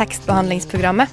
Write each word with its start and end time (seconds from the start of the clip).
tekstbehandlingsprogrammet. 0.00 1.08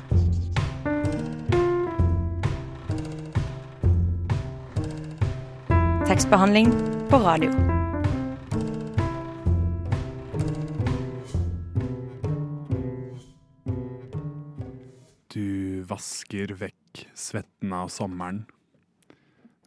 Tekstbehandling 6.07 6.71
på 7.09 7.17
radio. 7.17 7.51
Du 15.27 15.83
vasker 15.83 16.55
vekk 16.55 17.03
svetten 17.11 17.75
av 17.75 17.91
sommeren. 17.91 18.45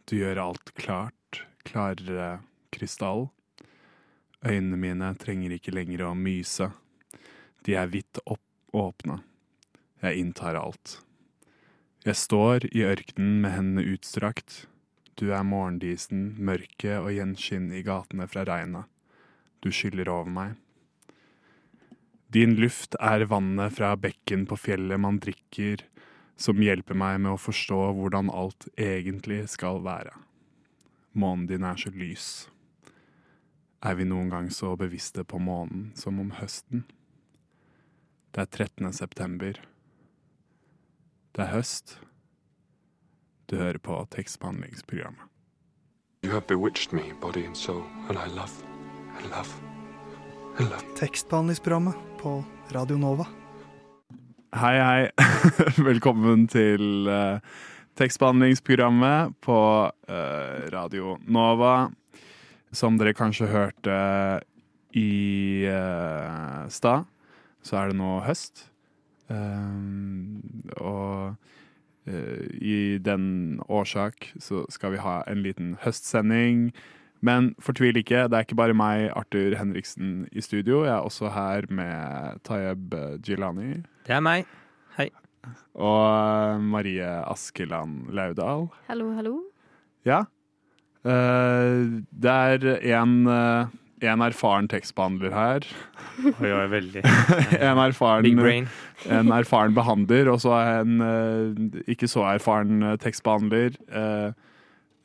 Du 0.09 0.17
gjør 0.17 0.47
alt 0.49 0.73
klart, 0.73 1.45
klarere 1.61 2.39
krystall. 2.73 3.27
Øynene 4.41 4.81
mine 4.81 5.13
trenger 5.21 5.53
ikke 5.53 5.77
lenger 5.77 6.09
å 6.09 6.15
myse. 6.17 6.73
De 7.61 7.77
er 7.77 7.93
vidt 7.93 8.17
opp 8.25 8.41
åpne. 8.71 9.19
Jeg 10.01 10.17
inntar 10.17 10.57
alt. 10.57 10.99
Jeg 12.05 12.17
står 12.17 12.65
i 12.71 12.81
ørkenen 12.87 13.41
med 13.43 13.53
hendene 13.53 13.83
utstrakt. 13.93 14.65
Du 15.19 15.29
er 15.35 15.45
morgendisen, 15.45 16.31
mørket 16.41 16.97
og 16.97 17.11
gjenskinn 17.13 17.69
i 17.75 17.83
gatene 17.85 18.25
fra 18.31 18.45
regnet. 18.47 18.89
Du 19.61 19.69
skyller 19.69 20.09
over 20.09 20.31
meg. 20.33 20.55
Din 22.31 22.55
luft 22.57 22.95
er 22.97 23.27
vannet 23.29 23.75
fra 23.75 23.91
bekken 23.99 24.47
på 24.49 24.57
fjellet 24.57 25.01
man 25.03 25.19
drikker, 25.21 25.83
som 26.39 26.63
hjelper 26.63 26.97
meg 26.97 27.19
med 27.21 27.35
å 27.35 27.41
forstå 27.41 27.81
hvordan 27.97 28.31
alt 28.33 28.65
egentlig 28.79 29.43
skal 29.51 29.83
være. 29.85 30.15
Månen 31.13 31.45
din 31.49 31.67
er 31.67 31.77
så 31.77 31.91
lys. 31.93 32.47
Er 33.83 33.99
vi 33.99 34.07
noen 34.07 34.31
gang 34.31 34.49
så 34.53 34.73
bevisste 34.79 35.25
på 35.27 35.41
månen 35.43 35.91
som 35.99 36.17
om 36.23 36.31
høsten? 36.39 36.87
Det 38.31 38.41
er 38.41 38.45
13. 38.45 38.93
september. 38.93 39.57
Det 41.35 41.41
er 41.43 41.49
høst. 41.51 41.97
Du 43.51 43.57
hører 43.59 43.77
på 43.83 43.97
tekstbehandlingsprogrammet. 44.15 45.27
You 46.23 46.31
have 46.31 46.47
bewitched 46.47 46.93
me, 46.93 47.11
body 47.21 47.43
and 47.45 47.57
soul, 47.57 47.83
and 48.07 48.17
I 48.17 48.29
love, 48.31 48.53
I 49.19 49.27
love, 49.27 49.51
I 50.59 50.63
love. 50.63 50.95
Tekstbehandlingsprogrammet 50.95 51.95
på 52.21 52.37
Radio 52.71 52.97
Nova. 52.97 53.27
Hei, 54.55 54.77
hei. 54.79 55.09
Velkommen 55.91 56.47
til 56.47 57.11
uh, 57.11 57.43
tekstbehandlingsprogrammet 57.99 59.35
på 59.43 59.59
uh, 59.91 60.59
Radio 60.71 61.17
Nova. 61.27 61.89
Som 62.71 62.95
dere 62.95 63.11
kanskje 63.11 63.51
hørte 63.51 63.95
i 64.95 65.67
uh, 65.67 66.69
stad, 66.71 67.11
så 67.65 67.81
er 67.81 67.91
det 67.91 67.99
nå 67.99 68.19
høst. 68.25 68.67
Um, 69.31 70.41
og 70.77 71.35
uh, 72.09 72.47
i 72.59 72.97
den 72.99 73.61
årsak 73.71 74.33
så 74.39 74.65
skal 74.73 74.95
vi 74.95 75.03
ha 75.03 75.21
en 75.31 75.43
liten 75.45 75.77
høstsending. 75.83 76.71
Men 77.21 77.51
fortvil 77.61 78.01
ikke, 78.01 78.25
det 78.27 78.37
er 78.37 78.47
ikke 78.47 78.57
bare 78.57 78.75
meg, 78.75 79.11
Arthur 79.13 79.53
Henriksen, 79.59 80.25
i 80.33 80.41
studio. 80.41 80.81
Jeg 80.87 80.95
er 80.95 81.05
også 81.05 81.29
her 81.29 81.67
med 81.69 82.41
Tayeb 82.47 82.95
Jilani. 83.21 83.83
Det 84.07 84.17
er 84.17 84.23
meg. 84.25 84.49
Hei. 84.97 85.11
og 85.73 86.01
eh, 86.05 86.61
Marie 86.61 87.09
Askeland 87.29 88.09
Laudal. 88.13 88.67
Hallo, 88.89 89.11
hallo. 89.17 89.35
Ja. 90.05 90.23
Uh, 91.01 92.01
det 92.11 92.33
er 92.33 92.65
en, 92.97 93.13
eh, 93.25 93.71
en 94.01 94.23
erfaren 94.25 94.67
tekstbehandler 94.71 95.33
her. 95.35 95.65
Oi, 96.25 96.49
oi, 96.49 96.65
veldig. 96.71 97.03
En 97.69 97.81
erfaren, 97.81 98.25
Big 98.25 98.37
brain. 98.39 98.67
en 99.17 99.29
erfaren 99.35 99.75
behandler, 99.77 100.29
og 100.31 100.41
så 100.41 100.55
en 100.81 101.01
uh, 101.01 101.81
ikke 101.91 102.09
så 102.09 102.25
erfaren 102.33 102.81
eh, 102.83 102.97
tekstbehandler. 103.01 103.77
Uh, 103.91 104.31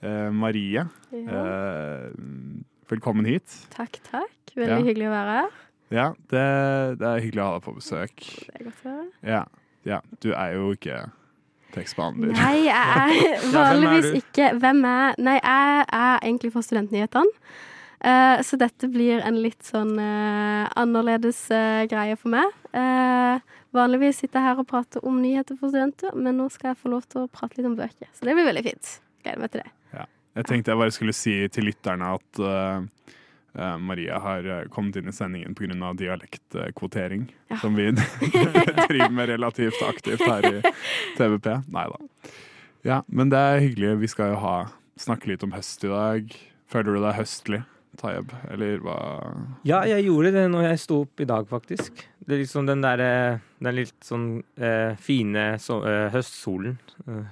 uh, 0.06 0.30
Marie, 0.32 0.86
Ja. 1.12 1.42
eh, 1.42 2.08
velkommen 2.90 3.26
hit. 3.28 3.60
Takk, 3.74 4.00
takk. 4.10 4.32
Veldig 4.56 4.72
Ja. 4.72 4.82
hyggelig 4.84 5.08
å 5.10 5.12
være 5.12 5.36
her. 5.36 5.54
Ja, 5.92 6.08
det, 6.32 6.46
det 6.98 7.06
er 7.06 7.22
hyggelig 7.22 7.42
å 7.44 7.46
ha 7.46 7.54
deg 7.58 7.64
på 7.66 7.76
besøk. 7.76 8.16
Det 8.16 8.58
er 8.58 8.64
godt 8.66 8.82
å 8.82 8.90
høre. 8.96 9.06
Ja, 9.22 9.44
ja 9.86 10.00
du 10.24 10.32
er 10.32 10.56
jo 10.56 10.72
ikke 10.74 11.04
tekstbehandler. 11.76 12.32
Nei, 12.32 12.66
jeg 12.66 12.74
er 12.74 13.14
er 13.44 13.46
vanligvis 13.54 14.22
ikke 14.22 14.50
Hvem 14.58 14.82
er 14.88 15.16
Nei, 15.22 15.36
jeg 15.38 15.86
er 16.00 16.18
egentlig 16.24 16.52
for 16.54 16.64
Studentnyhetene. 16.66 17.46
Eh, 18.00 18.42
så 18.44 18.58
dette 18.60 18.88
blir 18.92 19.22
en 19.24 19.38
litt 19.40 19.64
sånn 19.64 19.94
eh, 19.98 20.66
annerledes 20.76 21.38
eh, 21.54 21.84
greie 21.90 22.16
for 22.20 22.32
meg. 22.34 22.52
Vanligvis 23.76 24.20
sitter 24.22 24.40
jeg 24.40 24.48
her 24.50 24.60
og 24.60 24.68
prater 24.70 25.04
om 25.04 25.18
nyheter 25.20 25.56
for 25.58 25.68
studenter, 25.72 26.14
men 26.16 26.38
nå 26.40 26.46
skal 26.52 26.70
jeg 26.72 26.80
få 26.80 26.92
lov 26.92 27.04
til 27.12 27.24
å 27.24 27.30
prate 27.32 27.58
litt 27.58 27.68
om 27.68 27.74
bøker. 27.76 28.08
Så 28.16 28.24
det 28.28 28.36
blir 28.36 28.46
veldig 28.48 28.62
fint. 28.64 28.92
Gleder 29.24 29.42
meg 29.42 29.52
til 29.52 29.64
det. 29.64 29.72
Jeg 30.36 30.48
tenkte 30.50 30.72
jeg 30.72 30.80
bare 30.82 30.92
skulle 30.92 31.14
si 31.16 31.34
til 31.48 31.64
lytterne 31.64 32.08
at 32.12 32.40
uh, 32.44 33.76
Maria 33.80 34.18
har 34.20 34.48
kommet 34.72 34.98
inn 35.00 35.08
i 35.08 35.14
sendingen 35.16 35.54
pga. 35.56 35.92
dialektkvotering, 35.96 37.22
Ja. 37.48 37.56
som 37.60 37.76
vi 37.76 37.86
driver 38.90 39.12
med 39.16 39.28
relativt 39.32 39.80
aktivt 39.84 40.24
her 40.28 40.44
i 40.44 40.60
TVP. 41.16 41.48
Nei 41.72 41.86
da. 41.88 42.00
Ja, 42.84 42.98
men 43.08 43.32
det 43.32 43.38
er 43.40 43.64
hyggelig. 43.64 43.94
Vi 44.04 44.12
skal 44.12 44.34
jo 44.34 44.42
ha, 44.44 44.56
snakke 45.00 45.32
litt 45.32 45.44
om 45.44 45.56
høst 45.56 45.84
i 45.84 45.92
dag. 45.92 46.36
Føler 46.68 46.96
du 46.96 47.00
deg 47.06 47.16
høstlig, 47.16 47.62
Tayeb? 48.00 48.32
Eller 48.52 48.78
hva? 48.84 48.96
Ja, 49.66 49.82
jeg 49.88 50.06
gjorde 50.06 50.32
det 50.34 50.44
når 50.52 50.68
jeg 50.70 50.80
sto 50.82 51.00
opp 51.04 51.20
i 51.20 51.26
dag, 51.28 51.46
faktisk. 51.50 52.02
Det 52.26 52.34
er 52.34 52.40
liksom 52.42 52.66
den 52.66 52.82
der 52.82 53.00
eh, 53.04 53.38
Den 53.62 53.76
litt 53.78 53.94
sånn 54.04 54.26
eh, 54.58 54.96
fine 55.00 55.44
så, 55.62 55.78
eh, 55.86 56.08
høstsolen 56.12 56.74
eh, 57.06 57.24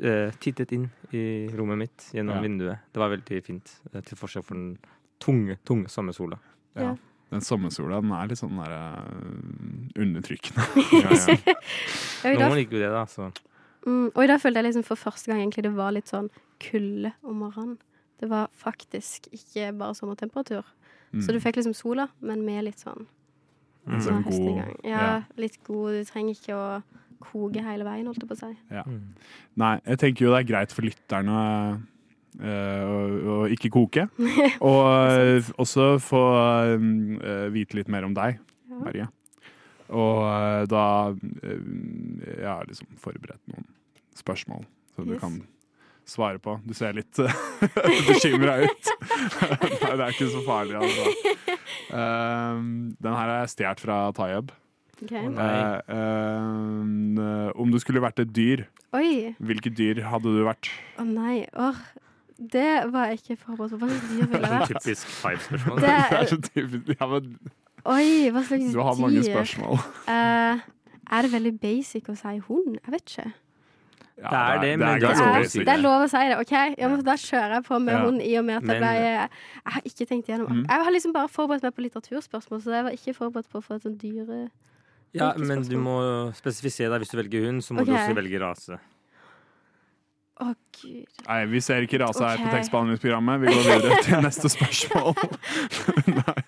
eh, 0.00 0.30
tittet 0.40 0.72
inn 0.76 0.86
i 1.12 1.24
rommet 1.58 1.78
mitt 1.84 2.08
gjennom 2.14 2.38
Ja. 2.38 2.44
vinduet. 2.46 2.78
Det 2.94 3.02
var 3.02 3.10
veldig 3.12 3.40
fint, 3.44 3.72
eh, 3.92 4.00
til 4.06 4.16
forskjell 4.20 4.44
fra 4.46 4.56
den 4.56 4.78
tunge, 5.20 5.58
tunge 5.68 5.90
sommersola. 5.92 6.38
Ja. 6.78 6.94
Den 7.30 7.40
sommersola 7.46 8.00
den 8.00 8.10
er 8.16 8.26
litt 8.30 8.40
sånn 8.40 8.56
der, 8.58 8.72
uh, 8.74 10.00
undertrykkende. 10.02 10.64
ja, 11.04 12.32
ja. 12.32 12.38
Noen 12.40 12.56
liker 12.58 12.78
jo 12.78 12.82
det, 12.82 12.90
da. 12.94 13.04
Så. 13.06 13.28
mm, 13.86 14.08
og 14.14 14.22
i 14.24 14.26
dag 14.30 14.40
følte 14.42 14.58
jeg 14.62 14.66
liksom 14.70 14.86
for 14.88 14.98
første 14.98 15.30
gang 15.30 15.42
egentlig 15.44 15.62
det 15.68 15.74
var 15.76 15.94
litt 15.94 16.10
sånn 16.10 16.30
kulde 16.62 17.12
om 17.22 17.38
morgenen. 17.44 17.76
Det 18.20 18.28
var 18.28 18.50
faktisk 18.52 19.28
ikke 19.32 19.70
bare 19.80 19.94
sommertemperatur. 19.96 20.64
Mm. 21.12 21.22
Så 21.24 21.32
du 21.32 21.40
fikk 21.42 21.56
liksom 21.58 21.74
sola, 21.74 22.08
men 22.20 22.44
med 22.44 22.64
litt 22.68 22.78
sånn 22.82 23.06
En 23.88 23.94
Mm. 23.96 24.00
sånn 24.04 24.24
sånn 24.28 24.44
god. 24.44 24.74
Ja, 24.84 24.90
ja. 25.00 25.22
litt 25.40 25.56
god. 25.64 25.94
Du 25.96 26.04
trenger 26.04 26.34
ikke 26.36 26.54
å 26.54 26.82
koke 27.20 27.62
hele 27.64 27.82
veien, 27.84 28.04
holdt 28.06 28.20
jeg 28.20 28.28
på 28.28 28.36
å 28.36 28.40
si. 28.42 28.56
Mm. 28.70 29.14
Nei, 29.56 29.80
jeg 29.86 29.98
tenker 29.98 30.24
jo 30.26 30.30
det 30.34 30.40
er 30.44 30.48
greit 30.52 30.72
for 30.76 30.82
lytterne 30.84 31.38
eh, 32.40 32.84
å, 32.84 32.98
å 33.24 33.38
ikke 33.50 33.70
koke. 33.72 34.04
Og 34.60 34.84
eh, 35.10 35.48
også 35.58 35.96
få 36.04 36.20
eh, 36.76 37.48
vite 37.56 37.80
litt 37.80 37.88
mer 37.88 38.04
om 38.04 38.14
deg, 38.14 38.38
Ja. 38.68 38.78
Marie. 38.84 39.08
Og 39.90 40.68
da 40.70 40.84
Jeg 41.18 42.46
har 42.46 42.64
liksom 42.68 42.86
forberedt 43.00 43.40
noen 43.50 43.64
spørsmål 44.14 44.62
du 45.00 45.14
Yes. 45.14 45.20
kan 45.20 45.40
svare 46.10 46.40
på. 46.42 46.56
Du 46.66 46.74
ser 46.76 46.92
litt 46.98 47.16
bekymra 48.10 48.58
ut. 48.66 48.90
Nei, 49.84 49.94
det 49.94 50.04
er 50.04 50.10
ikke 50.14 50.30
så 50.34 50.42
farlig, 50.46 50.76
altså. 50.80 51.36
Uh, 51.90 52.60
den 53.02 53.16
her 53.16 53.32
er 53.40 53.50
stjålet 53.50 53.82
fra 53.86 54.00
Tayeb. 54.16 54.52
Okay. 55.00 55.22
Oh, 55.24 55.32
uh, 55.32 55.78
Eh, 55.88 55.94
eh, 55.96 57.50
om 57.56 57.70
du 57.72 57.78
skulle 57.80 58.02
vært 58.04 58.20
et 58.20 58.32
dyr, 58.36 58.66
Oi! 58.92 59.30
hvilket 59.40 59.72
dyr 59.78 60.02
hadde 60.10 60.28
du 60.34 60.42
vært? 60.44 60.68
Å 61.00 61.06
nei. 61.08 61.46
Åh. 61.56 61.78
Det 62.40 62.66
var 62.92 63.10
jeg 63.10 63.18
ikke 63.20 63.36
forberedt 63.42 63.74
på. 63.74 63.80
Hva 63.80 63.88
slags 63.88 64.10
dyr 64.10 64.28
ville 64.28 64.38
jeg 64.40 64.50
Sånn 64.50 64.60
vært? 64.60 64.70
typisk 64.84 65.10
five-spørsmål. 65.20 65.80
Det 65.80 65.94
Det 66.10 66.18
er 66.20 66.28
så 66.30 66.38
typisk. 66.46 66.92
Ja, 67.00 67.08
men 67.10 67.32
oi, 67.84 68.06
hva 68.32 68.42
slags 68.48 68.70
du 68.76 68.80
har 68.84 69.00
mange 69.00 69.20
dyr? 69.24 69.28
spørsmål. 69.32 69.80
Eh, 70.12 70.62
er 71.10 71.26
det 71.26 71.32
veldig 71.34 71.52
basic 71.64 72.08
å 72.12 72.16
si 72.20 72.36
hund? 72.48 72.78
Jeg 72.84 72.94
vet 72.94 73.04
ikke. 73.14 73.26
Ja, 74.20 74.28
Det 74.30 74.40
er 74.40 74.60
det, 74.60 74.70
men 74.78 74.88
er 74.88 74.98
det 75.00 75.00
Det 75.00 75.10
er- 75.16 75.64
det 75.64 75.72
er 75.74 75.80
lov 75.80 76.02
å 76.04 76.08
si 76.12 76.18
det. 76.28 76.38
OK, 76.38 76.52
ja, 76.78 76.88
men 76.88 77.02
da 77.04 77.14
kjører 77.16 77.54
jeg 77.56 77.64
på 77.64 77.78
med 77.80 77.94
Ja. 77.94 78.00
hund 78.04 78.20
i 78.22 78.36
og 78.36 78.44
med 78.44 78.56
at 78.56 78.62
jeg 78.68 78.80
ble 78.82 78.92
Jeg 79.00 79.28
har 79.72 79.82
ikke 79.82 80.06
tenkt 80.10 80.26
igjennom 80.28 80.48
Mm. 80.50 80.66
Jeg 80.68 80.84
har 80.84 80.90
liksom 80.92 81.12
bare 81.14 81.28
forberedt 81.28 81.62
meg 81.62 81.74
på 81.74 81.82
litteraturspørsmål, 81.88 82.60
så 82.62 82.70
jeg 82.76 82.84
var 82.84 82.90
ikke 82.92 83.14
forberedt 83.16 83.48
på 83.48 83.58
å 83.58 83.64
få 83.64 83.74
et 83.76 83.82
sånt 83.82 83.98
dyre... 83.98 84.50
Ja, 85.12 85.32
men 85.36 85.62
du 85.62 85.76
må 85.76 86.30
spesifisere 86.36 86.90
deg. 86.92 87.00
Hvis 87.02 87.10
du 87.10 87.16
velger 87.18 87.46
hund, 87.46 87.62
så 87.64 87.72
må 87.74 87.84
du 87.84 87.90
også 87.92 88.14
velge 88.14 88.38
rase. 88.40 88.78
Å, 90.40 90.54
gud. 90.72 91.06
Nei, 91.26 91.44
vi 91.46 91.60
ser 91.60 91.82
ikke 91.84 91.98
rase 92.00 92.22
her 92.24 92.38
på 92.38 92.48
tekstbehandlingsprogrammet. 92.54 93.40
Vi 93.40 93.46
går 93.46 93.64
videre 93.66 94.02
til 94.06 94.22
neste 94.28 94.48
spørsmål. 94.48 95.16
Nei. 96.20 96.44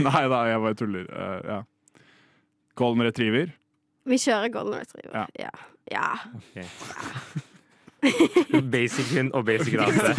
Nei 0.00 0.22
da, 0.32 0.38
jeg 0.48 0.60
bare 0.64 0.78
tuller. 0.78 1.08
Uh, 1.12 1.40
ja. 1.44 1.58
Golden 2.78 3.02
retriever. 3.04 3.50
Vi 4.08 4.16
kjører 4.22 4.48
golden 4.54 4.78
retriever. 4.80 5.12
Ja. 5.12 5.26
Ja. 5.38 5.50
Ja. 5.92 6.08
Ok. 6.34 6.56
Basic 8.70 9.08
hund 9.18 9.32
og 9.34 9.44
basic 9.48 9.74
rase. 9.80 10.12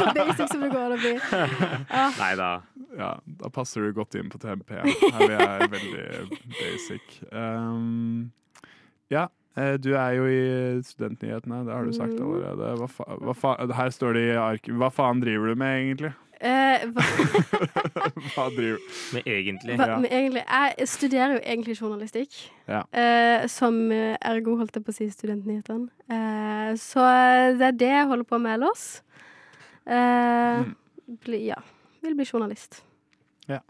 Så 0.00 0.06
basic 0.16 0.48
som 0.48 0.62
det 0.64 0.70
går 0.72 0.86
an 0.86 0.94
å 0.94 1.00
bli. 1.02 1.14
Nei 2.22 2.30
da. 2.40 2.50
Ja, 2.96 3.10
da 3.42 3.50
passer 3.52 3.84
du 3.84 3.90
godt 3.96 4.16
inn 4.16 4.30
på 4.32 4.38
TMP. 4.40 4.70
Her 4.78 5.20
vi 5.20 5.34
er 5.36 5.66
veldig 5.68 6.04
basic. 6.56 7.18
Um, 7.28 8.30
ja, 9.12 9.26
eh, 9.60 9.74
du 9.76 9.90
er 10.00 10.14
jo 10.16 10.24
i 10.32 10.38
Studentnyhetene, 10.86 11.60
det 11.68 11.76
har 11.76 11.84
du 11.84 11.92
sagt 11.92 12.16
Mm. 12.16 12.24
allerede. 12.24 12.70
Hva 12.80 12.88
fa 12.88 13.04
hva 13.20 13.34
fa 13.36 13.52
her 13.82 13.92
står 13.92 14.16
det 14.16 14.24
i 14.30 14.38
ark... 14.40 14.72
Hva 14.80 14.88
faen 14.96 15.20
driver 15.20 15.52
du 15.52 15.60
med, 15.60 15.76
egentlig? 15.82 16.14
Eh, 16.40 16.82
hva, 16.92 17.04
Hva 18.34 18.44
driver 18.52 18.80
Men 19.14 19.22
egentlig 19.26 19.76
hva, 19.80 19.86
med 20.02 20.10
egentlig, 20.12 20.42
jeg 20.44 20.88
studerer 20.92 21.32
jo 21.36 21.40
egentlig 21.42 21.76
journalistikk. 21.78 22.34
Ja. 22.68 22.82
Eh, 22.92 23.46
som 23.48 23.78
eh, 23.94 24.16
ergo 24.20 24.56
holdt 24.60 24.76
jeg 24.76 24.84
på 24.84 24.92
å 24.92 24.96
si 24.98 25.08
studentnyhetene. 25.14 25.88
Eh, 26.12 26.74
så 26.80 27.06
det 27.56 27.70
er 27.70 27.78
det 27.80 27.92
jeg 27.94 28.10
holder 28.12 28.28
på 28.28 28.40
med 28.42 28.58
ellers. 28.58 28.86
Eh, 29.86 30.64
Mm. 30.66 30.74
bli, 31.22 31.38
ja. 31.46 31.56
Vil 32.02 32.14
bli 32.18 32.24
journalist. 32.26 32.82
Ja, 33.46 33.60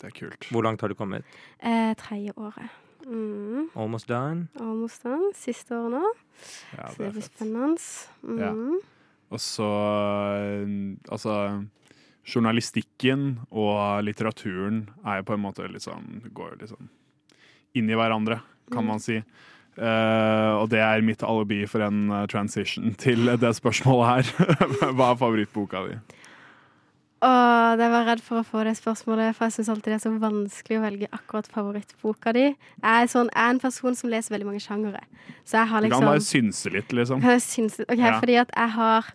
Det 0.00 0.08
er 0.08 0.10
kult. 0.16 0.48
Hvor 0.50 0.64
langt 0.66 0.80
har 0.82 0.88
du 0.90 0.94
kommet? 0.98 1.22
Eh, 1.62 1.92
Tredje 1.94 2.32
året. 2.36 2.66
Mm. 3.06 3.68
Almost 3.78 4.08
done? 4.08 4.48
Almost 4.58 5.04
done. 5.04 5.30
Siste 5.38 5.70
året 5.78 5.92
nå. 5.94 6.00
Ja, 6.76 6.88
så 6.88 6.96
det 6.96 6.98
det 6.98 7.06
er 7.06 7.12
blir 7.12 7.22
spennende. 7.22 7.78
Mm. 8.26 8.40
Ja. 8.42 8.50
Og 9.30 9.38
så 9.40 9.68
eh, 10.42 11.12
Altså, 11.14 11.36
journalistikken 12.24 13.38
og 13.50 14.02
litteraturen 14.06 14.84
er 15.04 15.20
jo 15.20 15.24
på 15.30 15.34
en 15.34 15.42
måte 15.42 15.66
litt 15.70 15.82
sånn 15.82 16.22
Går 16.32 16.52
jo 16.54 16.58
litt 16.60 16.70
sånn 16.74 16.88
inn 17.74 17.88
i 17.88 17.94
hverandre, 17.96 18.40
kan 18.70 18.84
Mm. 18.84 18.88
man 18.88 19.00
si. 19.00 19.22
Uh, 19.78 20.60
og 20.60 20.68
det 20.68 20.80
er 20.84 21.00
mitt 21.00 21.22
alibi 21.24 21.64
for 21.66 21.80
en 21.80 22.10
eh, 22.12 22.26
transition 22.28 22.92
til 23.00 23.24
det 23.40 23.54
spørsmålet 23.56 24.28
her. 24.28 24.50
Hva 24.92 25.12
er 25.14 25.16
favorittboka 25.16 25.80
di? 25.88 25.96
Åh, 27.22 27.78
jeg 27.78 27.90
var 27.94 28.04
redd 28.10 28.20
for 28.26 28.40
å 28.42 28.44
få 28.44 28.64
det 28.66 28.74
spørsmålet, 28.76 29.32
for 29.38 29.46
jeg 29.46 29.54
syns 29.56 29.68
alltid 29.70 29.92
det 29.92 29.96
er 30.00 30.02
så 30.02 30.12
vanskelig 30.18 30.78
å 30.80 30.82
velge 30.82 31.08
akkurat 31.14 31.46
favorittboka 31.54 32.32
di. 32.34 32.48
Jeg 32.50 32.82
er, 32.82 33.06
sånn, 33.12 33.30
jeg 33.30 33.44
er 33.46 33.54
en 33.54 33.60
person 33.62 33.94
som 33.94 34.10
leser 34.10 34.34
veldig 34.34 34.48
mange 34.48 34.60
sjangere. 34.64 35.00
Så 35.46 35.60
jeg 35.60 35.70
har 35.70 35.80
Du 35.80 35.86
liksom 35.86 36.02
kan 36.02 36.10
bare 36.10 36.24
synse 36.26 36.72
litt, 36.74 36.90
liksom. 36.92 37.22
Jeg 37.30 37.40
synes, 37.46 37.78
ok, 37.86 37.96
Ja. 38.02 38.18
fordi 38.20 38.36
at 38.42 38.50
jeg 38.56 38.70
har 38.76 39.12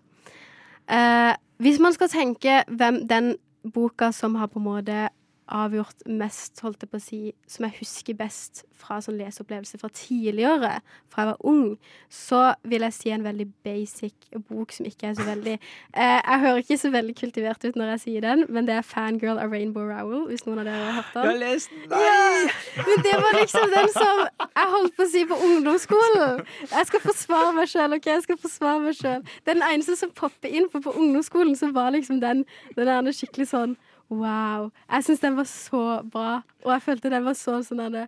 Hvis 1.57 1.79
man 1.79 1.93
skal 1.93 2.09
tenke 2.09 2.61
hvem 2.67 3.07
den 3.09 3.35
boka 3.73 4.11
som 4.11 4.35
har 4.35 4.47
på 4.47 4.59
en 4.59 4.67
måte 4.67 5.09
avgjort 5.47 6.03
mest, 6.07 6.59
holdt 6.63 6.83
jeg 6.83 6.91
på 6.91 6.99
å 6.99 7.03
si, 7.03 7.19
som 7.49 7.67
jeg 7.67 7.79
husker 7.79 8.17
best 8.17 8.63
fra 8.77 8.99
sånn 9.01 9.17
leseopplevelse 9.19 9.79
fra 9.81 9.89
tidligere, 9.93 10.77
fra 11.11 11.23
jeg 11.23 11.29
var 11.31 11.47
ung, 11.49 11.77
så 12.13 12.41
vil 12.67 12.85
jeg 12.85 12.95
si 12.95 13.13
en 13.13 13.25
veldig 13.25 13.47
basic 13.65 14.27
bok 14.49 14.75
som 14.75 14.87
ikke 14.89 15.09
er 15.09 15.15
så 15.17 15.25
veldig 15.27 15.55
eh, 15.55 16.19
Jeg 16.19 16.41
hører 16.43 16.61
ikke 16.61 16.77
så 16.77 16.91
veldig 16.93 17.15
kultivert 17.17 17.65
ut 17.65 17.79
når 17.79 17.93
jeg 17.95 18.03
sier 18.03 18.25
den, 18.25 18.45
men 18.49 18.67
det 18.67 18.75
er 18.77 18.85
'Fangirl 18.85 19.41
av 19.41 19.51
Rainbow 19.51 19.87
Rowell', 19.87 20.27
hvis 20.29 20.45
noen 20.45 20.61
av 20.61 20.69
dere 20.69 20.83
har 20.83 20.99
hørt 20.99 21.13
den. 21.13 21.23
Jeg 21.23 21.31
har 21.31 21.41
lest 21.43 21.69
den! 21.69 21.97
Ja, 21.97 22.83
men 22.89 23.05
det 23.07 23.15
var 23.23 23.39
liksom 23.39 23.73
den 23.73 23.91
som 23.95 24.23
jeg 24.43 24.71
holdt 24.75 24.95
på 24.97 25.07
å 25.07 25.11
si 25.11 25.25
på 25.25 25.41
ungdomsskolen. 25.49 26.45
Jeg 26.71 26.91
skal 26.91 27.05
forsvare 27.05 27.53
meg 27.57 27.71
sjøl, 27.71 27.97
OK? 27.97 28.09
Jeg 28.11 28.25
skal 28.27 28.41
forsvare 28.41 28.83
meg 28.83 28.95
selv. 28.99 29.35
Den 29.49 29.63
eneste 29.65 29.97
som 29.99 30.11
popper 30.11 30.51
inn 30.51 30.69
på 30.69 30.81
på 30.83 30.95
ungdomsskolen, 30.95 31.55
så 31.55 31.71
var 31.71 31.91
liksom 31.95 32.21
den, 32.21 32.45
den 32.75 32.87
er 32.87 33.11
skikkelig 33.15 33.49
sånn 33.51 33.77
wow. 34.09 34.69
Jeg 34.89 35.07
syns 35.07 35.23
den 35.23 35.37
var 35.37 35.49
så 35.51 35.83
bra, 36.07 36.41
og 36.65 36.73
jeg 36.75 36.85
følte 36.87 37.13
den 37.13 37.27
var 37.27 37.37
så 37.37 37.59
sånn 37.65 37.85
at 37.87 37.95
det 37.95 38.07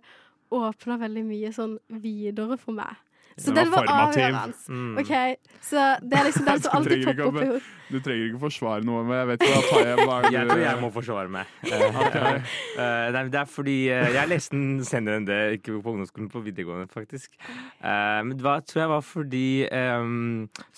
åpna 0.50 0.98
veldig 0.98 1.24
mye 1.28 1.54
sånn 1.54 1.78
videre 2.02 2.58
for 2.58 2.78
meg. 2.78 2.98
Så 3.40 3.54
Den 3.54 3.56
den 3.56 3.72
var 3.72 3.86
var 3.88 4.08
avgjørende. 4.10 4.54
Mm. 4.68 4.98
OK, 5.00 5.12
så 5.64 5.84
det 6.04 6.18
er 6.20 6.26
liksom 6.28 6.46
den 6.50 6.64
som 6.64 6.74
alltid 6.76 7.06
popper 7.06 7.28
opp 7.28 7.38
i 7.40 7.48
Du 7.94 8.00
trenger 8.04 8.26
ikke 8.28 8.42
forsvare 8.42 8.86
noe, 8.86 9.04
men 9.08 9.16
jeg 9.16 9.30
vet 9.30 9.46
ikke 9.46 9.62
hva 9.62 9.94
hva 10.02 10.18
er 10.20 10.34
Jeg 10.36 10.50
tror 10.50 10.64
jeg 10.64 10.82
må 10.82 10.90
forsvare 10.94 11.34
meg. 11.36 11.54
Eh, 12.10 12.84
eh, 12.84 13.08
nei, 13.14 13.22
det 13.32 13.40
er 13.40 13.50
fordi 13.50 13.76
eh, 13.94 14.10
jeg 14.16 14.30
leste 14.32 14.56
den 14.56 14.84
senere 14.88 15.20
enn 15.20 15.28
det, 15.28 15.38
ikke 15.60 15.78
på 15.84 15.94
ungdomsskolen, 15.94 16.30
på 16.32 16.42
videregående, 16.44 16.90
faktisk. 16.92 17.38
Eh, 17.40 18.20
men 18.26 18.34
det 18.36 18.46
var, 18.46 18.64
tror 18.68 18.84
jeg 18.84 18.92
var 18.92 19.06
fordi, 19.06 19.48
eh, 19.66 20.10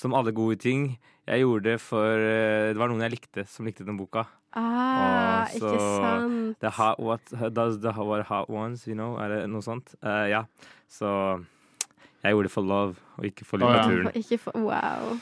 som 0.03 0.15
alle 0.17 0.33
gode 0.35 0.59
ting, 0.61 0.91
jeg 1.29 1.43
gjorde 1.43 1.69
det 1.69 1.77
for 1.81 2.25
eh, 2.27 2.71
Det 2.73 2.81
var 2.81 2.91
noen 2.91 3.05
jeg 3.05 3.15
likte, 3.15 3.45
som 3.49 3.67
likte 3.67 3.87
den 3.87 3.99
boka. 3.99 4.25
Ah, 4.53 5.45
Å, 5.47 5.55
ikke 5.55 5.77
sant. 5.79 6.57
The 6.59 6.69
hot, 6.75 6.99
what 6.99 7.21
does 7.53 7.79
the 7.79 7.91
what 7.95 8.25
hot 8.27 8.49
ones, 8.49 8.85
you 8.87 8.95
know? 8.95 9.15
Er 9.17 9.29
det 9.29 9.49
noe 9.49 9.63
sånt? 9.63 9.93
Uh, 10.03 10.27
ja. 10.27 10.43
Så 10.91 11.07
jeg 12.23 12.33
gjorde 12.35 12.49
det 12.49 12.51
for 12.53 12.67
love, 12.67 12.95
og 13.17 13.25
ikke 13.29 13.45
for 13.47 13.63
Å, 13.63 13.69
ja. 13.71 13.85
litteraturen. 13.85 14.09
For 14.11 14.19
ikke 14.19 14.41
for, 14.43 14.59
wow. 14.67 15.15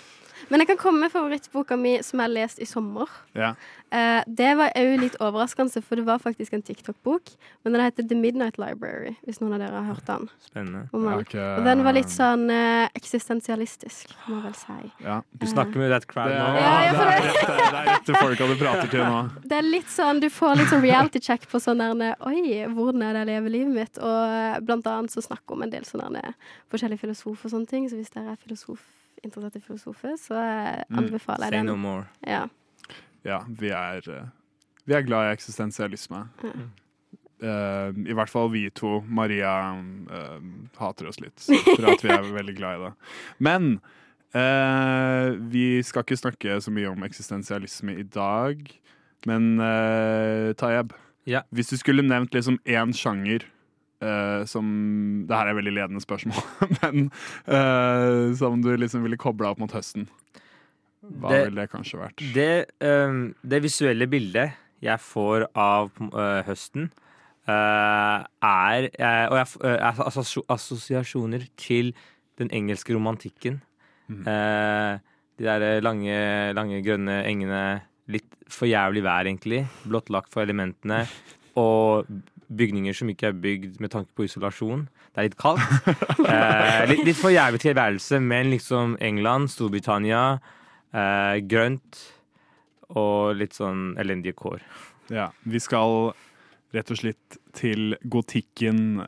Men 0.49 0.63
jeg 0.63 0.71
kan 0.71 0.79
komme 0.81 1.05
med 1.05 1.13
favorittboka 1.13 1.77
mi 1.79 1.97
som 2.05 2.19
jeg 2.19 2.27
har 2.27 2.33
lest 2.33 2.61
i 2.61 2.67
sommer. 2.69 3.09
Ja. 3.37 3.53
Eh, 3.89 4.21
det 4.27 4.49
var 4.57 4.73
òg 4.77 4.95
litt 5.01 5.15
overraskende, 5.21 5.81
for 5.81 5.97
det 5.97 6.05
var 6.05 6.21
faktisk 6.21 6.53
en 6.53 6.63
TikTok-bok. 6.65 7.31
Men 7.63 7.73
den 7.75 7.83
heter 7.83 8.05
The 8.09 8.17
Midnight 8.17 8.59
Library, 8.61 9.15
hvis 9.25 9.41
noen 9.41 9.55
av 9.57 9.63
dere 9.63 9.81
har 9.81 9.87
hørt 9.93 10.05
den. 10.09 10.27
Spennende. 10.45 10.83
Om 10.93 11.07
okay. 11.15 11.55
Og 11.57 11.65
den 11.65 11.83
var 11.85 11.97
litt 11.97 12.13
sånn 12.13 12.45
eh, 12.53 12.85
eksistensialistisk, 12.97 14.13
må 14.27 14.39
jeg 14.39 14.45
vel 14.49 14.57
si. 14.59 14.91
ja. 15.05 15.19
Du 15.39 15.47
snakker 15.49 15.81
med 15.81 15.93
that 15.93 16.05
crowd 16.09 16.33
nå. 16.33 16.37
Ja, 16.59 16.73
ja, 16.85 16.93
for 16.93 17.09
det, 17.09 17.15
er 17.15 17.27
rett, 17.29 17.49
det 17.49 17.79
er 17.79 17.89
rett 17.89 18.13
folka 18.19 18.49
du 18.49 18.55
prater 18.59 18.91
til 18.91 19.05
nå. 19.05 19.23
Det 19.49 19.57
er 19.57 19.65
litt 19.65 19.89
sånn, 19.89 20.19
Du 20.21 20.29
får 20.33 20.59
litt 20.59 20.71
sånn 20.71 20.83
reality 20.83 21.21
check 21.23 21.45
på 21.49 21.61
sånn 21.61 21.81
der 21.81 22.15
Oi, 22.27 22.65
hvordan 22.69 23.03
er 23.05 23.15
det 23.15 23.23
jeg 23.23 23.29
lever 23.31 23.53
livet 23.55 23.75
mitt? 23.75 24.01
Og 24.03 24.19
eh, 24.37 24.59
blant 24.65 24.87
annet 24.89 25.13
så 25.13 25.23
snakker 25.25 25.55
om 25.55 25.65
en 25.65 25.73
del 25.73 25.85
sånne 25.87 26.33
forskjellige 26.69 27.05
filosofer 27.05 27.49
og 27.49 27.55
sånne 27.55 27.69
ting. 27.71 27.89
Så 27.89 27.99
hvis 27.99 28.13
dere 28.13 28.35
er 28.35 28.41
filosof, 28.41 28.83
interessert 29.23 29.55
i 29.55 29.59
filosofer, 29.65 30.15
så 30.17 30.35
Mm. 30.89 30.97
anbefaler 31.03 31.45
jeg 31.45 31.51
Say 31.53 31.57
den. 31.57 31.65
no 31.65 31.75
more. 31.75 32.05
Ja. 32.27 32.47
Ja, 33.25 33.39
vi 33.49 33.69
er, 33.69 34.01
eh, 34.09 34.27
vi 34.85 34.93
er 34.93 35.01
glad 35.03 35.29
i 35.29 35.33
eksistensialisme. 35.35 36.27
Eh, 37.41 37.89
I 38.09 38.13
hvert 38.13 38.29
fall 38.29 38.49
vi 38.51 38.69
to. 38.69 38.99
Maria 39.07 39.51
uh, 40.11 40.39
hater 40.77 41.07
oss 41.07 41.19
litt 41.21 41.39
for 41.39 41.85
at 41.87 42.01
vi 42.03 42.09
er 42.11 42.21
veldig 42.39 42.55
glad 42.57 42.79
i 42.79 42.83
det. 42.83 42.93
Men 43.39 43.69
uh, 44.35 45.37
vi 45.51 45.81
skal 45.87 46.03
ikke 46.03 46.17
snakke 46.19 46.57
så 46.61 46.71
mye 46.75 46.89
om 46.91 47.03
eksistensialisme 47.07 47.95
i 47.99 48.03
dag. 48.03 48.65
Men 49.27 49.55
uh, 49.59 50.51
Tayeb, 50.59 50.91
Ja. 51.27 51.41
hvis 51.53 51.69
du 51.69 51.77
skulle 51.77 52.01
nevnt 52.03 52.31
liksom 52.35 52.59
én 52.65 52.91
sjanger 52.95 53.43
eh, 54.01 54.45
som 54.49 54.65
Det 55.27 55.35
her 55.35 55.49
er 55.51 55.57
veldig 55.57 55.73
ledende 55.75 56.01
spørsmål, 56.03 56.41
men 56.81 57.09
uh, 57.47 58.33
som 58.39 58.61
du 58.63 58.71
liksom 58.77 59.03
ville 59.05 59.19
kobla 59.19 59.51
opp 59.53 59.59
mot 59.63 59.71
høsten. 59.75 60.07
Hva 61.03 61.29
Det- 61.31 61.43
ville 61.49 61.61
det 61.63 61.71
kanskje 61.71 61.99
vært? 62.01 62.23
Det, 62.35 62.49
ehm, 62.83 63.33
det 63.47 63.61
visuelle 63.63 64.07
bildet 64.11 64.51
jeg 64.83 64.99
får 65.03 65.47
av 65.55 65.91
uh, 66.13 66.41
høsten, 66.47 66.89
er 67.49 68.83
Og 69.31 69.35
jeg 69.39 69.47
er 69.73 70.01
assosiasjoner 70.53 71.47
til 71.57 71.93
den 72.37 72.51
engelske 72.53 72.93
romantikken. 72.93 73.55
Mm. 74.07 74.21
De 75.39 75.47
der 75.47 75.81
lange, 75.81 76.19
lange 76.53 76.83
grønne 76.85 77.23
engene. 77.25 77.63
Litt 78.07 78.29
for 78.53 78.69
jævlig 78.69 79.01
vær, 79.01 79.25
egentlig. 79.25 79.63
Blottlagt 79.87 80.29
for 80.29 80.45
elementene. 80.45 81.07
Og 81.57 82.05
bygninger 82.49 82.95
som 82.97 83.09
ikke 83.11 83.27
er 83.29 83.41
bygd 83.41 83.79
med 83.83 83.91
tanke 83.93 84.09
på 84.17 84.25
isolasjon. 84.25 84.87
Det 85.13 85.21
er 85.21 85.27
litt 85.29 85.39
kaldt. 85.39 85.61
Eh, 86.29 86.85
litt, 86.89 87.01
litt 87.07 87.17
for 87.17 87.31
jævlig 87.33 87.59
tilværelse, 87.63 88.19
men 88.21 88.51
liksom 88.51 88.97
England, 89.01 89.49
Storbritannia, 89.49 90.37
eh, 90.93 91.39
grønt 91.49 91.97
og 92.93 93.33
litt 93.39 93.53
sånn 93.57 93.95
elendige 94.01 94.35
kår. 94.37 94.59
Ja, 95.09 95.31
vi 95.41 95.59
skal 95.63 96.11
rett 96.75 96.91
og 96.93 96.97
slett 97.01 97.39
til 97.57 97.95
gotikken. 98.03 99.07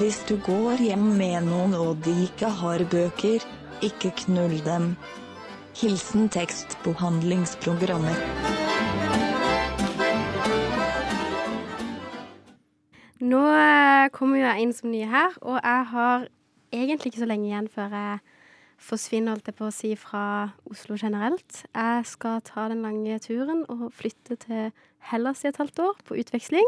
Hvis 0.00 0.22
du 0.30 0.36
går 0.40 0.80
hjem 0.80 1.18
med 1.18 1.44
noen 1.50 1.74
og 1.76 2.00
de 2.06 2.14
ikke 2.24 2.48
har 2.62 2.80
bøker, 2.88 3.44
ikke 3.84 4.14
knull 4.24 4.56
dem. 4.64 4.96
Hilsen 5.76 6.32
tekstbehandlingsprogrammet. 6.32 8.59
Nå 13.20 13.40
eh, 13.52 14.08
kommer 14.16 14.40
jeg 14.40 14.62
inn 14.64 14.70
som 14.72 14.88
ny 14.88 15.02
her, 15.04 15.34
og 15.44 15.58
jeg 15.60 15.88
har 15.92 16.22
egentlig 16.72 17.10
ikke 17.10 17.20
så 17.20 17.28
lenge 17.28 17.50
igjen 17.50 17.66
før 17.68 17.92
jeg 17.92 18.20
forsvinner, 18.80 19.34
holdt 19.34 19.50
jeg 19.50 19.56
på 19.58 19.66
å 19.68 19.74
si, 19.74 19.90
fra 20.00 20.22
Oslo 20.70 20.96
generelt. 20.96 21.64
Jeg 21.68 22.06
skal 22.08 22.40
ta 22.46 22.70
den 22.72 22.80
lange 22.86 23.18
turen 23.20 23.66
og 23.68 23.90
flytte 23.92 24.38
til 24.40 24.70
Hellas 25.10 25.44
i 25.44 25.50
et 25.50 25.60
halvt 25.60 25.82
år, 25.84 26.00
på 26.08 26.16
utveksling. 26.22 26.64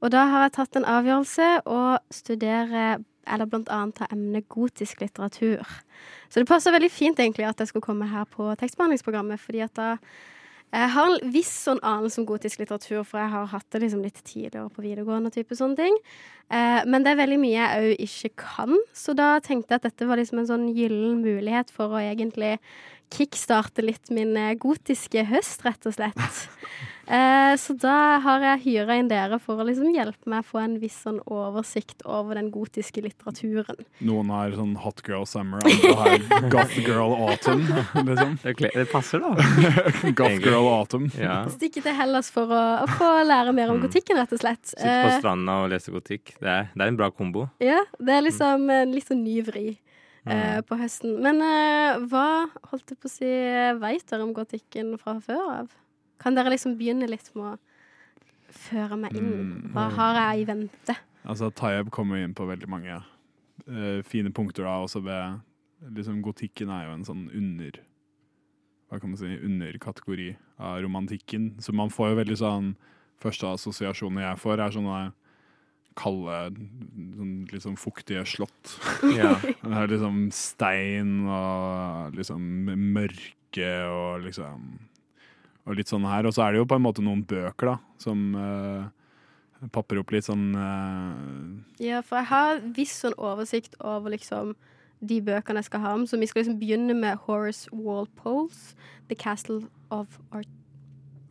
Og 0.00 0.10
da 0.10 0.24
har 0.32 0.48
jeg 0.48 0.56
tatt 0.56 0.80
en 0.80 0.88
avgjørelse 0.90 1.48
å 1.70 1.80
studere, 2.18 2.98
eller 3.30 3.46
blant 3.46 3.70
annet 3.70 4.00
ta 4.00 4.10
emnet 4.10 4.48
gotisk 4.50 5.04
litteratur. 5.04 5.62
Så 6.32 6.42
det 6.42 6.50
passer 6.50 6.74
veldig 6.74 6.90
fint 6.90 7.22
egentlig 7.22 7.46
at 7.46 7.62
jeg 7.62 7.70
skulle 7.70 7.86
komme 7.86 8.10
her 8.10 8.26
på 8.26 8.48
tekstbehandlingsprogrammet, 8.58 9.38
fordi 9.38 9.62
at 9.62 9.76
da 9.78 9.90
Jeg 10.70 10.90
har 10.94 11.08
en 11.10 11.32
viss 11.34 11.50
sånn 11.64 11.80
anelse 11.82 12.20
om 12.22 12.26
gotisk 12.28 12.60
litteratur, 12.62 13.02
for 13.02 13.18
jeg 13.18 13.32
har 13.32 13.48
hatt 13.50 13.66
det 13.74 13.80
liksom 13.82 14.04
litt 14.04 14.20
tidligere 14.22 14.68
på 14.70 14.84
videregående. 14.84 15.32
type 15.34 15.56
sånne 15.58 15.76
ting. 15.76 15.96
Eh, 16.50 16.82
men 16.86 17.02
det 17.02 17.12
er 17.12 17.22
veldig 17.22 17.40
mye 17.42 17.56
jeg 17.56 17.90
òg 17.90 18.04
ikke 18.06 18.30
kan, 18.44 18.78
så 18.94 19.14
da 19.14 19.40
tenkte 19.42 19.74
jeg 19.74 19.82
at 19.82 19.88
dette 19.88 20.06
var 20.06 20.18
liksom 20.18 20.38
en 20.38 20.46
sånn 20.46 20.68
gyllen 20.74 21.20
mulighet 21.22 21.70
for 21.74 21.90
å 21.90 22.02
egentlig 22.02 22.58
kickstarte 23.10 23.82
litt 23.84 24.10
min 24.14 24.36
eh, 24.38 24.54
gotiske 24.60 25.24
høst, 25.30 25.64
rett 25.66 25.86
og 25.90 25.98
slett. 25.98 26.16
Eh, 27.10 27.56
så 27.58 27.74
da 27.74 28.20
har 28.22 28.38
jeg 28.44 28.60
hyra 28.68 28.94
inn 29.00 29.08
dere 29.10 29.40
for 29.42 29.58
å 29.58 29.64
liksom 29.66 29.88
hjelpe 29.90 30.30
meg 30.30 30.44
å 30.44 30.46
få 30.46 30.60
en 30.62 30.76
viss 30.78 30.94
sånn 31.02 31.16
oversikt 31.26 32.04
over 32.06 32.38
den 32.38 32.52
gotiske 32.54 33.02
litteraturen. 33.02 33.80
Noen 34.06 34.30
har 34.30 34.54
sånn 34.54 34.76
hot 34.78 35.02
girl 35.08 35.26
summer, 35.26 35.58
andre 35.66 35.90
har 35.98 36.46
goth 36.54 36.76
girl 36.78 37.16
autumn. 37.26 37.64
Liksom. 38.06 38.38
Det, 38.44 38.86
passer, 38.92 39.24
da. 39.26 39.34
Goth 40.20 40.38
girl 40.44 40.70
autumn. 40.70 41.10
Ja. 41.18 41.40
Stikke 41.50 41.82
til 41.82 41.98
Hellas 41.98 42.30
for 42.30 42.46
å, 42.46 42.62
å 42.84 42.86
få 42.94 43.10
lære 43.26 43.56
mer 43.58 43.74
om 43.74 43.80
Mm. 43.80 43.88
gotikken, 43.88 44.20
rett 44.22 44.36
og 44.38 44.44
slett. 44.44 44.62
Sitte 44.70 44.86
på 44.86 45.10
Eh, 45.10 45.18
stranda 45.18 45.58
og 45.64 45.70
lese 45.74 45.90
gotikk. 45.90 46.36
Det 46.38 46.46
er, 46.60 46.70
det 46.76 46.84
er 46.86 46.94
en 46.94 47.00
bra 47.02 47.10
kombo. 47.10 47.48
ja, 47.58 47.82
det 47.98 48.20
er 48.20 48.22
liksom 48.30 48.70
en 48.70 48.94
litt 48.94 49.10
sånn 49.10 49.24
ny 49.26 49.40
vri. 49.50 49.66
Eh, 50.26 50.60
på 50.66 50.78
høsten. 50.80 51.16
Men 51.24 51.40
eh, 51.44 52.00
hva 52.10 52.48
holdt 52.70 52.92
jeg 52.92 53.00
på 53.00 53.10
å 53.10 53.12
si 53.12 53.30
veit 53.80 54.06
dere 54.10 54.26
om 54.26 54.34
gotikken 54.36 54.94
fra 55.00 55.16
før 55.24 55.44
av? 55.54 55.76
Kan 56.20 56.36
dere 56.36 56.52
liksom 56.52 56.76
begynne 56.80 57.08
litt 57.08 57.30
med 57.34 57.54
å 57.54 57.58
føre 58.52 58.98
meg 59.00 59.16
inn? 59.16 59.30
Mm. 59.30 59.70
Hva 59.76 59.86
har 59.96 60.20
jeg 60.20 60.42
i 60.42 60.48
vente? 60.50 60.96
Altså, 61.24 61.50
Tayeb 61.52 61.90
kommer 61.94 62.20
inn 62.20 62.34
på 62.36 62.48
veldig 62.48 62.68
mange 62.70 62.96
uh, 62.96 64.00
fine 64.08 64.32
punkter 64.32 64.64
da, 64.64 64.78
også 64.84 65.02
ved 65.04 65.40
liksom, 65.96 66.20
Gotikken 66.24 66.72
er 66.72 66.88
jo 66.88 66.96
en 66.96 67.06
sånn 67.08 67.26
under 67.36 67.80
Hva 68.90 68.98
kan 68.98 69.12
man 69.12 69.20
si, 69.20 69.28
underkategori 69.46 70.32
av 70.60 70.80
romantikken. 70.82 71.54
Så 71.62 71.72
man 71.76 71.92
får 71.92 72.12
jo 72.12 72.20
veldig 72.22 72.38
sånn 72.40 72.72
Første 73.20 73.50
assosiasjoner 73.52 74.24
jeg 74.24 74.40
får, 74.40 74.62
er 74.64 74.72
sånne 74.72 75.00
kalde, 76.00 76.38
litt 77.50 77.64
sånn 77.64 77.78
fuktige 77.80 78.24
slott. 78.28 78.76
Ja. 79.20 79.34
Det 79.42 79.74
er 79.76 79.90
liksom 79.90 80.22
stein 80.34 81.26
og 81.28 82.16
liksom 82.16 82.40
mørke 82.94 83.72
og 83.90 84.24
liksom 84.26 84.70
Og 85.68 85.76
litt 85.76 85.90
sånn 85.90 86.06
her. 86.08 86.26
Og 86.26 86.34
så 86.34 86.46
er 86.46 86.54
det 86.54 86.62
jo 86.62 86.68
på 86.70 86.78
en 86.78 86.84
måte 86.86 87.04
noen 87.04 87.20
bøker, 87.28 87.74
da, 87.74 87.76
som 88.00 88.32
uh, 88.34 88.88
papper 89.74 90.00
opp 90.00 90.14
litt 90.14 90.26
sånn 90.26 90.54
uh, 90.56 91.82
Ja, 91.82 92.00
for 92.06 92.22
jeg 92.22 92.30
har 92.32 92.62
viss 92.78 92.96
sånn 93.04 93.16
oversikt 93.20 93.76
over 93.78 94.16
liksom 94.16 94.54
de 95.00 95.20
bøkene 95.24 95.60
jeg 95.60 95.68
skal 95.68 95.84
ha 95.84 95.92
om. 95.98 96.06
Så 96.08 96.20
vi 96.20 96.28
skal 96.30 96.44
liksom 96.44 96.58
begynne 96.60 96.96
med 96.96 97.20
Horace 97.26 97.68
Walpoles 97.72 98.74
The 99.08 99.18
Castle 99.18 99.68
of 99.90 100.18
Ar 100.32 100.44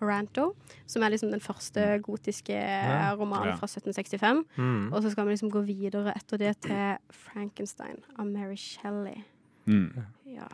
Oranto, 0.01 0.55
som 0.87 1.03
er 1.03 1.09
liksom 1.11 1.31
den 1.31 1.39
første 1.43 1.99
gotiske 2.01 2.53
Ja. 2.55 3.13
romanen 3.15 3.57
fra 3.59 3.67
1765. 3.67 4.45
Mm. 4.57 4.93
Og 4.93 5.03
så 5.03 5.11
skal 5.11 5.25
vi 5.25 5.31
liksom 5.35 5.51
gå 5.51 5.61
videre 5.65 6.13
etter 6.15 6.37
det 6.37 6.53
til 6.61 6.97
Frankenstein 7.11 7.99
av 8.17 8.25
Mary 8.27 8.55
Shelley. 8.55 9.23
mm. 9.67 10.05
Ja. 10.25 10.47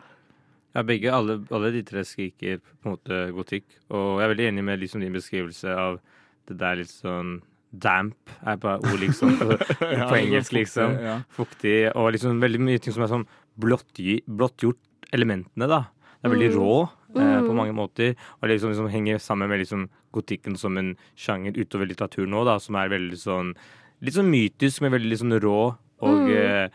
Ja, 0.75 0.81
begge, 0.83 1.07
alle, 1.13 1.37
alle 1.51 1.71
de 1.71 1.83
tre 1.83 2.01
skriker 2.03 2.57
på 2.83 2.89
en 2.89 2.97
måte 2.97 3.19
gotikk. 3.31 3.63
Og 3.89 4.19
jeg 4.19 4.25
er 4.25 4.33
veldig 4.35 4.47
enig 4.51 4.63
med 4.63 4.79
liksom 4.81 4.99
din 4.99 5.13
beskrivelse 5.13 5.71
av 5.71 6.01
det 6.47 6.57
der 6.59 6.75
litt 6.75 6.89
sånn 6.91 7.41
damp, 7.71 8.15
er 8.45 8.57
bare 8.57 8.79
ord, 8.83 8.99
liksom. 8.99 9.31
Ja, 9.81 10.09
på 10.09 10.15
engelsk, 10.19 10.51
liksom. 10.51 10.97
Fuktig, 11.31 11.91
og 11.95 12.11
liksom 12.11 12.41
veldig 12.43 12.59
mye 12.59 12.79
ting 12.83 12.93
som 12.93 13.03
er 13.03 13.07
sånn 13.07 13.25
blottgi- 13.59 14.23
blottgjort 14.27 14.77
elementene, 15.13 15.67
da. 15.67 15.79
Det 16.21 16.27
er 16.31 16.35
veldig 16.35 16.51
Mm. 16.51 16.59
rå 16.59 16.89
eh, 17.15 17.41
på 17.41 17.51
Mm. 17.51 17.55
mange 17.55 17.74
måter, 17.74 18.15
og 18.41 18.50
liksom, 18.50 18.69
liksom 18.74 18.89
henger 18.91 19.17
sammen 19.19 19.50
med 19.50 19.60
liksom 19.60 19.89
gotikken 20.13 20.57
som 20.57 20.77
en 20.77 20.95
sjanger 21.15 21.53
utover 21.57 21.88
litteratur 21.88 22.27
nå, 22.27 22.43
da, 22.45 22.57
som 22.60 22.75
er 22.75 22.89
veldig 22.89 23.17
sånn 23.17 23.55
litt 24.01 24.13
sånn 24.13 24.29
mytisk, 24.29 24.81
men 24.81 24.91
veldig 24.91 25.10
liksom 25.12 25.31
rå 25.41 25.77
og 26.01 26.27
Mm. 26.27 26.29
eh, 26.31 26.69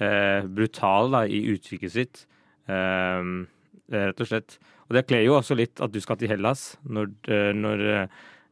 eh, 0.00 0.42
brutal 0.42 1.10
da, 1.10 1.22
i 1.24 1.46
uttrykket 1.54 1.90
sitt. 1.92 2.26
Eh, 2.68 3.46
rett 3.92 4.20
og 4.20 4.26
slett. 4.26 4.58
Og 4.88 4.94
det 4.96 5.06
kler 5.06 5.24
jo 5.24 5.38
også 5.38 5.56
litt 5.56 5.80
at 5.80 5.92
du 5.92 6.00
skal 6.00 6.16
til 6.16 6.28
Hellas 6.28 6.76
når, 6.88 7.10
eh, 7.28 7.52
når, 7.52 7.80
eh, 8.02 8.06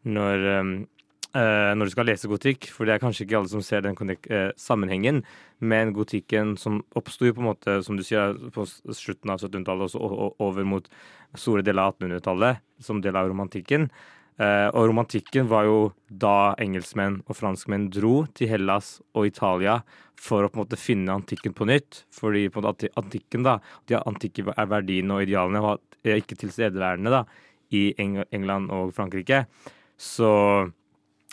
når, 0.05 0.87
eh, 1.37 1.73
når 1.77 1.89
du 1.89 1.95
skal 1.95 2.09
lese 2.09 2.31
gotikk, 2.31 2.69
for 2.73 2.89
det 2.89 2.97
er 2.97 3.03
kanskje 3.03 3.27
ikke 3.27 3.41
alle 3.41 3.53
som 3.53 3.65
ser 3.65 3.85
den 3.85 3.97
eh, 4.13 4.51
sammenhengen. 4.61 5.23
Men 5.61 5.93
gotikken 5.97 6.57
som 6.61 6.81
oppsto 6.99 7.31
på 7.31 7.43
en 7.43 7.51
måte, 7.51 7.79
som 7.87 7.99
du 7.99 8.05
sier, 8.07 8.35
på 8.55 8.67
slutten 8.67 9.33
av 9.33 9.43
1700-tallet 9.43 9.87
og 9.87 9.93
så 9.93 10.33
over 10.43 10.67
mot 10.67 10.89
store 11.39 11.65
deler 11.65 11.89
av 11.89 11.97
1800-tallet, 11.97 12.65
som 12.83 13.01
del 13.03 13.17
av 13.17 13.31
romantikken. 13.31 13.89
Uh, 14.41 14.73
og 14.73 14.89
romantikken 14.89 15.45
var 15.51 15.67
jo 15.69 15.81
da 16.09 16.55
engelskmenn 16.61 17.19
og 17.29 17.37
franskmenn 17.37 17.91
dro 17.93 18.23
til 18.33 18.49
Hellas 18.49 18.95
og 19.13 19.29
Italia 19.29 19.75
for 20.17 20.47
å 20.47 20.49
på 20.49 20.57
en 20.57 20.63
måte 20.63 20.79
finne 20.81 21.13
antikken 21.13 21.55
på 21.55 21.67
nytt. 21.69 22.03
Fordi 22.17 22.47
på 22.51 22.63
en 22.63 22.69
måte 22.71 22.91
antikken 22.99 23.45
da, 23.47 23.59
de 23.91 24.01
antikke 24.01 24.47
ver- 24.49 24.71
verdiene 24.73 25.19
og 25.19 25.27
idealene 25.27 25.63
var 25.63 25.83
ikke 26.03 26.39
tilstedeværende 26.41 27.13
da, 27.13 27.23
i 27.77 27.91
England 28.01 28.73
og 28.75 28.95
Frankrike. 28.97 29.45
Så 30.01 30.33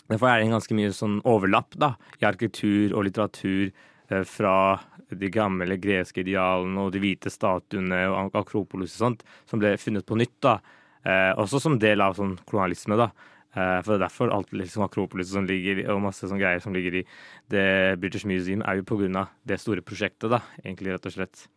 derfor 0.10 0.32
er 0.32 0.42
det 0.42 0.52
ganske 0.52 0.78
mye 0.78 0.94
sånn 0.96 1.20
overlapp 1.30 1.78
da, 1.80 1.94
i 2.20 2.28
arkitektur 2.28 2.96
og 2.98 3.06
litteratur 3.08 3.70
eh, 3.70 4.24
fra 4.28 4.56
de 5.10 5.30
gamle 5.34 5.78
greske 5.82 6.22
idealene 6.22 6.86
og 6.86 6.94
de 6.94 7.02
hvite 7.02 7.32
statuene 7.34 8.04
og 8.12 8.36
Akropolis 8.38 8.98
og 8.98 9.06
sånt, 9.06 9.26
som 9.50 9.62
ble 9.62 9.76
funnet 9.82 10.06
på 10.06 10.18
nytt. 10.20 10.38
da. 10.46 10.60
Eh, 11.06 11.34
også 11.40 11.62
som 11.64 11.80
del 11.82 12.02
av 12.04 12.18
sånn 12.18 12.38
kolonialisme, 12.50 12.98
da. 13.00 13.10
Eh, 13.56 13.80
for 13.82 13.94
det 13.94 14.00
er 14.00 14.06
derfor 14.06 14.34
alt 14.34 14.52
liksom 14.54 14.86
Akropolis 14.86 15.32
som 15.34 15.48
ligger, 15.50 15.82
og 15.94 16.04
masse 16.04 16.28
sånn 16.30 16.42
greier 16.42 16.62
som 16.62 16.76
ligger 16.76 17.00
i 17.02 17.06
det 17.50 18.00
British 18.02 18.28
Museum, 18.30 18.62
er 18.62 18.82
jo 18.82 19.00
av 19.18 19.30
det 19.46 19.60
store 19.60 19.82
prosjektet, 19.82 20.30
da, 20.30 20.42
egentlig, 20.64 20.94
rett 20.94 21.06
og 21.06 21.16
slett. 21.16 21.48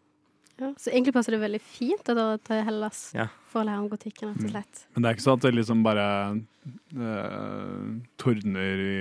Ja. 0.60 0.72
Så 0.78 0.90
egentlig 0.92 1.14
passer 1.16 1.32
det 1.34 1.40
veldig 1.42 1.60
fint 1.64 2.02
at 2.08 2.16
dere 2.16 2.38
tar 2.44 2.62
Hellas 2.66 3.12
Ja. 3.16 3.28
for 3.50 3.62
å 3.62 3.66
lære 3.66 3.80
om 3.82 3.88
gotikken, 3.90 4.32
rett 4.34 4.44
og 4.44 4.50
slett. 4.52 4.82
Men 4.94 5.02
det 5.02 5.08
er 5.08 5.14
ikke 5.16 5.24
sånn 5.24 5.38
at 5.40 5.46
det 5.46 5.54
liksom 5.56 5.82
bare 5.86 6.06
uh, 6.96 7.86
tordner 8.20 8.82
i 8.88 8.98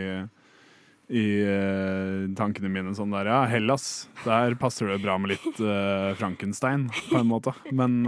i 1.11 1.25
uh, 1.43 2.29
tankene 2.39 2.69
mine 2.71 2.93
sånn 2.95 3.11
der 3.11 3.27
Ja, 3.27 3.41
Hellas. 3.51 4.07
Der 4.23 4.55
passer 4.55 4.87
det 4.87 5.01
bra 5.03 5.17
med 5.19 5.33
litt 5.33 5.59
uh, 5.59 6.13
Frankenstein, 6.15 6.87
på 7.09 7.19
en 7.19 7.27
måte. 7.27 7.51
Men 7.71 8.05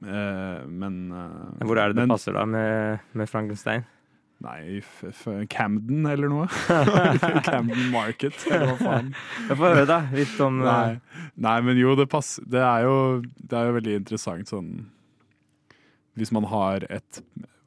Men 0.00 0.96
Hvor 1.60 1.76
er 1.76 1.90
det 1.90 1.96
det 1.98 2.06
men, 2.06 2.14
passer 2.14 2.32
da 2.32 2.46
med, 2.48 3.00
med 3.12 3.28
Frankenstein? 3.28 3.84
Nei, 4.40 4.80
Camden 5.52 6.06
eller 6.08 6.30
noe. 6.32 6.46
Camden 7.48 7.90
Market, 7.92 8.38
eller 8.48 8.70
hva 8.70 8.76
faen. 8.80 9.10
Jeg 9.50 9.58
får 9.60 9.74
høre, 9.74 9.86
da. 9.90 9.98
Litt 10.16 10.38
om 10.40 10.62
Nei, 10.64 10.94
nei, 11.36 11.58
men 11.66 11.80
jo, 11.80 11.92
det 11.98 12.08
passer. 12.08 12.46
Det 12.48 12.62
er 12.64 12.86
jo, 12.86 12.96
det 13.36 13.58
er 13.58 13.68
jo 13.68 13.76
veldig 13.76 13.96
interessant 14.00 14.48
sånn 14.48 14.70
Hvis 16.16 16.32
man 16.32 16.48
har 16.48 16.86
et 16.88 17.20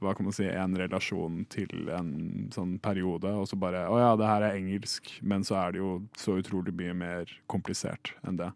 hva 0.03 0.11
kan 0.17 0.27
man 0.27 0.35
si, 0.35 0.43
en 0.49 0.75
relasjon 0.75 1.43
til 1.53 1.87
en 1.95 2.09
sånn 2.51 2.73
periode, 2.83 3.31
og 3.31 3.47
så 3.47 3.55
bare 3.59 3.85
Å 3.87 3.99
ja, 4.01 4.09
det 4.19 4.27
her 4.27 4.47
er 4.49 4.57
engelsk, 4.57 5.13
men 5.23 5.45
så 5.47 5.61
er 5.61 5.75
det 5.75 5.79
jo 5.79 5.93
så 6.19 6.35
utrolig 6.41 6.73
mye 6.75 6.95
mer 6.97 7.31
komplisert 7.51 8.11
enn 8.27 8.41
det. 8.41 8.49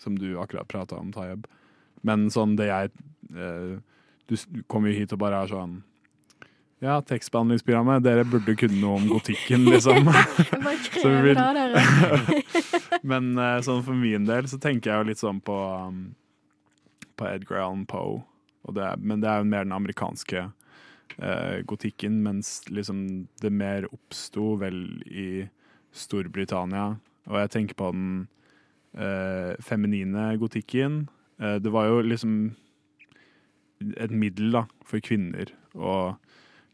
Som 0.00 0.16
du 0.20 0.34
akkurat 0.40 0.68
prata 0.68 0.96
om, 1.00 1.12
Tayeb. 1.12 1.44
Men 2.06 2.28
sånn 2.32 2.54
det 2.58 2.70
jeg 2.70 2.90
eh, 3.34 3.76
Du 4.28 4.34
kommer 4.68 4.92
jo 4.92 5.00
hit 5.00 5.14
og 5.14 5.20
bare 5.22 5.42
er 5.42 5.52
sånn 5.52 5.78
ja, 6.84 7.00
tekstbehandlingsprogrammet. 7.02 8.04
Dere 8.04 8.24
burde 8.28 8.56
kunne 8.58 8.80
noe 8.80 9.00
om 9.00 9.08
gotikken, 9.10 9.64
liksom. 9.70 10.10
Så 11.00 11.08
vi 11.08 11.22
vil-. 11.30 11.42
Men 13.10 13.32
eh, 13.38 13.58
sånn 13.64 13.84
for 13.86 13.96
min 13.96 14.28
del 14.28 14.48
så 14.50 14.60
tenker 14.62 14.92
jeg 14.92 15.02
jo 15.02 15.10
litt 15.10 15.22
sånn 15.22 15.40
på 15.44 15.56
um, 15.88 16.00
På 17.16 17.28
Edgar 17.30 17.62
Allan 17.64 17.86
Poe. 17.88 18.22
Og 18.66 18.74
det 18.76 18.82
er, 18.82 18.96
men 18.98 19.20
det 19.22 19.28
er 19.30 19.42
jo 19.42 19.46
mer 19.46 19.62
den 19.62 19.76
amerikanske 19.76 20.40
eh, 21.22 21.58
gotikken, 21.70 22.18
mens 22.24 22.64
liksom 22.66 23.28
det 23.38 23.52
mer 23.54 23.86
oppsto 23.92 24.56
vel 24.58 24.80
i 25.06 25.46
Storbritannia. 25.94 26.96
Og 27.30 27.38
jeg 27.44 27.52
tenker 27.54 27.78
på 27.78 27.92
den 27.94 28.08
eh, 28.98 29.54
feminine 29.62 30.32
gotikken. 30.42 31.04
Eh, 31.38 31.60
det 31.62 31.70
var 31.72 31.86
jo 31.92 32.02
liksom 32.02 32.56
et 34.02 34.10
middel 34.10 34.50
da, 34.56 34.64
for 34.88 35.04
kvinner 35.04 35.52
å 35.76 36.16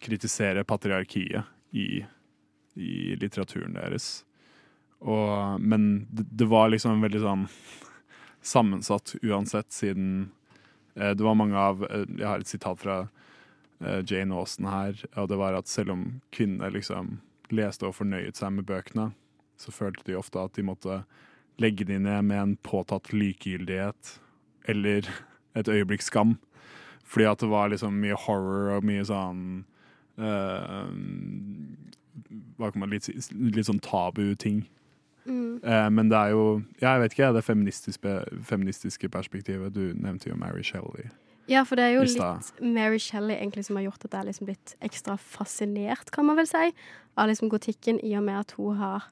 kritisere 0.03 0.65
patriarkiet 0.69 1.49
i, 1.73 2.03
i 2.75 2.93
litteraturen 3.17 3.77
deres. 3.79 4.25
Og, 5.03 5.61
men 5.61 6.07
det, 6.11 6.47
var 6.47 6.71
liksom 6.71 7.03
veldig 7.03 7.23
sånn 7.23 7.49
sammensatt 8.43 9.17
uansett, 9.23 9.73
siden 9.75 10.31
eh, 10.95 11.11
det 11.11 11.25
var 11.25 11.39
mange 11.39 11.59
av 11.59 11.83
eh, 11.89 12.07
Jeg 12.19 12.27
har 12.27 12.43
et 12.43 12.51
sitat 12.51 12.79
fra 12.83 12.99
eh, 13.83 14.03
Jane 14.07 14.37
Austen 14.39 14.69
her, 14.71 14.99
og 15.17 15.29
det 15.31 15.39
var 15.41 15.59
at 15.59 15.71
selv 15.71 15.95
om 15.97 16.07
kvinner 16.35 16.71
liksom 16.75 17.17
leste 17.53 17.89
og 17.89 17.97
fornøyet 17.99 18.39
seg 18.39 18.55
med 18.57 18.67
bøkene, 18.71 19.11
så 19.59 19.75
følte 19.75 20.07
de 20.07 20.19
ofte 20.19 20.41
at 20.41 20.55
de 20.59 20.67
måtte 20.67 21.03
legge 21.61 21.85
de 21.87 21.99
ned 22.01 22.31
med 22.31 22.39
en 22.39 22.55
påtatt 22.65 23.13
likegyldighet 23.13 24.17
eller 24.71 25.07
et 25.59 25.69
øyeblikks 25.69 26.09
skam. 26.11 26.39
Fordi 27.05 27.27
at 27.29 27.43
det 27.43 27.51
var 27.51 27.69
liksom 27.69 27.99
mye 28.01 28.17
horror 28.17 28.79
og 28.79 28.87
mye 28.89 29.05
sånn 29.05 29.65
hva 32.61 32.71
kan 32.71 32.81
man 32.83 32.93
litt, 32.93 33.09
litt 33.33 33.69
sånn 33.69 33.81
tabu-ting. 33.83 34.63
Mm. 35.25 35.61
Eh, 35.63 35.89
men 35.95 36.09
det 36.11 36.19
er 36.19 36.33
jo 36.35 36.63
Jeg 36.81 36.99
vet 36.99 37.13
ikke, 37.15 37.29
det 37.37 37.45
feministiske, 37.47 38.15
feministiske 38.43 39.09
perspektivet. 39.09 39.75
Du 39.75 39.93
nevnte 39.95 40.31
jo 40.31 40.37
Mary 40.37 40.63
Shelley. 40.67 41.11
Ja, 41.51 41.63
for 41.67 41.79
det 41.79 41.85
er 41.85 41.97
jo 41.97 42.07
litt 42.07 42.61
Mary 42.63 42.99
Shelley 43.03 43.37
egentlig 43.37 43.67
som 43.67 43.77
har 43.79 43.87
gjort 43.89 44.05
at 44.07 44.13
jeg 44.13 44.21
er 44.21 44.29
liksom 44.31 44.49
blitt 44.51 44.75
ekstra 44.83 45.17
fascinert, 45.19 46.11
kan 46.15 46.27
man 46.27 46.39
vel 46.39 46.47
si, 46.47 46.71
av 47.19 47.29
liksom 47.29 47.51
gotikken, 47.51 47.99
i 48.03 48.15
og 48.19 48.25
med 48.27 48.39
at 48.41 48.55
hun 48.57 48.79
har 48.79 49.09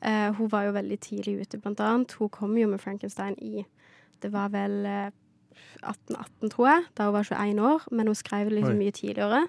eh, 0.00 0.30
Hun 0.34 0.50
var 0.50 0.68
jo 0.68 0.76
veldig 0.78 0.98
tidlig 1.00 1.40
ute, 1.42 1.58
blant 1.58 1.80
annet. 1.80 2.12
Hun 2.18 2.28
kom 2.28 2.56
jo 2.58 2.68
med 2.68 2.80
Frankenstein 2.80 3.36
i 3.38 3.66
Det 4.22 4.32
var 4.32 4.48
vel 4.54 4.86
eh, 4.86 5.10
1818, 5.82 6.50
tror 6.50 6.68
jeg, 6.68 6.84
da 6.96 7.04
hun 7.04 7.14
var 7.14 7.28
21 7.28 7.60
år, 7.60 7.86
men 7.90 8.06
hun 8.06 8.14
skrev 8.14 8.50
det 8.50 8.58
liksom 8.58 8.78
Oi. 8.78 8.84
mye 8.84 8.94
tidligere. 8.94 9.46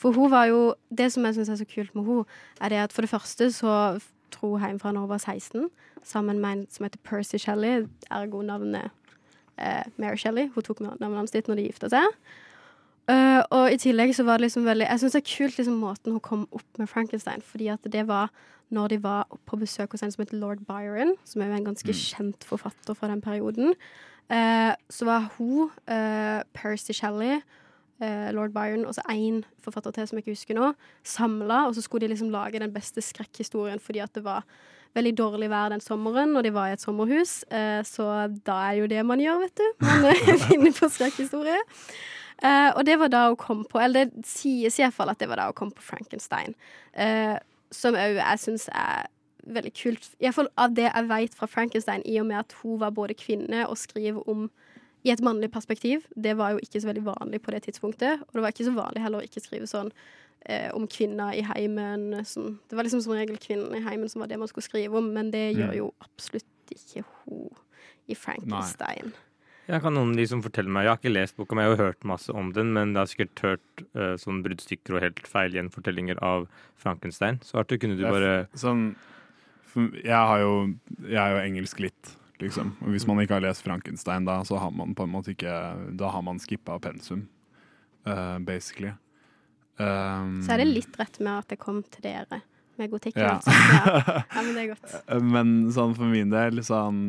For 0.00 0.12
hun 0.12 0.30
var 0.30 0.48
jo 0.50 0.74
Det 0.90 1.12
som 1.12 1.24
jeg 1.24 1.34
syns 1.34 1.48
er 1.48 1.60
så 1.60 1.68
kult 1.68 1.94
med 1.94 2.04
hun, 2.04 2.24
er 2.60 2.68
det 2.68 2.82
at 2.82 2.92
for 2.92 3.02
det 3.02 3.10
første 3.10 3.50
så 3.52 4.00
dro 4.34 4.54
hun 4.56 4.62
hjemmefra 4.62 4.92
når 4.92 5.00
hun 5.00 5.08
var 5.08 5.18
16, 5.18 5.68
sammen 6.02 6.40
med 6.40 6.52
en 6.52 6.66
som 6.70 6.84
heter 6.84 6.98
Percy 7.04 7.36
Shelley, 7.36 7.86
ergo 8.10 8.42
navnet 8.42 8.90
eh, 9.58 9.84
Mary 9.96 10.16
Shelley. 10.16 10.50
Hun 10.54 10.62
tok 10.62 10.80
navnet 10.80 11.18
hans 11.18 11.30
dit 11.30 11.48
når 11.48 11.60
de 11.60 11.68
gifta 11.68 11.90
seg. 11.92 12.18
Uh, 13.04 13.42
og 13.52 13.68
i 13.68 13.76
tillegg 13.76 14.14
så 14.16 14.24
var 14.24 14.40
det 14.40 14.46
liksom 14.46 14.64
veldig 14.64 14.86
Jeg 14.86 15.00
syns 15.02 15.12
det 15.12 15.18
er 15.20 15.26
kult 15.28 15.58
liksom 15.58 15.74
måten 15.76 16.14
hun 16.14 16.22
kom 16.24 16.46
opp 16.56 16.78
med 16.80 16.88
Frankenstein, 16.88 17.42
fordi 17.44 17.66
at 17.68 17.84
det 17.92 18.06
var 18.08 18.30
når 18.72 18.94
de 18.94 18.98
var 19.04 19.26
på 19.44 19.58
besøk 19.60 19.92
hos 19.92 20.02
en 20.02 20.12
som 20.14 20.22
heter 20.22 20.40
lord 20.40 20.62
Byron, 20.64 21.12
som 21.28 21.42
er 21.42 21.50
jo 21.50 21.58
en 21.58 21.66
ganske 21.68 21.96
kjent 21.98 22.46
forfatter 22.48 22.96
fra 22.96 23.10
den 23.12 23.20
perioden. 23.20 23.74
Uh, 24.32 24.72
så 24.88 25.04
var 25.04 25.28
hun, 25.36 25.68
uh, 25.84 26.40
Percy 26.56 26.96
Shelley, 26.96 27.42
eh, 28.02 28.30
lord 28.34 28.54
Byron 28.54 28.86
og 28.88 28.94
så 28.96 29.04
én 29.12 29.42
forfatter 29.62 29.94
til 29.94 30.08
som 30.08 30.18
jeg 30.18 30.24
ikke 30.24 30.36
husker 30.36 30.58
nå, 30.58 30.72
samla, 31.06 31.66
og 31.68 31.76
så 31.76 31.84
skulle 31.84 32.06
de 32.06 32.14
liksom 32.14 32.32
lage 32.34 32.62
den 32.62 32.72
beste 32.74 33.02
skrekkhistorien 33.04 33.82
fordi 33.82 34.02
at 34.04 34.14
det 34.14 34.24
var 34.24 34.46
veldig 34.94 35.14
dårlig 35.18 35.50
vær 35.50 35.72
den 35.72 35.82
sommeren, 35.82 36.36
og 36.36 36.44
de 36.46 36.52
var 36.54 36.70
i 36.70 36.76
et 36.76 36.82
sommerhus. 36.82 37.42
Eh, 37.50 37.80
så 37.86 38.28
da 38.46 38.60
er 38.68 38.78
jo 38.78 38.90
det 38.90 39.00
man 39.06 39.18
gjør, 39.18 39.40
vet 39.42 39.56
du. 39.58 39.64
Man 39.82 40.06
eh, 40.12 40.28
finner 40.46 40.76
på 40.76 40.90
skrekkhistorie. 40.90 41.62
Og 42.44 42.82
det 42.84 42.98
var 42.98 43.08
da 43.08 43.20
hun 43.30 43.36
kom 43.40 43.60
på 43.64 43.78
Eller 43.80 44.10
det 44.10 44.26
sies 44.26 44.76
iallfall 44.76 45.08
at 45.08 45.20
det 45.22 45.28
var 45.30 45.38
da 45.38 45.46
hun 45.48 45.56
kom 45.56 45.70
på 45.72 45.82
Frankenstein. 45.86 46.52
Som 47.72 47.96
òg 47.96 48.18
jeg 48.18 48.40
syns 48.42 48.66
er 48.74 49.06
veldig 49.46 49.72
kult. 49.76 50.08
Iallfall 50.22 50.50
av 50.60 50.74
det 50.76 50.86
jeg 50.88 51.08
vet 51.10 51.36
fra 51.38 51.48
Frankenstein, 51.50 52.04
i 52.06 52.18
og 52.20 52.28
med 52.28 52.42
at 52.42 52.54
hun 52.62 52.78
var 52.80 52.94
både 52.94 53.16
kvinne 53.18 53.64
og 53.68 53.78
skriver 53.80 54.28
om 54.30 54.48
i 55.04 55.10
et 55.12 55.20
mannlig 55.24 55.50
perspektiv. 55.52 56.04
Det 56.16 56.32
var 56.38 56.54
jo 56.54 56.62
ikke 56.64 56.80
så 56.80 56.88
veldig 56.88 57.04
vanlig 57.06 57.42
på 57.44 57.52
det 57.52 57.62
tidspunktet. 57.66 58.22
Og 58.24 58.38
det 58.38 58.44
var 58.44 58.54
ikke 58.54 58.64
så 58.70 58.76
vanlig 58.76 59.02
heller 59.04 59.20
å 59.20 59.26
ikke 59.26 59.42
skrive 59.44 59.68
sånn 59.68 59.90
eh, 60.48 60.70
om 60.76 60.86
kvinner 60.88 61.36
i 61.36 61.42
heimen. 61.44 62.08
Sånn. 62.24 62.58
Det 62.70 62.78
var 62.78 62.86
liksom 62.88 63.02
som 63.04 63.12
regel 63.16 63.36
kvinnen 63.42 63.76
i 63.76 63.82
heimen 63.84 64.08
som 64.08 64.24
var 64.24 64.32
det 64.32 64.38
man 64.40 64.48
skulle 64.48 64.64
skrive 64.66 64.96
om, 65.00 65.12
men 65.12 65.30
det 65.34 65.50
gjør 65.58 65.70
Mm. 65.74 65.78
jo 65.82 65.92
absolutt 66.04 66.72
ikke 66.72 67.04
hun 67.26 67.50
i 68.08 68.14
Frankenstein. 68.16 69.12
Jeg 69.66 69.80
kan 69.80 69.94
noen 69.96 70.10
liksom 70.16 70.42
fortelle 70.44 70.68
meg, 70.68 70.84
jeg 70.84 70.90
har 70.92 70.98
ikke 71.00 71.12
lest 71.14 71.36
boka, 71.38 71.54
men 71.56 71.64
jeg 71.64 71.70
har 71.70 71.76
jo 71.78 71.84
hørt 71.86 72.04
masse 72.04 72.32
om 72.36 72.50
den, 72.52 72.72
men 72.76 72.90
jeg 72.92 73.00
har 73.00 73.06
sikkert 73.08 73.40
hørt 73.46 73.84
uh, 73.96 74.16
sånn 74.20 74.42
bruddstykker 74.44 74.96
og 74.98 75.00
helt 75.06 75.22
feil 75.26 75.54
gjenfortellinger 75.56 76.20
av 76.20 76.44
Frankenstein. 76.76 77.38
Så 77.40 77.56
Arthur, 77.62 77.78
kunne 77.80 77.96
du 77.96 78.04
bare 78.04 78.46
Sånn, 78.60 78.90
for 79.64 79.88
jeg, 79.96 80.12
har 80.12 80.42
jo, 80.42 80.74
jeg 81.08 81.16
er 81.16 81.32
jo 81.32 81.40
engelsk 81.46 81.80
litt, 81.80 82.12
liksom. 82.42 82.74
Og 82.82 82.94
hvis 82.94 83.06
man 83.06 83.20
ikke 83.22 83.38
har 83.38 83.44
lest 83.44 83.64
Frankenstein, 83.66 84.26
da, 84.28 84.40
så 84.46 84.58
har 84.62 84.74
man 84.74 84.94
på 84.96 85.06
en 85.06 85.12
måte 85.14 85.34
ikke 85.34 85.54
Da 85.98 86.10
har 86.14 86.22
man 86.22 86.40
skippa 86.42 86.78
pensum, 86.82 87.28
uh, 88.08 88.38
basically. 88.38 88.94
Um, 89.76 90.42
Så 90.46 90.54
er 90.54 90.62
det 90.62 90.70
litt 90.70 90.98
rett 91.00 91.18
med 91.20 91.40
at 91.40 91.48
det 91.50 91.58
kom 91.62 91.82
til 91.82 92.04
dere 92.04 92.42
med 92.78 92.90
gotikken. 92.90 93.22
Ja. 93.22 93.38
Altså. 93.38 93.50
Ja. 93.50 94.22
ja, 94.34 94.42
men 94.42 94.54
det 94.54 94.62
er 94.62 94.70
godt. 94.72 94.94
Men 95.34 95.54
sånn 95.74 95.94
for 95.98 96.10
min 96.10 96.30
del, 96.32 96.62
sånn 96.66 97.00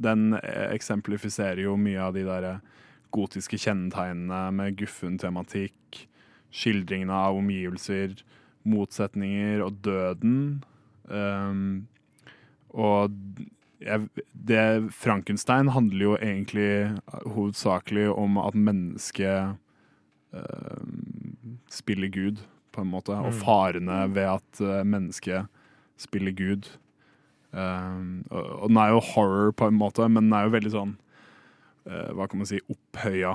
Den 0.00 0.34
eksemplifiserer 0.40 1.64
jo 1.66 1.76
mye 1.80 2.00
av 2.08 2.16
de 2.16 2.24
der 2.28 2.48
eh, 2.54 2.82
gotiske 3.14 3.58
kjennetegnene 3.60 4.42
med 4.54 4.76
guffen 4.80 5.18
tematikk, 5.20 6.04
skildringene 6.54 7.14
av 7.14 7.38
omgivelser, 7.40 8.14
motsetninger 8.68 9.64
og 9.64 9.80
døden. 9.84 10.36
Um, 11.10 11.88
og 12.70 13.10
jeg, 13.80 14.08
det 14.46 14.62
Frankenstein 14.92 15.68
handler 15.72 16.04
jo 16.04 16.16
egentlig 16.20 16.98
hovedsakelig 17.26 18.08
om 18.12 18.36
at 18.42 18.54
mennesket 18.54 19.56
uh, 20.34 20.84
spiller 21.72 22.08
Gud, 22.12 22.42
på 22.72 22.84
en 22.84 22.90
måte, 22.92 23.10
og 23.16 23.32
Mm. 23.32 23.38
farene 23.40 24.14
ved 24.14 24.28
at 24.36 24.60
uh, 24.62 24.84
mennesket 24.86 25.48
spiller 25.98 26.32
Gud. 26.32 26.68
Uh, 27.52 28.22
og, 28.30 28.44
og 28.62 28.68
den 28.68 28.76
er 28.78 28.92
jo 28.92 29.00
horror 29.14 29.50
på 29.52 29.66
en 29.66 29.74
måte, 29.80 30.06
men 30.08 30.28
den 30.28 30.32
er 30.38 30.44
jo 30.46 30.56
veldig 30.58 30.70
sånn 30.76 30.96
Hva 31.90 32.26
kan 32.28 32.38
man 32.38 32.46
si 32.46 32.58
opphøya 32.70 33.32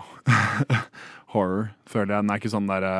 horror, 1.34 1.71
føler 1.89 2.13
jeg. 2.13 2.21
Den 2.23 2.29
er 2.31 2.39
ikke 2.39 2.51
sånn 2.53 2.69
derre 2.69 2.91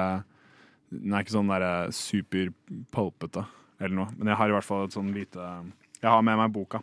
Den 0.90 1.14
er 1.14 1.22
ikke 1.24 1.36
sånn 1.38 1.52
derre 1.54 1.70
superpulpete 1.94 3.46
eller 3.80 3.96
noe. 3.96 4.10
Men 4.18 4.32
jeg 4.34 4.40
har 4.42 4.50
i 4.52 4.56
hvert 4.58 4.68
fall 4.68 4.86
et 4.88 4.96
sånn 4.98 5.14
lite 5.16 5.46
Jeg 6.02 6.10
har 6.10 6.26
med 6.26 6.40
meg 6.42 6.52
boka. 6.56 6.82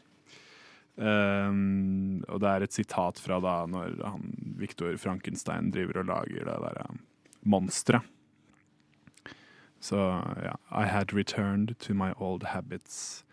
Um, 0.97 2.23
og 2.29 2.43
det 2.43 2.49
er 2.49 2.65
et 2.67 2.75
sitat 2.77 3.19
fra 3.19 3.39
da 3.41 3.55
når 3.67 3.95
han, 4.05 4.27
Victor 4.61 4.97
Frankenstein 5.01 5.71
driver 5.73 6.03
og 6.03 6.11
lager 6.11 6.45
det 6.45 6.59
derre 6.67 6.99
monsteret. 7.43 8.03
Så 9.81 9.97
ja. 10.43 10.55
I 10.71 10.87
had 10.87 11.13
returned 11.13 11.75
to 11.81 11.95
my 11.95 12.13
old 12.17 12.43
habits. 12.43 13.25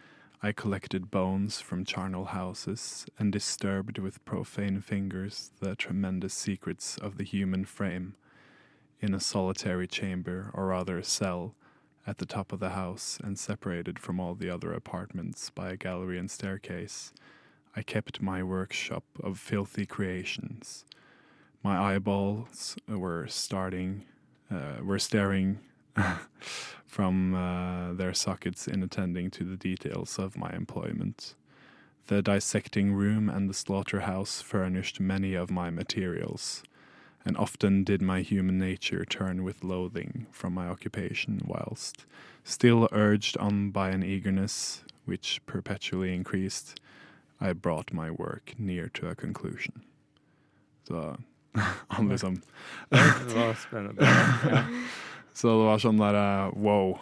I 0.42 0.54
collected 0.54 1.12
bones 1.12 1.62
from 1.62 1.86
charnel 1.86 2.26
houses 2.26 3.06
and 3.20 3.34
disturbed 3.34 4.00
with 4.00 4.24
profane 4.26 4.82
fingers 4.82 5.52
the 5.62 5.76
tremendous 5.76 6.34
secrets 6.34 6.98
of 6.98 7.18
the 7.18 7.26
human 7.26 7.66
frame. 7.66 8.14
In 9.02 9.14
a 9.14 9.20
solitary 9.20 9.88
chamber, 9.88 10.50
or 10.54 10.68
rather 10.68 10.98
a 10.98 11.04
cell, 11.04 11.56
at 12.08 12.18
the 12.18 12.26
top 12.26 12.52
of 12.52 12.60
the 12.60 12.70
house 12.70 13.20
and 13.24 13.38
separated 13.38 14.00
from 14.00 14.20
all 14.20 14.34
the 14.34 14.50
other 14.50 14.74
apartments 14.74 15.50
by 15.50 15.70
a 15.70 15.78
gallery 15.78 16.18
and 16.18 16.32
staircase, 16.32 17.14
I 17.76 17.82
kept 17.84 18.22
my 18.22 18.44
workshop 18.44 19.04
of 19.24 19.40
filthy 19.40 19.86
creations. 19.86 20.86
My 21.64 21.78
eyeballs 21.78 22.78
were 22.88 23.28
starting, 23.28 24.06
uh, 24.50 24.84
were 24.84 25.00
staring 25.00 25.60
from 26.88 27.36
uh, 27.36 27.94
their 27.94 28.14
sockets 28.14 28.68
in 28.68 28.82
attending 28.82 29.30
to 29.32 29.44
the 29.44 29.58
details 29.58 30.18
of 30.18 30.38
my 30.38 30.52
employment. 30.52 31.36
The 32.08 32.22
dissecting 32.24 32.94
room 32.94 33.30
and 33.30 33.50
the 33.50 33.54
slaughterhouse 33.54 34.42
furnished 34.42 35.00
many 35.00 35.36
of 35.36 35.52
my 35.52 35.70
materials, 35.70 36.64
and 37.24 37.38
often 37.38 37.84
did 37.84 38.02
my 38.02 38.22
human 38.22 38.58
nature 38.58 39.06
turn 39.06 39.44
with 39.44 39.64
loathing 39.64 40.26
from 40.32 40.54
my 40.54 40.68
occupation, 40.68 41.42
whilst, 41.46 42.06
still 42.44 42.90
urged 42.92 43.38
on 43.38 43.70
by 43.70 43.90
an 43.90 44.04
eagerness 44.04 44.84
which 45.06 45.42
perpetually 45.46 46.16
increased, 46.16 46.80
I 47.42 47.54
brought 47.54 47.94
my 47.94 48.10
work 48.10 48.54
near 48.58 48.90
to 49.00 49.08
a 49.10 49.16
conclusion. 49.16 49.82
Så 50.88 51.18
han 51.88 52.10
liksom 52.10 52.42
Det 52.90 53.36
var 53.36 53.54
spennende. 53.54 54.04
Ja. 54.52 54.64
Så 55.40 55.48
det 55.56 55.66
var 55.70 55.80
sånn 55.80 56.00
derre 56.02 56.52
wow. 56.60 56.98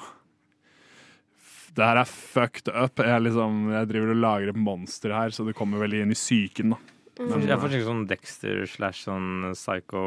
Det 1.74 1.86
her 1.86 2.00
er 2.02 2.10
fucked 2.10 2.70
up. 2.74 3.00
Jeg, 3.02 3.22
liksom, 3.26 3.64
jeg 3.74 3.88
driver 3.90 4.12
og 4.14 4.20
lager 4.22 4.52
et 4.52 4.60
monster 4.62 5.14
her, 5.14 5.30
så 5.34 5.46
det 5.46 5.56
kommer 5.58 5.82
veldig 5.82 6.04
inn 6.04 6.14
i 6.14 6.18
psyken. 6.18 6.74
da. 6.76 6.80
Men, 7.18 7.48
Jeg 7.50 7.58
får 7.62 7.72
tenke 7.74 7.88
sånn 7.88 8.04
Dexter 8.10 8.60
slash 8.70 9.04
sånn 9.08 9.28
psycho 9.58 10.04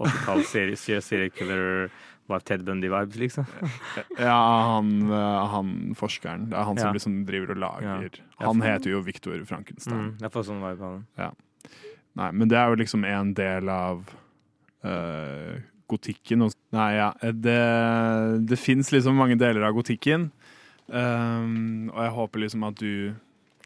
80-talls 0.00 0.50
serie- 0.52 1.00
seriekiller 1.04 1.88
var 2.28 2.42
Ted 2.46 2.64
Bundy-vibes, 2.66 3.16
liksom. 3.20 3.46
ja, 4.18 4.36
han, 4.74 4.92
eh, 5.10 5.46
han 5.52 5.72
forskeren. 5.98 6.48
Det 6.50 6.58
er 6.58 6.68
han 6.68 6.78
som 6.78 6.90
Ja. 6.90 6.96
liksom 6.96 7.24
driver 7.28 7.54
og 7.54 7.62
lager. 7.62 8.20
Han 8.42 8.62
heter 8.62 8.90
jo 8.90 9.00
Victor 9.06 9.44
Frankenstein. 9.48 10.00
Mm, 10.00 10.12
jeg 10.20 10.32
får 10.34 10.48
sånn 10.50 10.62
vibe 10.64 10.90
av 10.90 10.98
den. 10.98 11.36
Nei, 12.16 12.30
men 12.32 12.48
det 12.48 12.56
er 12.56 12.70
jo 12.72 12.78
liksom 12.80 13.04
en 13.04 13.34
del 13.36 13.68
av 13.68 14.06
uh, 14.86 15.56
gotikken. 15.90 16.46
Nei, 16.72 16.90
ja, 16.96 17.10
det, 17.20 17.58
det 18.48 18.58
fins 18.58 18.90
liksom 18.94 19.18
mange 19.20 19.36
deler 19.38 19.66
av 19.68 19.76
gotikken. 19.76 20.30
Um, 20.86 21.90
og 21.90 22.00
jeg 22.04 22.14
håper 22.14 22.42
liksom 22.44 22.64
at 22.68 22.78
du 22.78 23.14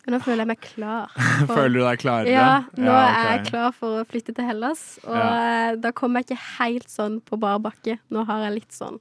nå 0.09 0.19
føler 0.25 0.41
jeg 0.45 0.49
meg 0.49 0.61
klar. 0.65 1.11
for- 1.47 1.55
Føler 1.57 1.75
du 1.77 1.85
deg 1.85 1.99
klarere? 2.01 2.31
Ja, 2.33 2.65
nå 2.81 2.95
er 2.95 3.27
jeg 3.37 3.47
klar 3.51 3.73
for 3.77 4.01
å 4.01 4.07
flytte 4.09 4.35
til 4.35 4.45
Hellas. 4.49 4.99
Og 5.05 5.15
Ja. 5.17 5.27
eh, 5.71 5.77
da 5.77 5.93
kommer 5.93 6.21
jeg 6.23 6.31
ikke 6.31 6.45
helt 6.59 6.89
sånn 6.89 7.21
på 7.21 7.39
bar 7.39 7.59
bakke. 7.61 7.99
Nå 8.11 8.25
har 8.27 8.47
jeg 8.49 8.55
litt 8.63 8.73
sånn 8.73 8.99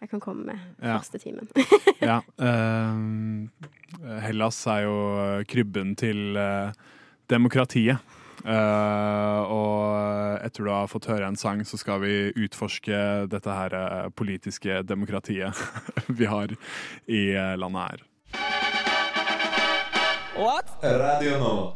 Jeg 0.00 0.08
kan 0.08 0.20
komme 0.20 0.46
med 0.46 0.60
Ja. 0.80 0.94
første 0.98 1.18
timen. 1.20 1.48
Ja. 2.00 2.20
ehm, 2.40 3.50
Hellas 4.22 4.62
er 4.66 4.86
jo 4.86 4.94
krybben 5.50 5.94
til 5.98 6.38
uh, 6.40 6.72
demokratiet. 7.28 7.98
Uh, 8.40 9.44
og 9.52 10.40
etter 10.46 10.64
du 10.64 10.70
har 10.72 10.86
fått 10.88 11.04
høre 11.10 11.26
en 11.28 11.36
sang, 11.36 11.60
så 11.68 11.76
skal 11.76 12.00
vi 12.00 12.32
utforske 12.32 13.28
dette 13.28 13.52
her 13.52 14.08
politiske 14.16 14.80
demokratiet 14.88 15.52
vi 16.08 16.24
har 16.24 16.48
i 17.06 17.22
landet 17.60 17.82
her. 17.90 18.06
Radio 20.40 21.34
Nova. 21.36 21.72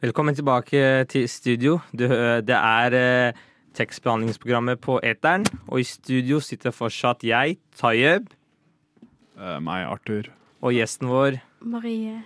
Velkommen 0.00 0.32
tilbake 0.34 1.04
til 1.12 1.26
studio. 1.28 1.74
Du, 1.92 2.06
det 2.40 2.56
er 2.56 2.96
eh, 2.96 3.40
tekstbehandlingsprogrammet 3.76 4.80
på 4.80 4.96
Eteren. 5.04 5.44
Og 5.68 5.82
i 5.82 5.84
studio 5.84 6.40
sitter 6.40 6.72
fortsatt 6.72 7.26
jeg, 7.26 7.58
Tayeb, 7.76 8.32
Eh, 9.36 9.58
meg, 9.60 9.84
Arthur. 9.84 10.30
og 10.62 10.72
gjesten 10.72 11.10
vår. 11.12 11.36
Marie. 11.60 12.22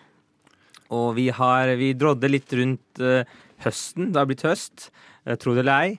Og 0.94 1.16
vi 1.16 1.26
har 1.34 1.74
Vi 1.74 1.92
drodde 1.92 2.30
litt 2.30 2.52
rundt 2.52 3.00
eh, 3.00 3.24
høsten. 3.66 4.12
Det 4.12 4.16
har 4.22 4.26
blitt 4.30 4.46
høst, 4.46 4.92
uh, 5.26 5.34
tro 5.34 5.54
det 5.54 5.66
eller 5.66 5.82
ei. 5.82 5.98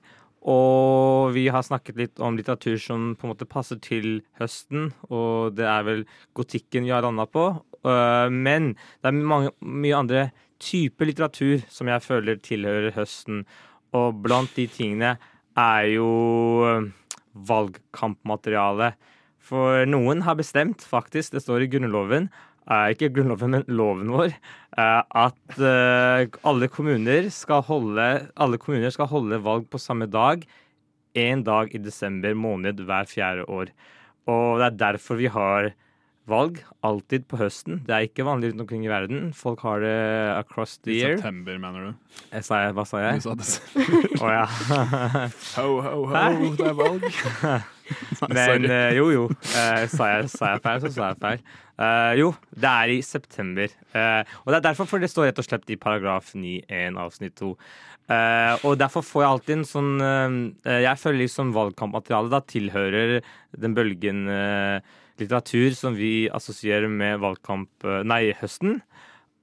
Og 0.49 1.35
vi 1.35 1.45
har 1.53 1.61
snakket 1.61 1.99
litt 1.99 2.21
om 2.23 2.37
litteratur 2.37 2.79
som 2.81 3.11
på 3.13 3.27
en 3.27 3.33
måte 3.33 3.49
passer 3.49 3.77
til 3.83 4.23
høsten. 4.39 4.89
Og 5.13 5.53
det 5.57 5.67
er 5.69 5.85
vel 5.85 6.05
gotikken 6.37 6.87
vi 6.87 6.93
har 6.93 7.05
landa 7.05 7.27
på. 7.29 7.51
Eh, 7.85 8.29
men 8.33 8.73
det 8.73 9.11
er 9.11 9.19
mange, 9.19 9.53
mye 9.61 9.99
andre 9.99 10.23
typer 10.61 11.09
litteratur 11.09 11.61
som 11.69 11.89
jeg 11.89 12.05
føler 12.05 12.41
tilhører 12.41 12.95
høsten. 12.97 13.45
Og 13.97 14.17
blant 14.23 14.53
de 14.57 14.65
tingene 14.71 15.15
er 15.59 15.87
jo 15.93 16.09
eh, 16.65 16.89
valgkampmateriale. 17.51 18.93
For 19.41 19.85
noen 19.89 20.21
har 20.25 20.37
bestemt, 20.39 20.85
faktisk, 20.85 21.33
det 21.35 21.43
står 21.43 21.65
i 21.65 21.69
Grunnloven, 21.73 22.29
ikke 22.69 23.09
Grunnloven, 23.15 23.55
men 23.55 23.63
loven 23.67 24.11
vår, 24.13 24.35
eh, 24.77 25.01
at 25.01 25.57
eh, 25.57 26.27
alle 26.47 26.69
kommuner 26.71 27.29
skal 27.33 27.63
holde 27.67 28.07
alle 28.35 28.59
kommuner 28.61 28.93
skal 28.93 29.09
holde 29.11 29.41
valg 29.43 29.65
på 29.71 29.81
samme 29.81 30.07
dag 30.11 30.45
én 31.17 31.43
dag 31.43 31.73
i 31.75 31.81
desember 31.81 32.35
måned 32.37 32.79
hver 32.85 33.09
fjerde 33.09 33.47
år. 33.49 33.73
Og 34.29 34.61
det 34.61 34.67
er 34.69 34.77
derfor 34.85 35.19
vi 35.19 35.27
har 35.27 35.73
valg 36.29 36.61
alltid 36.85 37.25
på 37.27 37.39
høsten. 37.41 37.81
Det 37.83 37.95
er 37.95 38.05
ikke 38.07 38.23
vanlig 38.23 38.51
rundt 38.51 38.63
omkring 38.63 38.85
i 38.85 38.91
verden. 38.91 39.33
Folk 39.35 39.65
har 39.65 39.81
det 39.83 39.97
across 40.37 40.77
the 40.85 40.93
year. 40.93 41.17
I 41.17 41.17
september, 41.17 41.57
mener 41.59 41.89
du? 41.89 42.15
Jeg 42.31 42.47
sa 42.47 42.61
jeg, 42.63 42.77
hva 42.77 42.85
sa 42.87 43.03
Du 43.09 43.25
sa 43.25 43.35
desember. 43.41 44.07
Å 44.21 44.33
ja. 44.37 44.47
Ho, 45.57 45.67
ho, 45.81 46.07
ho, 46.13 46.55
det 46.55 46.71
er 46.71 46.79
valg. 46.79 47.09
Men 48.31 48.65
eh, 48.69 48.93
jo, 48.97 49.09
jo. 49.13 49.27
Uh, 49.51 49.85
sa, 49.91 50.09
jeg, 50.15 50.31
sa 50.33 50.53
jeg 50.53 50.63
feil, 50.65 50.81
så 50.83 50.91
sa 50.95 51.11
jeg 51.11 51.19
feil. 51.21 51.45
Uh, 51.81 52.11
jo, 52.19 52.31
det 52.53 52.71
er 52.71 52.93
i 52.93 52.99
september. 53.05 53.71
Og 53.93 54.51
det 54.51 54.59
er 54.59 54.67
derfor 54.69 54.89
for 54.89 55.01
det 55.01 55.09
står 55.11 55.31
rett 55.31 55.41
og 55.41 55.47
slett 55.47 55.73
i 55.73 55.79
paragraf 55.81 56.33
9-1 56.37 56.99
avsnitt 57.01 57.37
2. 57.41 57.53
Eh, 58.11 58.53
og 58.67 58.79
derfor 58.81 59.05
får 59.05 59.21
jeg 59.23 59.31
alltid 59.31 59.53
en 59.53 59.67
sånn 59.69 59.91
Jeg 60.65 60.99
føler 60.99 61.21
liksom 61.21 61.53
valgkampmaterialet 61.55 62.33
da 62.33 62.39
tilhører 62.43 63.13
den 63.61 63.75
bølgen 63.77 64.25
litteratur 65.21 65.77
som 65.77 65.95
vi 65.95 66.25
assosierer 66.33 66.91
med 66.91 67.21
valgkamp 67.21 67.87
Nei, 68.09 68.33
høsten. 68.41 68.81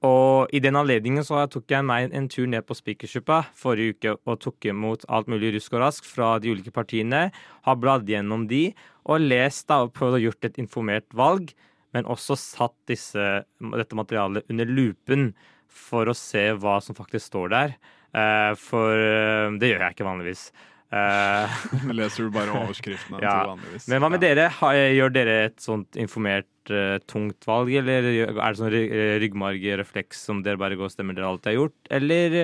Og 0.05 0.51
i 0.55 0.61
den 0.63 0.77
anledningen 0.79 1.25
så 1.27 1.41
tok 1.51 1.73
jeg 1.73 1.83
meg 1.83 2.13
en 2.15 2.29
tur 2.31 2.47
ned 2.47 2.63
på 2.63 2.77
Spikersuppa 2.77 3.41
forrige 3.57 3.97
uke 3.97 4.13
og 4.23 4.39
tok 4.45 4.69
imot 4.71 5.03
alt 5.11 5.27
mulig 5.31 5.51
rusk 5.57 5.75
og 5.75 5.83
rask 5.83 6.07
fra 6.07 6.37
de 6.39 6.53
ulike 6.53 6.71
partiene. 6.71 7.27
Har 7.67 7.79
bladd 7.81 8.07
gjennom 8.07 8.47
de 8.47 8.69
og 9.09 9.25
lest 9.25 9.67
da 9.67 9.81
og 9.83 9.91
prøvd 9.97 10.19
å 10.19 10.23
gjort 10.29 10.47
et 10.47 10.61
informert 10.63 11.07
valg. 11.11 11.51
Men 11.91 12.07
også 12.07 12.37
satt 12.39 12.75
disse, 12.87 13.27
dette 13.43 13.97
materialet 13.97 14.47
under 14.47 14.69
lupen 14.69 15.31
for 15.67 16.07
å 16.07 16.15
se 16.15 16.51
hva 16.55 16.77
som 16.85 16.95
faktisk 16.95 17.27
står 17.27 17.51
der. 17.51 17.75
Eh, 18.15 18.53
for 18.61 18.95
eh, 18.95 19.51
det 19.59 19.73
gjør 19.73 19.83
jeg 19.83 19.97
ikke 19.97 20.07
vanligvis. 20.07 20.49
Eh, 20.89 21.57
Leser 21.93 22.25
du 22.25 22.31
bare 22.33 22.49
overskriftene 22.63 23.19
Ja, 23.25 23.33
til 23.43 23.49
vanligvis? 23.51 23.87
men 23.91 24.01
hva 24.01 24.09
med 24.09 24.23
Ja. 24.23 24.31
dere? 24.33 24.47
Gjør 24.95 25.13
dere 25.13 25.35
et 25.51 25.59
sånt 25.61 25.99
informert 26.01 26.71
uh, 26.73 26.97
tungt 27.05 27.45
valg, 27.45 27.69
eller 27.77 28.07
er 28.09 28.33
det 28.33 28.57
sånn 28.57 28.71
ry- 28.73 28.89
eh, 28.89 29.13
ryggmargrefleks 29.21 30.23
som 30.29 30.41
dere 30.45 30.57
bare 30.61 30.77
går 30.79 30.89
og 30.89 30.95
stemmer 30.95 31.13
dere 31.17 31.29
alltid 31.29 31.51
har 31.51 31.59
gjort? 31.59 31.77
Eller 31.99 32.39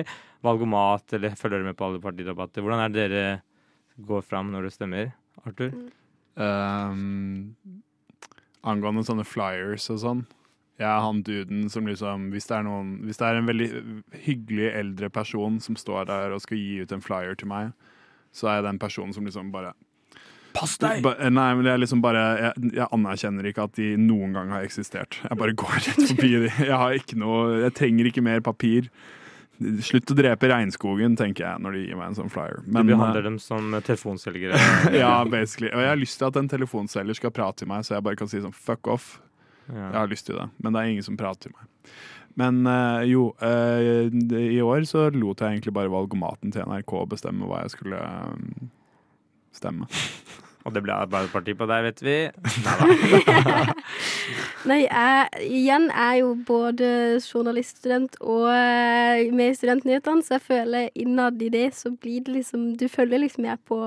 valgomat, 0.46 1.10
eller 1.18 1.34
følger 1.34 1.58
dere 1.58 1.70
med 1.72 1.78
på 1.80 1.88
alle 1.88 2.02
partidebatter? 2.04 2.62
Hvordan 2.62 2.84
er 2.84 2.94
det 2.94 3.08
dere 3.10 3.26
går 4.06 4.22
fram 4.22 4.52
når 4.54 4.66
dere 4.68 4.76
stemmer, 4.76 5.12
Arthur? 5.42 5.72
Um, 6.36 7.56
angående 8.66 9.02
sånne 9.06 9.24
flyers 9.26 9.88
og 9.94 10.00
sånn. 10.02 10.24
Jeg 10.76 10.86
er 10.90 11.00
han 11.00 11.22
duden 11.24 11.66
som 11.72 11.86
liksom 11.88 12.26
hvis 12.34 12.46
det, 12.50 12.58
er 12.58 12.66
noen, 12.66 12.88
hvis 13.08 13.16
det 13.16 13.26
er 13.30 13.38
en 13.40 13.46
veldig 13.48 13.68
hyggelig 14.26 14.66
eldre 14.76 15.08
person 15.14 15.56
som 15.64 15.78
står 15.80 16.10
der 16.10 16.34
og 16.36 16.42
skal 16.44 16.60
gi 16.60 16.82
ut 16.84 16.92
en 16.92 17.00
flyer 17.04 17.38
til 17.40 17.48
meg, 17.48 17.70
så 18.36 18.50
er 18.50 18.60
jeg 18.60 18.68
den 18.68 18.80
personen 18.82 19.16
som 19.16 19.26
liksom 19.28 19.52
bare 19.54 19.74
Pass 20.56 20.78
Ba, 20.80 21.12
nei, 21.28 21.50
men 21.52 21.66
det 21.66 21.72
er 21.74 21.80
liksom 21.82 22.00
bare 22.00 22.22
jeg, 22.40 22.70
jeg 22.78 22.88
anerkjenner 22.94 23.48
ikke 23.50 23.66
at 23.68 23.74
de 23.76 23.90
noen 24.00 24.32
gang 24.32 24.54
har 24.54 24.64
eksistert. 24.64 25.18
Jeg 25.20 25.36
bare 25.36 25.52
går 25.52 25.74
rett 25.74 26.00
forbi 26.00 26.30
de. 26.46 26.48
Jeg 26.70 26.78
har 26.80 26.96
ikke 26.96 27.18
noe 27.20 27.58
Jeg 27.66 27.74
trenger 27.76 28.08
ikke 28.08 28.24
mer 28.24 28.40
papir. 28.44 28.88
Slutt 29.84 30.12
å 30.12 30.16
drepe 30.16 30.48
regnskogen, 30.48 31.14
tenker 31.16 31.46
jeg 31.46 31.60
når 31.64 31.76
de 31.76 31.82
gir 31.86 31.96
meg 31.96 32.10
en 32.10 32.16
sånn 32.18 32.32
flyer. 32.32 32.58
Du 32.64 32.74
behandler 32.76 33.24
dem 33.24 33.38
som 33.40 33.72
telefonselgere. 33.84 34.58
ja, 35.02 35.14
basically. 35.28 35.70
Og 35.72 35.80
jeg 35.80 35.92
har 35.92 36.00
lyst 36.00 36.20
til 36.20 36.28
at 36.28 36.36
en 36.40 36.50
telefonselger 36.52 37.16
skal 37.16 37.32
prate 37.36 37.62
til 37.62 37.70
meg, 37.70 37.86
så 37.86 37.96
jeg 37.96 38.04
bare 38.04 38.20
kan 38.20 38.28
si 38.28 38.42
sånn 38.44 38.56
fuck 38.56 38.90
off. 38.92 39.14
Jeg 39.70 39.96
har 39.96 40.12
lyst 40.12 40.28
til 40.28 40.36
det, 40.38 40.50
men 40.60 40.76
det 40.76 40.82
er 40.82 40.92
ingen 40.92 41.06
som 41.08 41.16
prater 41.18 41.48
til 41.48 41.56
meg. 41.56 41.94
Men 42.36 42.66
eh, 42.68 43.06
jo, 43.10 43.30
eh, 43.40 44.08
i 44.36 44.60
år 44.60 44.84
så 44.88 45.08
lot 45.14 45.40
jeg 45.40 45.56
egentlig 45.56 45.72
bare 45.76 45.92
valgomaten 45.92 46.52
til 46.52 46.66
NRK 46.68 46.98
bestemme 47.08 47.48
hva 47.48 47.62
jeg 47.64 47.76
skulle 47.78 48.00
eh, 48.00 48.66
stemme. 49.56 49.88
Og 50.66 50.74
det 50.74 50.82
ble 50.82 50.92
Arbeiderpartiet 50.92 51.56
på 51.60 51.68
deg, 51.70 51.84
vet 51.86 52.02
vi. 52.02 52.16
Nei, 52.66 53.62
jeg 54.66 55.42
igjen 55.46 55.86
er 55.90 56.14
jo 56.20 56.32
både 56.48 56.88
journaliststudent 57.22 58.16
og 58.20 58.48
eh, 58.50 59.30
med 59.34 59.52
i 59.52 59.56
Studentnyhetene, 59.58 60.24
så 60.24 60.36
jeg 60.36 60.44
føler 60.46 60.88
innad 60.98 61.42
i 61.42 61.50
det 61.52 61.68
så 61.78 61.92
blir 61.94 62.24
det 62.26 62.34
liksom 62.34 62.64
Du 62.80 62.86
følger 62.88 63.22
liksom 63.22 63.46
med 63.46 63.62
på, 63.68 63.78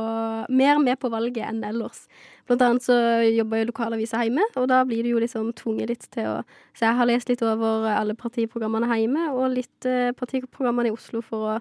mer 0.49 0.79
med 0.79 0.99
på 0.99 1.11
valget 1.11 1.45
enn 1.47 1.63
ellers. 1.67 2.05
Blant 2.47 2.63
annet 2.65 2.85
så 2.87 2.95
jobber 3.29 3.61
i 3.61 3.67
lokalavisa 3.69 4.23
hjemme, 4.25 4.45
og 4.57 4.69
da 4.71 4.81
blir 4.87 5.03
du 5.05 5.11
jo 5.11 5.21
liksom 5.21 5.51
tvunget 5.53 5.91
litt 5.91 6.07
til 6.13 6.25
å 6.31 6.37
Så 6.73 6.87
jeg 6.87 6.95
har 6.95 7.05
lest 7.09 7.29
litt 7.29 7.43
over 7.43 7.89
alle 7.91 8.15
partiprogrammene 8.15 8.89
hjemme, 8.95 9.29
og 9.35 9.53
litt 9.53 9.85
eh, 9.85 10.11
partiprogrammene 10.17 10.89
i 10.89 10.95
Oslo 10.95 11.21
for 11.21 11.57
å 11.57 11.59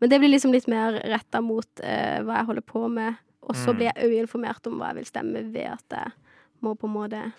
Men 0.00 0.10
det 0.10 0.18
blir 0.20 0.28
liksom 0.32 0.52
litt 0.52 0.66
mer 0.68 0.96
retta 1.06 1.40
mot 1.40 1.80
eh, 1.80 2.18
hva 2.20 2.40
jeg 2.40 2.46
holder 2.48 2.64
på 2.66 2.88
med. 2.90 3.14
Og 3.46 3.54
så 3.54 3.70
Mm. 3.72 3.76
blir 3.76 3.86
jeg 3.92 4.04
òg 4.04 4.12
informert 4.18 4.66
om 4.66 4.78
hva 4.78 4.88
jeg 4.90 4.96
vil 4.96 5.06
stemme, 5.06 5.52
ved 5.52 5.68
at 5.70 5.84
jeg 5.90 6.12
må 6.60 6.74
på 6.74 6.86
en 6.88 6.92
måte 6.92 7.32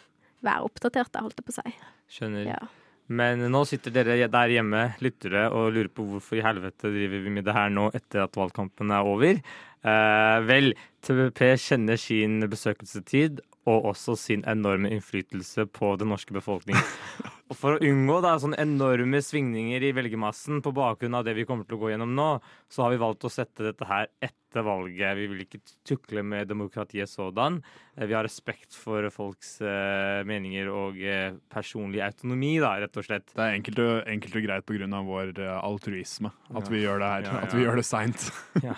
være 0.46 0.70
oppdatert, 0.70 1.12
da, 1.14 1.24
holdt 1.26 1.42
jeg 1.42 1.48
på 1.48 1.56
å 1.56 1.60
si. 1.60 1.78
Skjønner. 2.18 2.50
Ja. 2.54 2.60
Men 3.06 3.44
nå 3.54 3.62
sitter 3.70 3.94
dere 3.94 4.30
der 4.32 4.54
hjemme, 4.56 4.88
lyttere, 5.04 5.46
og 5.54 5.76
lurer 5.76 5.92
på 5.94 6.08
hvorfor 6.10 6.40
i 6.40 6.46
helvete 6.46 6.90
driver 6.90 7.22
vi 7.22 7.34
med 7.36 7.46
det 7.46 7.54
her 7.54 7.70
nå 7.74 7.92
etter 7.94 8.24
at 8.24 8.38
valgkampen 8.38 8.94
er 8.96 9.06
over. 9.06 9.42
Eh, 9.86 10.38
vel, 10.48 10.74
TVP 11.06 11.44
kjenner 11.62 12.02
sin 12.02 12.40
besøkelsestid 12.50 13.44
og 13.70 13.92
også 13.92 14.16
sin 14.18 14.46
enorme 14.50 14.90
innflytelse 14.94 15.68
på 15.74 15.94
den 16.02 16.10
norske 16.14 16.34
befolkning. 16.34 16.78
Og 17.46 17.58
for 17.60 17.76
å 17.76 17.82
unngå 17.86 18.22
da, 18.26 18.32
sånne 18.42 18.58
enorme 18.58 19.20
svingninger 19.22 19.84
i 19.86 19.92
velgermassen 19.94 20.64
på 20.66 20.74
bakgrunn 20.74 21.14
av 21.20 21.28
det 21.28 21.36
vi 21.38 21.46
kommer 21.46 21.68
til 21.70 21.78
å 21.78 21.84
gå 21.84 21.92
gjennom 21.94 22.16
nå, 22.18 22.30
så 22.74 22.86
har 22.88 22.96
vi 22.96 23.02
valgt 23.04 23.28
å 23.28 23.30
sette 23.30 23.68
dette 23.68 23.86
her 23.86 24.10
etter 24.26 24.64
valget. 24.66 25.14
Vi 25.20 25.28
vil 25.30 25.44
ikke 25.44 25.60
tukle 25.86 26.24
med 26.26 26.48
demokratiet 26.50 27.12
sådan. 27.12 27.60
Eh, 27.98 28.08
Vi 28.08 28.16
har 28.16 28.24
respekt 28.26 28.74
for 28.74 29.06
folks 29.14 29.60
eh, 29.62 30.24
meninger 30.26 30.70
og 30.72 30.98
eh, 30.98 31.36
personlig 31.52 32.02
autonomi, 32.02 32.56
da, 32.64 32.80
rett 32.82 32.98
og 32.98 33.06
slett. 33.06 33.28
Det 33.36 33.44
er 33.44 33.58
enkelt 33.60 33.82
og, 33.84 33.94
enkelt 34.10 34.36
og 34.40 34.48
greit 34.48 34.66
pga. 34.66 35.04
vår 35.06 35.34
eh, 35.44 35.60
altruisme 35.62 36.32
at 36.56 36.64
Ja. 36.66 36.70
vi 36.72 36.82
gjør 36.82 37.00
det 37.04 37.12
her. 37.12 37.22
Ja, 37.30 37.38
At 37.46 37.54
vi 37.54 37.64
gjør 37.66 37.76
det 37.76 37.86
seint. 37.86 38.32
Ja. 38.64 38.74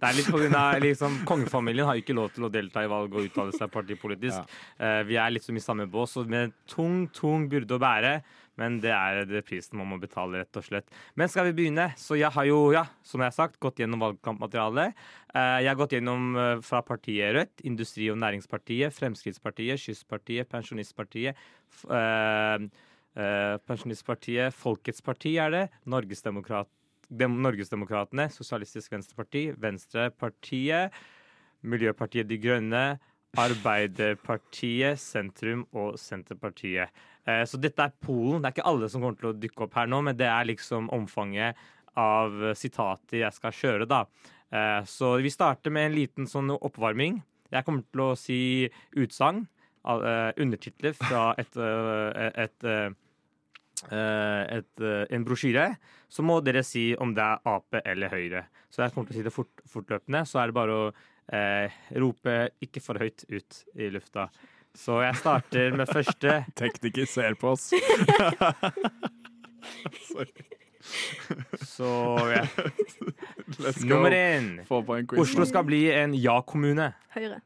Det 0.00 0.02
er 0.08 0.16
litt 0.16 0.30
på 0.32 0.42
av 0.56 0.80
liksom, 0.82 1.24
Kongefamilien 1.28 1.86
har 1.86 1.96
ikke 1.96 2.14
lov 2.16 2.32
til 2.34 2.44
å 2.44 2.50
delta 2.52 2.82
i 2.84 2.88
valg 2.90 3.14
og 3.14 3.24
uttale 3.30 3.52
seg 3.52 3.70
partipolitisk. 3.70 4.40
Eh, 4.80 5.02
vi 5.04 5.16
er 5.16 5.30
liksom 5.30 5.56
i 5.56 5.60
samme 5.64 5.86
bås, 5.86 6.16
og 6.16 6.26
med 6.28 6.52
tung, 6.66 7.06
tung 7.14 7.48
byrde 7.48 7.76
å 7.76 7.80
bære. 7.80 8.19
Men 8.60 8.76
det 8.82 8.92
er 8.92 9.22
det 9.28 9.42
prisen 9.48 9.78
man 9.80 9.88
må 9.88 9.98
betale, 10.02 10.42
rett 10.42 10.60
og 10.60 10.66
slett. 10.66 10.90
Men 11.18 11.30
skal 11.32 11.48
vi 11.48 11.56
begynne? 11.56 11.88
Så 12.00 12.18
jeg 12.20 12.30
har 12.34 12.48
jo, 12.48 12.58
ja, 12.76 12.84
som 13.06 13.22
jeg 13.22 13.32
har 13.32 13.36
sagt, 13.38 13.58
gått 13.62 13.80
gjennom 13.80 14.02
valgkampmaterialet. 14.04 14.98
Eh, 15.32 15.56
jeg 15.64 15.70
har 15.70 15.80
gått 15.80 15.96
gjennom 15.96 16.30
eh, 16.36 16.52
fra 16.66 16.82
partiet 16.84 17.34
Rødt, 17.36 17.64
Industri- 17.70 18.10
og 18.12 18.20
Næringspartiet, 18.20 18.92
Fremskrittspartiet, 18.96 19.80
Kystpartiet, 19.80 20.50
Pensjonistpartiet. 20.52 21.40
eh, 21.88 22.68
Pensjonistpartiet, 23.66 24.54
Folkets 24.54 25.02
parti 25.02 25.34
er 25.42 25.50
det. 25.50 25.64
Norgesdemokrat 25.90 26.68
Dem 27.10 27.40
Norgesdemokratene, 27.42 28.28
Sosialistisk 28.30 28.92
Venstreparti, 28.92 29.48
Venstrepartiet, 29.58 30.94
Miljøpartiet 31.66 32.28
De 32.30 32.38
Grønne, 32.38 32.84
Arbeiderpartiet, 33.38 34.98
Sentrum 34.98 35.64
og 35.74 35.98
Senterpartiet. 35.98 36.90
Eh, 37.30 37.44
så 37.48 37.60
dette 37.60 37.86
er 37.86 37.94
Polen. 38.02 38.40
Det 38.40 38.50
er 38.50 38.56
ikke 38.56 38.68
alle 38.70 38.88
som 38.90 39.04
kommer 39.04 39.20
til 39.20 39.30
å 39.30 39.36
dukke 39.36 39.66
opp 39.66 39.76
her 39.78 39.90
nå, 39.90 40.02
men 40.06 40.18
det 40.18 40.28
er 40.30 40.48
liksom 40.48 40.90
omfanget 40.94 41.58
av 41.98 42.52
sitater 42.58 43.22
jeg 43.24 43.36
skal 43.36 43.56
kjøre, 43.56 43.88
da. 43.90 44.04
Eh, 44.50 44.80
så 44.88 45.14
vi 45.22 45.32
starter 45.32 45.74
med 45.74 45.90
en 45.90 45.96
liten 45.98 46.30
sånn 46.30 46.52
oppvarming. 46.56 47.20
Jeg 47.50 47.66
kommer 47.66 47.86
til 47.86 48.04
å 48.04 48.18
si 48.18 48.40
utsagn, 48.98 49.44
eh, 49.86 50.30
undertitler 50.42 50.96
fra 50.98 51.30
et, 51.42 51.56
et, 52.46 52.68
et, 53.90 54.84
en 55.16 55.26
brosjyre. 55.26 55.70
Så 56.10 56.26
må 56.26 56.40
dere 56.42 56.64
si 56.66 56.90
om 56.98 57.14
det 57.14 57.22
er 57.22 57.46
Ap 57.48 57.80
eller 57.84 58.10
Høyre. 58.10 58.44
Så 58.70 58.82
jeg 58.84 58.94
kommer 58.94 59.10
til 59.10 59.18
å 59.18 59.20
si 59.20 59.26
det 59.26 59.34
fort, 59.34 59.64
fortløpende. 59.70 60.24
Så 60.26 60.40
er 60.40 60.50
det 60.50 60.58
bare 60.58 60.76
å 60.76 60.90
eh, 61.34 61.80
rope 62.02 62.36
ikke 62.62 62.82
for 62.82 63.00
høyt 63.00 63.24
ut 63.30 63.60
i 63.78 63.90
lufta. 63.92 64.28
Så 64.78 65.00
jeg 65.02 65.16
starter 65.18 65.76
med 65.76 65.90
første. 65.90 66.44
Tekniker 66.58 67.06
ser 67.10 67.34
på 67.40 67.54
oss. 67.54 67.70
Så 71.66 71.90
ja. 72.30 72.44
Let's 73.60 73.82
go. 73.82 73.88
Nummer 73.94 74.10
én. 74.16 74.64
Få 74.66 74.82
på 74.86 74.96
en 74.96 75.06
quiz. 75.06 75.20
Oslo 75.22 75.44
skal 75.48 75.66
bli 75.68 75.84
en 75.92 76.14
ja-kommune. 76.16 76.92
Høyre. 77.16 77.40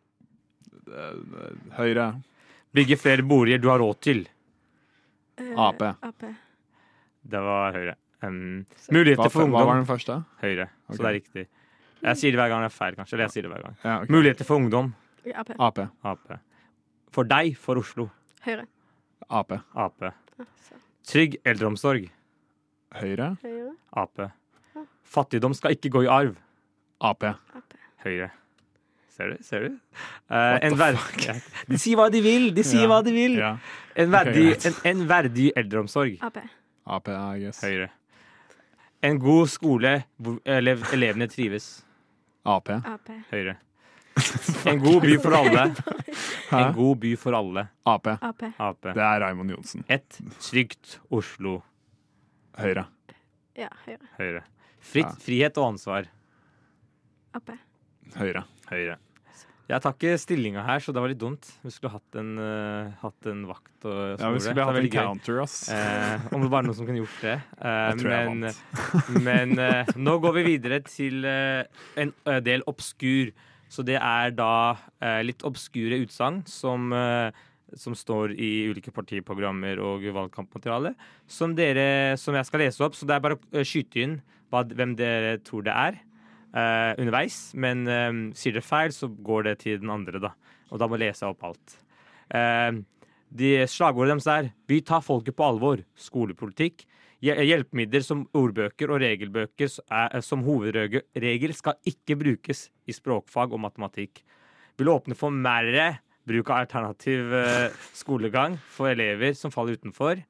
Høyre. 1.78 2.06
Bygge 2.74 2.96
flere 3.00 3.22
boliger 3.26 3.60
du 3.62 3.68
har 3.72 3.82
råd 3.82 4.00
til. 4.04 4.24
Uh, 5.40 5.52
Ap. 5.68 5.82
Ap. 5.82 6.24
Det 7.24 7.42
var 7.48 7.76
Høyre. 7.76 7.98
Um, 8.24 8.64
muligheter 8.94 9.28
for 9.28 9.44
hva 9.44 9.50
var 9.52 9.60
ungdom. 9.66 9.82
den 9.82 9.90
første? 9.90 10.22
Høyre. 10.40 10.70
Okay. 10.86 10.96
Så 10.96 11.02
det 11.02 11.08
er 11.10 11.16
riktig. 11.18 11.46
Jeg 12.04 12.20
sier 12.20 12.34
det 12.34 12.40
hver 12.40 12.50
gang 12.52 12.64
det 12.64 12.70
er 12.70 12.76
feil, 12.76 12.96
kanskje. 12.98 13.16
Eller 13.16 13.26
jeg 13.28 13.34
sier 13.34 13.46
det 13.46 13.52
hver 13.54 13.62
gang. 13.64 13.76
Ja, 13.82 13.94
okay. 14.02 14.12
Muligheter 14.12 14.48
for 14.48 14.60
ungdom. 14.60 14.92
Ap. 15.34 15.54
Ap. 15.58 15.78
Ap. 16.04 16.34
For 17.14 17.26
deg, 17.30 17.54
for 17.60 17.78
Oslo. 17.78 18.08
Høyre. 18.44 18.66
Ap. 19.30 19.52
Ap. 19.78 20.08
Trygg 21.06 21.36
eldreomsorg. 21.46 22.08
Høyre. 22.98 23.34
Høyre. 23.44 23.74
Ap. 24.02 24.24
Fattigdom 25.14 25.54
skal 25.54 25.76
ikke 25.76 25.92
gå 25.94 26.04
i 26.06 26.10
arv. 26.10 26.34
Ap. 27.04 27.22
Ap. 27.30 27.76
Høyre. 28.04 28.32
Ser 29.14 29.30
du? 29.30 29.42
Ser 29.46 29.68
du? 29.68 29.74
Uh, 30.26 30.58
en. 30.58 30.74
De 31.70 31.78
sier 31.78 31.94
hva 32.00 32.08
de 32.10 32.18
vil! 32.24 32.48
De 32.56 32.64
sier 32.66 32.82
Ja. 32.82 32.88
hva 32.90 32.96
de 33.06 33.12
vil! 33.14 33.36
Ja. 33.38 33.52
En, 33.94 34.10
verdig, 34.10 34.48
en, 34.66 34.74
en 34.90 35.04
verdig 35.06 35.52
eldreomsorg. 35.54 36.16
Ap. 36.26 36.40
Ap, 36.84 37.08
I 37.14 37.44
guess. 37.44 37.62
Høyre. 37.62 37.92
En 39.04 39.20
god 39.22 39.46
skole 39.52 39.92
hvor 40.18 40.40
elev, 40.48 40.82
elevene 40.96 41.28
trives. 41.30 41.84
Ap. 42.44 42.72
Ap. 42.74 43.12
Høyre. 43.30 43.54
En 44.70 44.78
god 44.80 45.02
by 45.02 45.16
for 45.20 45.34
alle. 45.36 45.64
Hæ? 46.50 46.58
En 46.60 46.74
god 46.76 46.98
by 47.02 47.12
for 47.20 47.36
alle. 47.36 47.66
Ap. 47.86 48.06
Ap. 48.14 48.42
Ap. 48.58 48.80
Det 48.86 49.02
er 49.02 49.20
Raymond 49.24 49.50
Johnsen. 49.56 49.84
Et 49.90 50.20
trygt 50.40 50.98
Oslo. 51.12 51.58
Høyre. 52.58 52.86
Ja, 53.58 53.68
høyre. 53.86 54.06
Høyre. 54.18 54.44
Fritt, 54.84 55.08
Ja. 55.08 55.16
frihet 55.24 55.58
og 55.58 55.72
ansvar. 55.74 56.06
Ap. 57.34 57.50
Høyre. 58.16 58.44
Høyre. 58.70 58.98
Jeg 59.64 59.80
tar 59.80 59.94
ikke 59.96 60.18
stillinga 60.20 60.60
her, 60.66 60.82
så 60.84 60.92
det 60.92 61.00
var 61.00 61.08
litt 61.08 61.18
dumt. 61.22 61.46
Vi 61.64 61.70
skulle 61.72 61.94
hatt 61.94 62.18
en, 62.20 62.34
uh, 62.36 62.90
hatt 63.00 63.28
en 63.30 63.46
vakt 63.48 63.86
og 63.88 64.20
Ja, 64.20 64.28
vi 64.34 64.42
skulle 64.44 64.66
hatt 64.68 64.76
en 64.76 64.90
counter, 64.92 65.38
ass. 65.40 65.70
Eh, 65.72 66.26
om 66.36 66.42
det 66.44 66.50
var 66.52 66.66
noen 66.66 66.76
som 66.76 66.84
kunne 66.84 67.00
gjort 67.00 67.22
det. 67.24 67.38
Eh, 67.64 67.78
Jeg 67.88 67.96
tror 68.02 68.12
jeg 68.12 68.28
men 68.28 68.44
vant. 68.44 69.22
men 69.24 69.58
eh, 69.64 69.92
nå 69.96 70.18
går 70.20 70.36
vi 70.36 70.44
videre 70.50 70.82
til 70.84 71.24
eh, 71.24 71.64
en 71.96 72.12
eh, 72.28 72.40
del 72.44 72.60
obskur. 72.68 73.32
Så 73.74 73.82
det 73.86 73.98
er 73.98 74.30
da 74.36 74.76
eh, 75.02 75.20
litt 75.26 75.42
obskure 75.46 75.98
utsagn 76.04 76.44
som, 76.50 76.92
eh, 76.94 77.34
som 77.74 77.96
står 77.98 78.36
i 78.38 78.68
ulike 78.70 78.94
partiprogrammer 78.94 79.82
og 79.82 80.06
valgkampmateriale, 80.14 80.94
som, 81.26 81.56
dere, 81.58 82.14
som 82.20 82.36
jeg 82.38 82.46
skal 82.46 82.62
lese 82.62 82.86
opp. 82.86 82.94
Så 82.94 83.08
det 83.08 83.16
er 83.16 83.24
bare 83.24 83.38
å 83.40 83.44
eh, 83.54 83.66
skyte 83.66 84.04
inn 84.04 84.18
hvem 84.54 84.92
dere 84.94 85.40
tror 85.42 85.64
det 85.66 85.74
er 85.74 85.96
eh, 85.98 86.92
underveis. 87.02 87.38
Men 87.58 87.86
eh, 87.90 88.10
sier 88.38 88.54
dere 88.54 88.66
feil, 88.66 88.94
så 88.94 89.10
går 89.10 89.48
det 89.50 89.58
til 89.64 89.82
den 89.82 89.90
andre, 89.94 90.22
da. 90.22 90.34
Og 90.70 90.80
da 90.80 90.88
må 90.88 90.98
jeg 90.98 91.08
lese 91.08 91.26
opp 91.26 91.42
alt. 91.50 91.78
Eh, 92.30 92.82
de 93.34 93.54
Slagordet 93.66 94.14
deres 94.14 94.30
er 94.30 94.52
'Vi 94.68 94.80
tar 94.86 95.02
folket 95.02 95.34
på 95.34 95.42
alvor'. 95.42 95.82
Skolepolitikk. 95.98 96.86
Hje- 97.24 97.40
Hjelpemidler 97.48 98.02
som 98.04 98.26
ordbøker 98.36 98.90
og 98.92 99.00
regelbøker 99.00 99.70
er, 99.88 100.20
som 100.20 100.42
hovedregel 100.44 101.54
skal 101.56 101.78
ikke 101.88 102.18
brukes 102.20 102.66
i 102.84 102.92
språkfag 102.92 103.54
og 103.54 103.62
matematikk. 103.64 104.20
Vil 104.76 104.90
åpne 104.92 105.16
for 105.16 105.32
mer 105.32 106.02
bruk 106.28 106.50
av 106.52 106.64
alternativ 106.64 107.32
eh, 107.32 107.72
skolegang 107.96 108.58
for 108.76 108.92
elever 108.92 109.32
som 109.38 109.52
faller 109.54 109.78
utenfor. 109.78 110.20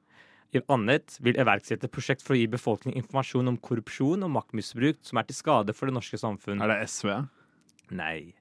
I 0.55 0.61
annet 0.71 1.17
vil 1.19 1.35
iverksette 1.41 1.89
prosjekt 1.91 2.23
for 2.23 2.35
å 2.35 2.39
gi 2.39 2.47
befolkningen 2.51 3.01
informasjon 3.01 3.51
om 3.51 3.59
korrupsjon 3.59 4.23
og 4.23 4.31
maktmisbruk 4.37 5.01
som 5.03 5.19
er 5.19 5.27
til 5.27 5.39
skade 5.41 5.75
for 5.75 5.89
det 5.89 5.97
norske 5.97 6.19
samfunn. 6.21 6.63
Er 6.63 6.71
det 6.71 6.87
SV? 6.93 7.11
Nei. 7.91 8.31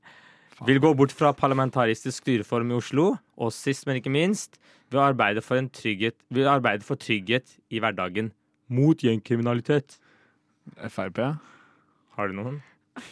Vil 0.63 0.79
gå 0.79 0.93
bort 0.95 1.11
fra 1.11 1.33
parlamentaristisk 1.35 2.23
styreform 2.23 2.71
i 2.71 2.79
Oslo, 2.79 3.09
og 3.35 3.51
sist, 3.51 3.89
men 3.89 3.99
ikke 3.99 4.13
minst, 4.15 4.61
vil 4.93 5.03
arbeide 5.03 5.43
for, 5.43 5.59
en 5.59 5.67
trygghet, 5.67 6.15
vil 6.31 6.47
arbeide 6.47 6.87
for 6.87 7.01
trygghet 7.01 7.57
i 7.75 7.83
hverdagen. 7.83 8.31
Mot 8.69 9.05
gjengkriminalitet. 9.05 9.99
Frp? 10.89 11.21
Har 12.17 12.31
du 12.31 12.39
noen? 12.39 12.63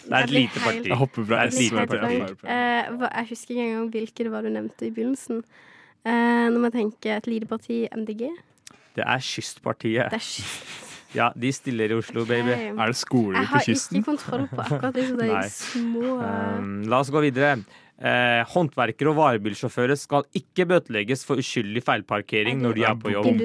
Det 0.00 0.16
er 0.16 0.24
et 0.24 0.32
lite 0.32 0.60
parti. 0.62 0.86
Jeg 0.88 0.96
hopper 0.96 1.26
fra 1.28 1.42
Det 1.46 1.54
SV 1.54 1.80
til. 1.90 2.04
Frp. 2.30 2.44
Eh, 2.44 3.02
jeg 3.04 3.26
husker 3.30 3.54
ikke 3.54 3.66
engang 3.66 3.90
hvilke 3.94 4.24
det 4.24 4.32
var 4.32 4.46
du 4.46 4.50
nevnte 4.50 4.86
i 4.86 4.92
begynnelsen. 4.94 5.42
Uh, 6.00 6.48
når 6.48 6.62
man 6.64 6.72
tenker 6.72 7.18
et 7.18 7.26
lite 7.28 7.44
parti, 7.44 7.82
MDG 7.92 8.30
Det 8.96 9.04
er 9.04 9.20
Kystpartiet. 9.20 10.08
Det 10.08 10.16
er 10.16 10.24
kyst. 10.24 10.86
Ja, 11.14 11.28
de 11.34 11.50
stiller 11.52 11.90
i 11.90 11.96
Oslo, 11.98 12.24
baby. 12.24 12.54
Er 12.54 12.92
det 12.92 12.96
skoler 12.96 13.46
på 13.50 13.60
kysten? 13.66 13.98
Jeg 13.98 14.04
har 14.06 14.12
ikke 14.12 14.12
kontroll 14.12 14.46
på 14.48 14.62
akkurat 14.62 14.94
disse 14.94 15.16
de 15.18 15.28
er 15.34 15.48
små 15.52 16.16
eh, 16.22 16.58
Um, 16.60 16.70
la 16.88 17.00
oss 17.02 17.10
gå 17.10 17.22
videre. 17.24 17.58
Eh, 18.00 18.42
håndverkere 18.54 19.10
og 19.10 19.18
varebilsjåfører 19.18 19.98
skal 19.98 20.24
ikke 20.38 20.68
bøtelegges 20.70 21.26
for 21.26 21.40
uskyldig 21.42 21.82
feilparkering 21.84 22.62
når 22.62 22.78
de 22.78 22.86
er 22.88 22.96
på 23.02 23.12
jobb. 23.12 23.42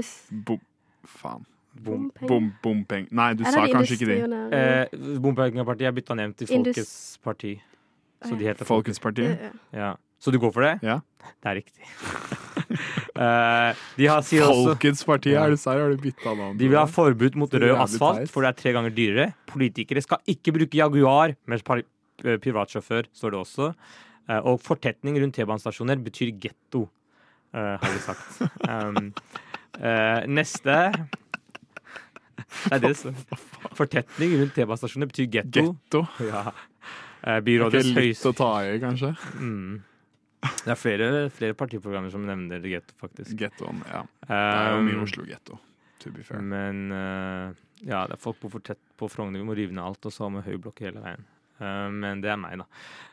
Bom... 0.47 0.61
Faen. 1.09 1.45
Bom. 1.75 2.07
Bom, 2.23 2.49
bompeng. 2.63 3.07
Nei, 3.11 3.33
du 3.35 3.43
sa 3.43 3.65
kanskje 3.67 3.97
ikke 3.97 4.07
det. 4.07 4.19
Eh, 4.55 4.93
Bompengepartiet 5.19 5.89
er 5.89 5.95
bytta 5.95 6.15
ned 6.15 6.35
til 6.39 6.47
Folkets 6.47 6.93
parti. 7.23 7.57
Så 8.23 8.37
de 8.39 8.47
heter 8.47 8.67
Folkets 8.67 9.01
parti? 9.03 9.27
Ja. 9.75 9.95
Så 10.23 10.31
du 10.31 10.39
går 10.39 10.53
for 10.55 10.65
det? 10.65 10.77
Ja. 10.85 11.01
Det 11.43 11.51
er 11.51 11.61
riktig. 11.63 11.83
Eh, 13.15 13.81
de 13.95 14.07
har, 14.11 14.23
sier 14.27 14.43
Folkets 14.43 15.05
parti, 15.07 15.31
er 15.39 15.53
det 15.53 15.59
serr? 15.61 15.79
Har 15.79 15.93
du 15.93 16.01
bytta 16.03 16.33
navn? 16.35 16.57
de 16.59 16.67
vil 16.67 16.75
ha 16.75 16.83
forbud 16.83 17.37
mot 17.39 17.53
rød 17.53 17.71
asfalt, 17.79 18.25
teit. 18.25 18.31
for 18.33 18.43
det 18.43 18.49
er 18.49 18.57
tre 18.59 18.73
ganger 18.75 18.91
dyrere. 18.91 19.27
Politikere 19.47 20.03
skal 20.03 20.19
ikke 20.33 20.51
bruke 20.57 20.75
Jaguar 20.75 21.31
mens 21.47 21.63
eh, 21.63 22.35
privatsjåfør, 22.43 23.07
står 23.15 23.31
det 23.31 23.39
også. 23.39 23.69
Eh, 24.27 24.41
og 24.41 24.59
fortetning 24.65 25.21
rundt 25.23 25.37
T-banestasjoner 25.39 26.03
betyr 26.03 26.33
getto, 26.43 26.89
eh, 27.55 27.77
har 27.79 27.95
de 27.95 28.03
sagt. 28.03 28.43
Um, 28.67 29.13
eh, 29.79 30.21
neste 30.31 30.77
Det 32.65 32.77
er 32.77 32.79
det 32.83 32.93
står. 32.99 33.17
Fortetning 33.75 34.37
rundt 34.39 34.55
T-banestasjonene 34.55 35.09
betyr 35.11 35.27
getto. 35.33 35.65
Getto. 35.71 36.01
Ja. 36.23 36.45
Eh, 36.47 37.25
Det 37.25 37.35
er 37.35 37.43
byrådets 37.49 37.89
ikke 37.91 38.05
litt 38.05 38.25
å 38.29 38.33
ta 38.37 38.49
i, 38.67 38.79
kanskje? 38.83 39.11
mm. 39.39 39.75
Det 40.45 40.69
er 40.69 40.77
flere, 40.77 41.05
flere 41.33 41.55
partiprogrammer 41.57 42.11
som 42.13 42.21
nevner 42.27 42.61
getto, 42.69 42.93
faktisk. 43.01 43.31
Gettoen, 43.39 43.79
ja. 43.89 44.03
Det 44.27 44.35
er 44.37 44.75
jo 44.75 44.83
mye 44.85 44.99
Um, 44.99 45.05
Oslo-getto, 45.07 45.57
to 46.03 46.11
be 46.13 46.21
fair. 46.23 46.43
Men 46.45 46.83
eh, 46.93 47.55
ja, 47.89 48.03
det 48.05 48.13
er 48.13 48.21
folk 48.21 48.37
bor 48.43 48.53
for 48.53 48.61
tett 48.61 48.77
på 48.99 49.09
Frogner. 49.09 49.41
Vi 49.41 49.47
må 49.47 49.55
rive 49.57 49.73
ned 49.73 49.81
alt 49.83 50.05
og 50.05 50.13
så 50.13 50.27
ha 50.27 50.29
med 50.35 50.45
høyblokk 50.45 50.83
hele 50.85 51.01
veien. 51.01 51.25
Uh, 51.57 51.89
men 51.89 52.21
det 52.21 52.29
er 52.29 52.37
meg, 52.37 52.61
da. 52.61 52.65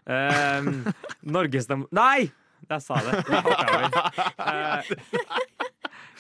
Uh, 0.04 0.92
Norgesdem... 1.24 1.86
Nei! 1.94 2.28
Jeg 2.68 2.84
sa 2.84 3.00
det. 3.02 3.24
Jeg. 4.92 5.58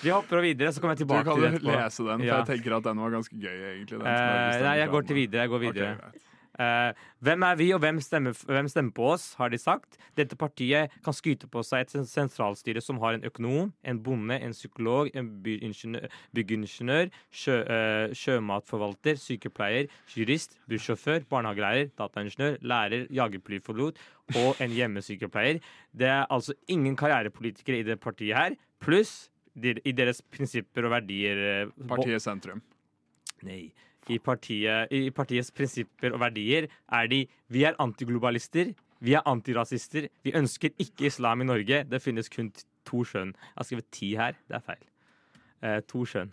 Eh, 0.02 0.08
vi 0.08 0.10
hopper 0.10 0.42
videre, 0.42 0.72
så 0.72 0.82
kommer 0.82 0.96
jeg 0.96 1.06
tilbake 1.06 1.24
kan 1.24 1.38
til 1.38 1.42
det 1.46 1.54
etterpå. 1.54 1.78
lese 1.78 2.02
den, 2.02 2.18
for 2.18 2.26
Ja. 2.26 2.42
jeg 2.42 2.46
tenker 2.50 2.76
at 2.76 2.82
den 2.82 2.96
var 2.98 3.10
ganske 3.10 3.36
gøy, 3.38 3.58
egentlig. 3.72 4.00
Eh, 4.02 4.62
nei, 4.62 4.76
jeg 4.78 4.88
går 4.90 5.06
til 5.06 5.16
videre. 5.16 5.40
Jeg 5.42 5.48
går 5.48 5.60
videre. 5.60 5.96
Okay, 5.96 6.18
uh, 6.60 6.92
hvem 7.22 7.42
er 7.42 7.56
vi, 7.56 7.72
og 7.72 7.80
hvem 7.80 8.00
stemmer, 8.00 8.32
hvem 8.44 8.68
stemmer 8.68 8.92
på 8.92 9.12
oss, 9.12 9.34
har 9.34 9.48
de 9.48 9.58
sagt. 9.58 9.96
Dette 10.16 10.36
partiet 10.36 10.90
kan 11.04 11.14
skryte 11.14 11.48
på 11.48 11.62
seg 11.64 11.86
et 11.86 12.06
sentralstyre 12.06 12.82
som 12.82 12.98
har 12.98 13.14
en 13.14 13.22
økonom, 13.22 13.72
en 13.84 14.02
bonde, 14.02 14.38
en 14.40 14.52
psykolog, 14.52 15.10
en 15.14 15.30
byggingeniør, 15.42 17.10
sjø, 17.32 17.62
uh, 17.62 18.12
sjømatforvalter, 18.12 19.16
sykepleier, 19.16 19.88
jurist, 20.14 20.58
bussjåfør, 20.68 21.24
barnehagelærer, 21.28 21.90
dataingeniør, 21.96 22.58
lærer, 22.60 23.06
jagerflypilot 23.10 23.96
og 24.36 24.60
en 24.60 24.70
hjemmesykepleier. 24.70 25.60
Det 25.96 26.08
er 26.08 26.26
altså 26.30 26.54
ingen 26.68 26.96
karrierepolitikere 26.96 27.80
i 27.80 27.82
det 27.82 28.00
partiet 28.00 28.36
her, 28.36 28.56
pluss 28.82 29.31
i 29.60 29.92
deres 29.92 30.20
prinsipper 30.22 30.84
og 30.88 30.90
verdier. 30.94 31.36
eh, 31.66 31.86
Partiet 31.88 32.22
Sentrum. 32.22 32.62
Nei. 33.42 33.72
I, 34.10 34.18
partiet, 34.18 34.90
I 34.90 35.10
partiets 35.14 35.50
prinsipper 35.54 36.12
og 36.14 36.20
verdier 36.20 36.66
er 36.90 37.06
de 37.06 37.28
Vi 37.50 37.62
er 37.64 37.76
antiglobalister. 37.78 38.72
Vi 39.02 39.14
er 39.14 39.22
antirasister. 39.26 40.08
Vi 40.24 40.32
ønsker 40.32 40.70
ikke 40.78 41.06
islam 41.06 41.40
i 41.42 41.44
Norge. 41.44 41.84
Det 41.88 42.00
finnes 42.02 42.28
kun 42.30 42.50
to 42.84 43.04
skjønn. 43.04 43.32
Jeg 43.34 43.56
har 43.58 43.64
skrevet 43.68 43.90
ti 43.92 44.14
her. 44.16 44.32
Det 44.48 44.56
er 44.56 44.60
feil. 44.66 44.82
Eh, 45.62 45.80
to 45.86 46.04
skjønn. 46.04 46.32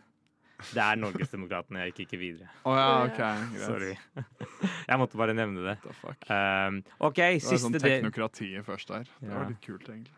Det 0.74 0.82
er 0.84 0.96
Norgesdemokratene. 1.00 1.80
Jeg 1.86 1.94
gikk 1.94 2.08
ikke 2.08 2.20
videre. 2.20 2.50
Oh, 2.66 2.76
ja, 2.76 2.88
OK. 3.06 3.18
Greit. 3.18 3.62
Sorry. 3.64 3.94
Jeg 4.90 5.00
måtte 5.00 5.18
bare 5.18 5.34
nevne 5.38 5.62
det. 5.64 5.78
The 5.86 5.94
fuck. 5.94 6.26
Um, 6.30 6.82
OK, 7.00 7.16
Det 7.16 7.28
var 7.30 7.40
siste 7.46 7.62
sånn 7.64 7.78
teknokrati 7.80 8.50
først 8.66 8.88
der. 8.92 9.06
Det 9.22 9.30
Ja. 9.30 9.38
var 9.38 9.48
litt 9.54 9.62
kult, 9.64 9.88
egentlig. 9.88 10.16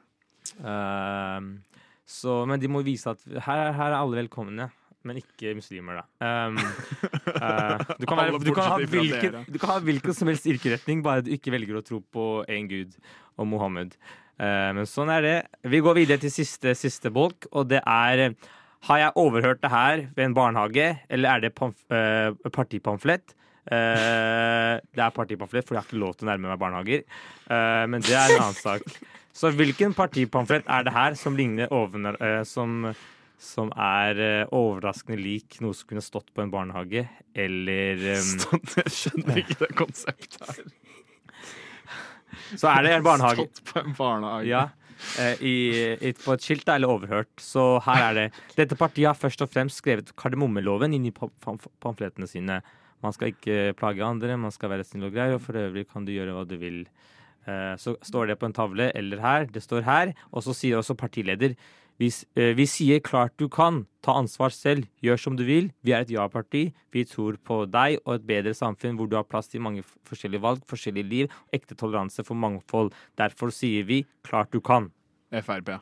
Um, 0.65 1.51
så, 2.11 2.41
men 2.49 2.59
de 2.61 2.69
må 2.71 2.83
vise 2.85 3.09
at 3.11 3.23
her, 3.31 3.71
her 3.71 3.89
er 3.93 3.99
alle 4.01 4.23
velkomne. 4.23 4.69
Men 5.07 5.17
ikke 5.17 5.55
muslimer, 5.57 6.03
da. 6.03 6.27
Um, 6.45 6.59
uh, 6.61 7.79
du, 8.01 8.05
kan 8.05 8.19
være, 8.19 8.41
du, 8.43 8.51
kan 8.53 8.67
ha 8.69 8.77
hvilken, 8.85 9.37
du 9.49 9.57
kan 9.57 9.71
ha 9.73 9.77
hvilken 9.81 10.13
som 10.13 10.29
helst 10.29 10.45
yrkeretning, 10.49 11.01
bare 11.05 11.23
du 11.25 11.31
ikke 11.33 11.53
velger 11.55 11.79
å 11.79 11.85
tro 11.85 12.03
på 12.13 12.25
én 12.51 12.69
gud 12.69 12.93
og 13.41 13.49
Mohammed. 13.49 13.95
Uh, 14.37 14.69
men 14.77 14.85
sånn 14.89 15.09
er 15.13 15.25
det. 15.25 15.35
Vi 15.73 15.81
går 15.81 15.97
videre 16.03 16.21
til 16.21 16.33
siste, 16.33 16.75
siste 16.77 17.09
bolk, 17.13 17.49
og 17.49 17.71
det 17.71 17.81
er 17.81 18.35
Har 18.89 18.97
jeg 18.97 19.17
overhørt 19.21 19.61
det 19.61 19.69
her 19.69 20.05
ved 20.15 20.25
en 20.25 20.37
barnehage, 20.37 20.87
eller 21.09 21.29
er 21.33 21.47
det 21.47 21.53
uh, 21.57 22.51
partipamflett? 22.53 23.33
Uh, 23.65 24.77
det 24.81 25.01
er 25.01 25.13
partipamflett, 25.13 25.65
for 25.65 25.77
jeg 25.77 25.81
har 25.81 25.89
ikke 25.89 26.01
lov 26.01 26.13
til 26.17 26.27
å 26.27 26.31
nærme 26.31 26.49
meg 26.49 26.61
barnehager. 26.61 27.03
Uh, 27.49 27.89
men 27.89 28.05
det 28.05 28.13
er 28.13 28.35
en 28.35 28.45
annen 28.47 28.61
sak. 28.61 28.85
Så 29.33 29.51
hvilken 29.55 29.93
partipamflett 29.95 30.67
er 30.67 30.83
det 30.87 30.93
her 30.95 31.15
som 31.19 31.37
ligner 31.39 31.71
over, 31.71 32.17
eh, 32.19 32.41
som, 32.47 32.89
som 33.39 33.71
er 33.79 34.19
eh, 34.19 34.51
overraskende 34.51 35.17
lik 35.21 35.59
noe 35.63 35.73
som 35.77 35.87
kunne 35.87 36.03
stått 36.03 36.33
på 36.35 36.43
en 36.43 36.51
barnehage, 36.51 37.05
eller 37.33 38.03
um, 38.19 38.59
jeg 38.75 38.91
skjønner 38.97 39.39
ikke 39.43 39.59
det 39.63 39.71
konseptet 39.79 40.43
her. 40.49 40.61
Så 42.59 42.67
er 42.67 42.83
det 42.83 42.93
en 42.97 43.05
barnehage. 43.07 43.47
Stått 43.47 43.63
på 43.71 43.79
en 43.85 43.95
barnehage. 43.97 44.49
Ja. 44.51 44.67
I, 45.41 45.53
i, 45.97 46.11
på 46.13 46.35
et 46.35 46.43
skilt 46.45 46.67
eller 46.69 46.91
overhørt. 46.91 47.31
Så 47.41 47.79
her 47.87 48.03
er 48.11 48.17
det 48.19 48.25
Dette 48.59 48.77
partiet 48.77 49.07
har 49.09 49.17
først 49.17 49.41
og 49.41 49.49
fremst 49.49 49.79
skrevet 49.81 50.11
kardemommeloven 50.19 50.93
inn 50.93 51.07
i 51.09 51.13
pam- 51.15 51.31
pam- 51.41 51.57
pamflettene 51.81 52.27
sine. 52.29 52.59
Man 53.01 53.15
skal 53.15 53.31
ikke 53.31 53.71
plage 53.79 54.03
andre, 54.05 54.35
man 54.37 54.53
skal 54.53 54.69
være 54.75 54.85
snill 54.85 55.07
og 55.07 55.15
grei, 55.15 55.31
og 55.33 55.41
for 55.41 55.57
øvrig 55.57 55.87
kan 55.89 56.05
du 56.05 56.11
gjøre 56.13 56.35
hva 56.35 56.43
du 56.45 56.53
vil. 56.61 56.83
Eh, 57.47 57.75
Så 57.77 57.95
står 58.05 58.27
det 58.27 58.39
på 58.39 58.45
en 58.45 58.53
tavle 58.53 58.91
eller 58.95 59.19
her. 59.19 59.45
Det 59.45 59.63
står 59.63 59.81
her. 59.81 60.13
Og 60.31 60.43
så 60.43 60.53
sier 60.53 60.77
også 60.77 60.95
partileder 60.95 61.55
vi, 62.01 62.09
eh, 62.35 62.55
vi 62.57 62.65
sier 62.65 62.99
klart 62.99 63.37
du 63.37 63.47
kan. 63.49 63.85
Ta 64.01 64.15
ansvar 64.17 64.49
selv. 64.49 64.87
Gjør 65.03 65.19
som 65.19 65.35
du 65.37 65.43
vil. 65.45 65.71
Vi 65.83 65.91
er 65.93 66.01
et 66.01 66.09
ja-parti. 66.09 66.73
Vi 66.91 67.03
tror 67.05 67.37
på 67.37 67.65
deg 67.69 67.99
og 68.05 68.15
et 68.15 68.25
bedre 68.25 68.53
samfunn 68.57 68.97
hvor 68.97 69.09
du 69.09 69.15
har 69.15 69.23
plass 69.23 69.47
til 69.47 69.61
mange 69.61 69.83
forskjellige 70.09 70.41
valg, 70.41 70.63
forskjellige 70.65 71.09
liv, 71.09 71.27
ekte 71.53 71.77
toleranse 71.77 72.25
for 72.25 72.33
mangfold. 72.33 72.91
Derfor 73.17 73.53
sier 73.53 73.85
vi 73.85 74.05
klart 74.23 74.49
du 74.51 74.59
kan. 74.59 74.89
Frp. 75.31 75.77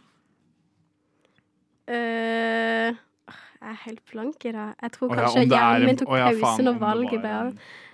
Uh, 1.89 2.91
jeg 2.91 3.71
er 3.71 3.79
helt 3.85 4.03
blank 4.11 4.43
i 4.45 4.51
dag. 4.51 4.75
Jeg 4.81 4.91
tror 4.91 5.15
ja, 5.15 5.21
kanskje 5.21 5.45
det 5.45 5.55
er 5.55 5.55
hjernen 5.55 5.87
min 5.87 5.97
tok 5.97 6.11
å 6.11 6.19
ja, 6.19 6.33
pause 6.41 6.65
når 6.67 6.83
valget 6.83 7.23
ble 7.23 7.31
av. 7.37 7.53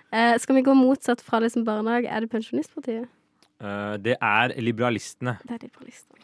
Uh, 0.10 0.34
skal 0.42 0.58
vi 0.58 0.66
gå 0.66 0.74
motsatt 0.74 1.22
fra 1.22 1.40
det 1.40 1.54
som 1.54 1.64
barnehage? 1.68 2.10
Er 2.10 2.26
det 2.26 2.32
Pensjonistpartiet? 2.34 3.06
Eh, 3.62 3.98
Det 3.98 4.18
er 4.22 4.56
liberalistene. 4.62 5.38
Det 5.44 5.56
er 5.56 5.66
liberalistene. 5.68 6.22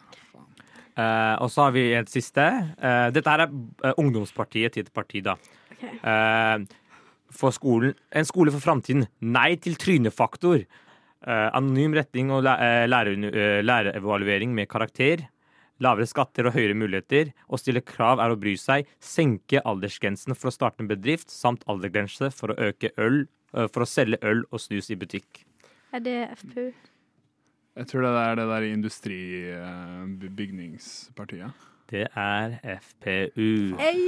Eh, 0.92 1.34
og 1.40 1.48
så 1.48 1.66
har 1.66 1.72
vi 1.72 1.86
et 1.96 2.10
siste. 2.12 2.44
Uh, 2.76 3.08
dette 3.08 3.32
her 3.32 3.46
er 3.46 3.94
ungdomspartiet 3.96 4.74
til 4.74 4.84
et 4.84 4.92
parti, 4.92 5.22
da. 5.24 5.38
Okay. 5.72 5.94
Eh, 6.04 6.66
for 7.32 7.54
skolen. 7.56 7.94
En 8.12 8.28
skole 8.28 8.52
for 8.52 8.60
framtiden. 8.60 9.06
Nei 9.24 9.54
til 9.56 9.78
trynefaktor. 9.80 10.66
Eh, 11.22 11.48
anonym 11.56 11.96
retning 11.96 12.28
og 12.34 12.44
lærerevaluering 12.44 14.52
med 14.52 14.68
karakter. 14.68 15.24
Lavere 15.80 16.06
skatter 16.06 16.46
og 16.46 16.58
høyere 16.58 16.76
muligheter. 16.76 17.32
Å 17.48 17.58
stille 17.58 17.80
krav 17.80 18.20
er 18.20 18.34
å 18.34 18.38
bry 18.38 18.52
seg. 18.60 18.84
Senke 19.00 19.64
aldersgrensen 19.64 20.36
for 20.36 20.50
å 20.50 20.54
starte 20.54 20.84
en 20.84 20.92
bedrift, 20.92 21.32
samt 21.32 21.64
aldersgrense 21.72 22.28
for 22.36 22.52
å 22.52 22.58
øke 22.68 22.92
øl 22.98 23.24
for 23.52 23.84
å 23.84 23.88
selge 23.88 24.20
øl 24.24 24.46
og 24.50 24.60
snus 24.64 24.88
i 24.92 24.96
butikk. 24.96 25.44
Er 25.92 26.00
det 26.00 26.16
FPU? 26.40 26.70
Jeg 27.76 27.86
tror 27.88 28.00
det 28.04 28.10
er 28.20 28.34
det 28.36 28.46
der 28.50 28.62
industribygningspartiet. 28.68 31.50
Det 31.90 32.06
er 32.16 32.58
FPU. 32.80 33.76
Hey! 33.80 33.98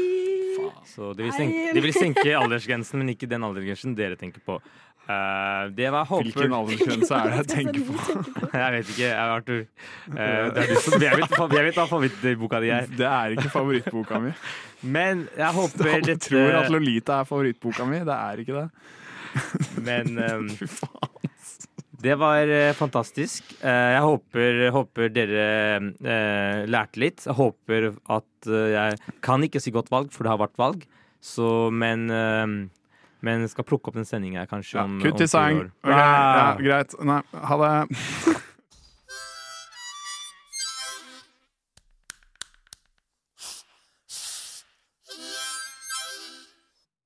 Så 0.86 1.12
de 1.12 1.22
vil, 1.22 1.32
senke, 1.32 1.74
de 1.74 1.80
vil 1.82 1.92
senke 1.92 2.36
aldersgrensen, 2.36 2.98
men 3.00 3.08
ikke 3.12 3.26
den 3.28 3.44
aldersgrensen 3.44 3.96
dere 3.96 4.16
tenker 4.20 4.40
på. 4.44 4.60
Uh, 5.04 5.68
det 5.76 5.92
var. 5.92 6.04
Hvilken 6.08 6.52
aldersgrense 6.56 7.14
er 7.14 7.22
det 7.30 7.36
jeg 7.36 7.46
tenker 7.58 7.80
på? 7.88 7.94
Jeg 8.60 8.72
vet 8.72 8.88
ikke, 8.94 9.08
Arthur. 9.16 9.62
Uh, 10.08 10.14
det 10.14 10.20
er 10.24 10.26
du 10.70 10.74
som, 10.80 11.02
jeg, 11.02 11.12
vet, 11.18 11.30
hva 11.76 11.86
favorittboka 11.90 12.60
di 12.62 12.68
er. 12.72 12.86
Det 12.88 13.06
er 13.08 13.26
ikke 13.34 13.50
favorittboka 13.52 14.18
mi. 14.22 14.30
Men 14.80 15.28
jeg 15.36 15.50
håper 15.56 15.84
Alle 15.88 16.06
dette 16.06 16.28
tror 16.28 16.50
at 16.60 16.70
Lolita 16.72 17.12
er 17.20 17.24
favorittboka 17.28 17.84
mi. 17.88 17.98
Det 18.04 18.16
er 18.16 18.34
ikke 18.44 18.54
det. 18.60 18.68
Men 19.82 20.18
um... 20.20 20.48
Fy 20.60 20.66
faen. 20.70 21.10
Det 22.04 22.14
var 22.20 22.50
eh, 22.52 22.72
fantastisk. 22.76 23.54
Eh, 23.64 23.90
jeg 23.96 24.04
håper, 24.04 24.60
håper 24.74 25.10
dere 25.14 25.46
eh, 26.04 26.60
lærte 26.68 27.00
litt. 27.00 27.24
Jeg 27.24 27.36
håper 27.38 27.90
at 28.12 28.48
eh, 28.50 28.70
Jeg 28.74 28.98
kan 29.24 29.44
ikke 29.46 29.62
si 29.62 29.72
godt 29.74 29.88
valg, 29.94 30.12
for 30.12 30.26
det 30.26 30.34
har 30.34 30.42
vært 30.44 30.58
valg. 30.60 30.84
Så, 31.24 31.70
men 31.72 32.08
ehm, 32.12 32.56
men 33.24 33.46
skal 33.48 33.64
plukke 33.64 33.88
opp 33.88 33.96
den 33.96 34.04
sendinga 34.04 34.42
kanskje 34.50 34.76
Ja, 34.76 34.82
om, 34.84 34.98
kutt 35.00 35.22
i 35.24 35.28
sang. 35.30 35.62
Okay, 35.80 35.94
ja, 35.96 36.08
Ah. 36.52 36.58
greit. 36.60 36.92
Nei, 37.00 37.22
ha 37.32 37.56
det. 37.62 38.40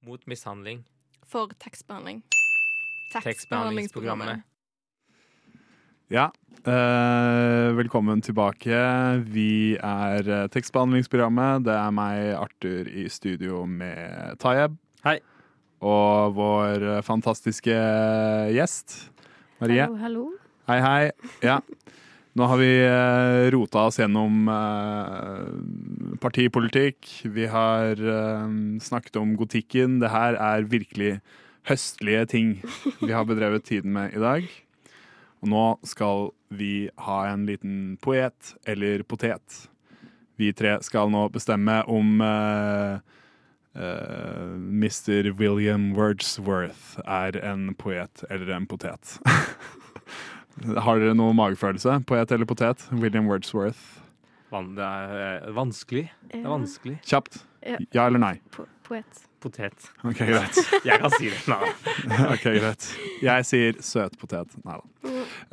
Mot 0.01 0.27
mishandling. 0.27 0.85
For 1.27 1.49
tekstbehandling. 1.61 2.23
Tekstbehandlingsprogrammet. 3.13 4.43
Ja, 6.09 6.31
eh, 6.65 7.69
velkommen 7.77 8.23
tilbake. 8.25 8.73
Vi 9.29 9.77
er 9.77 10.25
eh, 10.25 10.47
tekstbehandlingsprogrammet. 10.49 11.67
Det 11.67 11.75
er 11.77 11.91
meg, 11.93 12.31
Arthur, 12.33 12.87
i 12.89 13.03
studio 13.13 13.67
med 13.69 14.39
Tayeb. 14.41 14.79
Hei. 15.05 15.19
Og 15.85 16.33
vår 16.39 16.87
eh, 16.95 17.03
fantastiske 17.05 17.75
gjest, 18.57 18.95
Marie. 19.61 19.85
Hallo, 19.85 19.99
hallo. 20.01 20.23
Hei, 20.71 20.79
hei. 20.81 21.11
Ja. 21.45 21.59
Nå 22.41 22.49
har 22.49 22.61
vi 22.63 22.71
rota 23.53 23.83
oss 23.91 23.99
gjennom 24.01 24.49
eh, 24.49 26.15
partipolitikk. 26.25 27.11
Vi 27.37 27.51
har 27.53 28.01
eh, 28.01 28.47
snakket 28.81 29.21
om 29.21 29.37
gotikken. 29.37 30.01
Det 30.01 30.09
her 30.15 30.41
er 30.41 30.65
virkelig 30.73 31.19
høstlige 31.69 32.25
ting 32.33 32.57
vi 33.05 33.13
har 33.13 33.29
bedrevet 33.29 33.69
tiden 33.69 33.93
med 33.93 34.17
i 34.17 34.25
dag. 34.25 34.49
Og 35.43 35.51
nå 35.53 35.65
skal 35.87 36.31
vi 36.49 36.89
ha 37.05 37.19
en 37.29 37.45
liten 37.47 37.97
poet 38.03 38.55
eller 38.67 39.05
potet. 39.07 39.69
Vi 40.39 40.53
tre 40.55 40.77
skal 40.87 41.11
nå 41.11 41.25
bestemme 41.35 41.81
om 41.91 42.23
uh, 42.23 42.99
uh, 43.79 44.55
Mr. 44.57 45.33
William 45.39 45.93
Wordsworth 45.99 46.99
er 47.05 47.39
en 47.43 47.73
poet 47.79 48.25
eller 48.31 48.55
en 48.57 48.69
potet. 48.71 49.19
Har 50.87 50.99
dere 50.99 51.15
noe 51.15 51.35
magefølelse? 51.39 52.01
Poet 52.07 52.35
eller 52.35 52.49
potet? 52.49 52.83
William 52.91 53.31
Wordsworth. 53.31 53.99
Van, 54.51 54.73
det 54.79 54.85
er 54.85 55.19
eh, 55.45 55.51
vanskelig. 55.55 56.07
Det 56.33 56.41
er 56.41 56.49
vanskelig. 56.49 56.97
Kjapt. 57.07 57.43
Ja. 57.63 57.79
Ja 57.95 58.07
eller 58.09 58.23
nei? 58.23 58.37
Po 58.55 58.65
poet. 58.87 59.28
Potet. 59.41 59.91
OK, 60.03 60.19
greit. 60.19 60.59
Jeg 60.89 61.01
kan 61.03 61.15
si 61.15 61.31
det. 61.31 61.41
Nei. 61.51 61.73
Ok, 62.35 62.47
greit. 62.59 62.89
Jeg 63.23 63.47
sier 63.47 63.81
søt 63.85 64.19
potet. 64.19 64.55
Nei 64.67 64.79
da. 64.79 64.85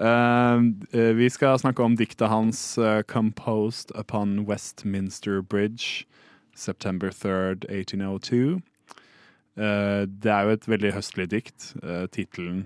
Uh, 0.02 1.14
vi 1.18 1.30
skal 1.32 1.60
snakke 1.62 1.84
om 1.86 1.98
diktet 1.98 2.30
hans 2.32 2.78
uh, 2.82 3.02
'Composed 3.06 3.94
upon 3.96 4.46
Westminster 4.50 5.42
Bridge', 5.42 6.06
September 6.56 7.10
3rd, 7.10 7.68
1802. 7.70 8.62
Uh, 9.56 10.04
det 10.10 10.32
er 10.32 10.42
jo 10.48 10.58
et 10.58 10.68
veldig 10.68 10.96
høstlig 10.98 11.30
dikt. 11.32 11.76
Uh, 11.84 12.08
Tittelen 12.12 12.66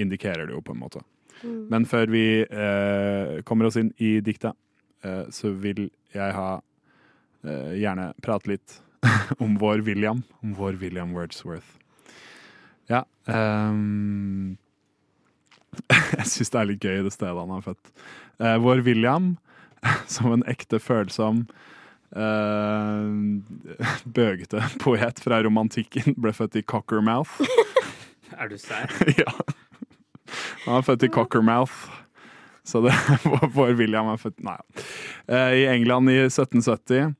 indikerer 0.00 0.46
det 0.46 0.54
jo, 0.54 0.60
på 0.60 0.76
en 0.76 0.84
måte. 0.84 1.02
Mm. 1.42 1.66
Men 1.70 1.86
før 1.86 2.10
vi 2.12 2.24
eh, 2.42 3.40
kommer 3.48 3.68
oss 3.68 3.78
inn 3.80 3.92
i 3.96 4.18
diktet, 4.24 4.56
eh, 5.04 5.24
så 5.32 5.52
vil 5.56 5.88
jeg 6.12 6.36
ha 6.36 6.50
eh, 7.44 7.72
gjerne 7.80 8.10
prate 8.24 8.54
litt 8.54 8.80
om 9.42 9.58
vår 9.58 9.78
William. 9.86 10.22
Om 10.42 10.54
vår 10.54 10.72
William 10.80 11.14
Wordsworth. 11.16 11.66
Ja. 12.90 13.04
Um, 13.24 14.56
jeg 16.18 16.26
syns 16.26 16.50
det 16.50 16.60
er 16.60 16.68
litt 16.72 16.84
gøy 16.84 17.04
det 17.06 17.14
stedet 17.14 17.38
han 17.38 17.54
er 17.54 17.64
født. 17.64 17.92
Uh, 18.40 18.56
vår 18.62 18.82
William, 18.86 19.34
som 20.14 20.32
en 20.34 20.44
ekte 20.50 20.80
følsom 20.82 21.44
uh, 22.16 23.14
bøgete 24.04 24.64
poet 24.82 25.22
fra 25.22 25.40
romantikken, 25.46 26.16
ble 26.18 26.34
født 26.36 26.58
i 26.60 26.66
Cockermouth. 26.66 27.38
Er 28.36 28.50
du 28.50 28.58
sær? 28.58 28.90
ja. 29.20 29.30
Han 30.66 30.78
er 30.78 30.86
født 30.86 31.02
i 31.02 31.08
Cockermouth 31.10 31.90
Så 32.62 32.78
det 32.84 32.92
vår 33.56 33.72
William 33.74 34.06
er 34.12 34.20
født 34.20 34.38
Nei. 34.46 34.58
Uh, 35.26 35.50
I 35.56 35.64
England 35.72 36.10
i 36.12 36.18
1770. 36.28 37.14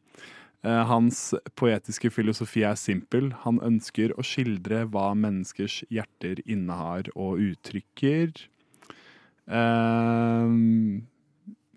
eh, 0.66 0.82
Hans 0.90 1.34
poetiske 1.58 2.10
filosofi 2.12 2.64
er 2.66 2.78
simpel. 2.78 3.30
Han 3.44 3.60
ønsker 3.64 4.14
å 4.16 4.24
skildre 4.26 4.84
hva 4.90 5.10
menneskers 5.18 5.82
hjerter 5.92 6.42
innehar 6.46 7.10
og 7.14 7.42
uttrykker. 7.50 8.34
Uh, 9.50 10.46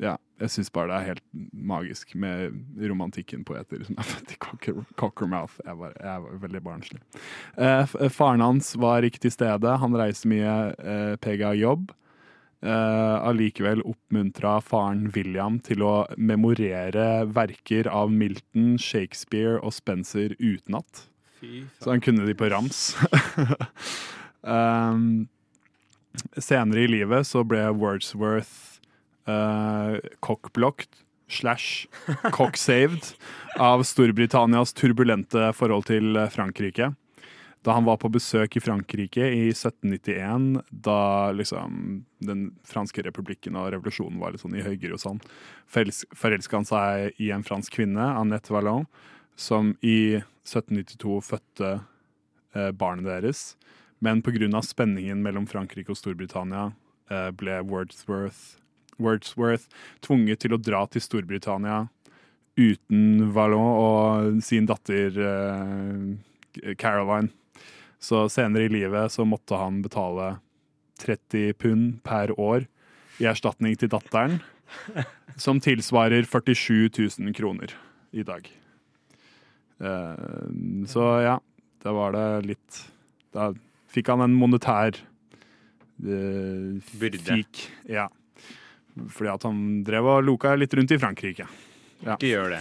ja, 0.04 0.18
jeg 0.42 0.52
syns 0.54 0.70
bare 0.74 0.92
det 0.92 0.98
er 0.98 1.10
helt 1.14 1.24
magisk 1.54 2.14
med 2.20 2.54
romantikken-poeter 2.78 3.86
som 3.88 3.98
er 3.98 4.10
født 4.10 4.36
i 4.36 4.40
Cockermouth. 5.00 5.58
Jeg, 5.64 5.92
jeg 5.96 6.24
var 6.26 6.40
veldig 6.44 6.64
barnslig. 6.66 7.02
Uh, 7.58 8.10
faren 8.14 8.44
hans 8.44 8.74
var 8.82 9.06
ikke 9.08 9.24
til 9.26 9.34
stede. 9.34 9.78
Han 9.82 9.98
reiste 9.98 10.30
mye 10.30 10.56
uh, 10.78 11.14
PGA 11.24 11.54
jobb. 11.58 11.94
Eh, 12.64 13.16
allikevel 13.28 13.82
oppmuntra 13.84 14.62
faren 14.64 15.10
William 15.12 15.58
til 15.60 15.82
å 15.84 16.06
memorere 16.16 17.26
verker 17.28 17.90
av 17.92 18.14
Milton, 18.14 18.78
Shakespeare 18.80 19.58
og 19.60 19.76
Spencer 19.76 20.38
utenat. 20.40 21.10
Så 21.84 21.92
han 21.92 22.00
kunne 22.00 22.24
de 22.24 22.36
på 22.40 22.48
rams. 22.48 22.94
um, 24.48 25.26
senere 26.40 26.86
i 26.86 26.88
livet 26.88 27.28
så 27.28 27.44
ble 27.44 27.66
Wordsworth 27.76 28.80
uh, 29.28 30.00
cockblocked 30.24 31.04
slash 31.28 31.90
cocksaved 32.38 33.12
av 33.60 33.84
Storbritannias 33.84 34.72
turbulente 34.72 35.52
forhold 35.58 35.92
til 35.92 36.16
Frankrike. 36.32 36.94
Da 37.64 37.72
han 37.78 37.86
var 37.88 37.98
på 38.02 38.12
besøk 38.12 38.58
i 38.58 38.62
Frankrike 38.64 39.24
i 39.24 39.46
1791, 39.54 40.60
da 40.84 41.32
liksom 41.32 42.04
den 42.20 42.50
franske 42.68 43.06
republikken 43.06 43.56
og 43.56 43.70
revolusjonen 43.72 44.20
var 44.20 44.34
litt 44.34 44.44
sånn 44.44 44.58
i 44.60 44.66
høyger 44.66 44.96
og 44.96 45.00
sånn, 45.00 45.22
forelska 45.72 46.60
han 46.60 46.68
seg 46.68 47.22
i 47.24 47.30
en 47.32 47.46
fransk 47.48 47.78
kvinne, 47.78 48.10
Annette 48.20 48.52
Vallon, 48.52 48.84
som 49.40 49.72
i 49.80 50.20
1792 50.44 51.22
fødte 51.24 51.70
eh, 52.54 52.72
barnet 52.76 53.08
deres. 53.08 53.54
Men 54.04 54.20
pga. 54.22 54.62
spenningen 54.62 55.24
mellom 55.24 55.48
Frankrike 55.48 55.94
og 55.94 55.98
Storbritannia 55.98 56.74
eh, 57.10 57.30
ble 57.32 57.62
Wordsworth, 57.64 58.60
Wordsworth 59.00 59.72
tvunget 60.04 60.44
til 60.44 60.58
å 60.58 60.60
dra 60.60 60.84
til 60.92 61.02
Storbritannia 61.02 61.86
uten 62.60 63.32
Vallon 63.34 63.72
og 63.72 64.44
sin 64.44 64.68
datter 64.68 65.16
eh, 65.16 66.76
Caroline. 66.76 67.32
Så 68.04 68.26
senere 68.32 68.68
i 68.68 68.74
livet 68.74 69.14
så 69.14 69.24
måtte 69.28 69.56
han 69.56 69.80
betale 69.84 70.38
30 71.04 71.54
pund 71.60 72.02
per 72.04 72.34
år 72.40 72.66
i 73.22 73.28
erstatning 73.30 73.78
til 73.80 73.92
datteren, 73.94 74.42
som 75.40 75.62
tilsvarer 75.64 76.28
47 76.28 76.90
000 77.00 77.32
kroner 77.38 77.72
i 78.12 78.26
dag. 78.28 78.50
Eh, 79.80 80.50
så 80.90 81.08
ja, 81.24 81.38
da 81.84 81.96
var 81.96 82.14
det 82.16 82.28
litt 82.48 82.78
Da 83.34 83.50
fikk 83.92 84.12
han 84.14 84.22
en 84.24 84.36
monetær 84.38 84.94
eh, 84.94 86.94
Byrde. 87.00 87.24
Fik, 87.26 87.64
ja. 87.90 88.06
Fordi 88.94 89.32
at 89.32 89.48
han 89.48 89.82
drev 89.86 90.10
og 90.12 90.28
loka 90.28 90.54
litt 90.60 90.74
rundt 90.78 90.94
i 90.94 91.00
Frankrike. 91.02 91.48
Ja. 92.04 92.18
Ikke 92.18 92.30
gjør 92.34 92.50
det. 92.52 92.60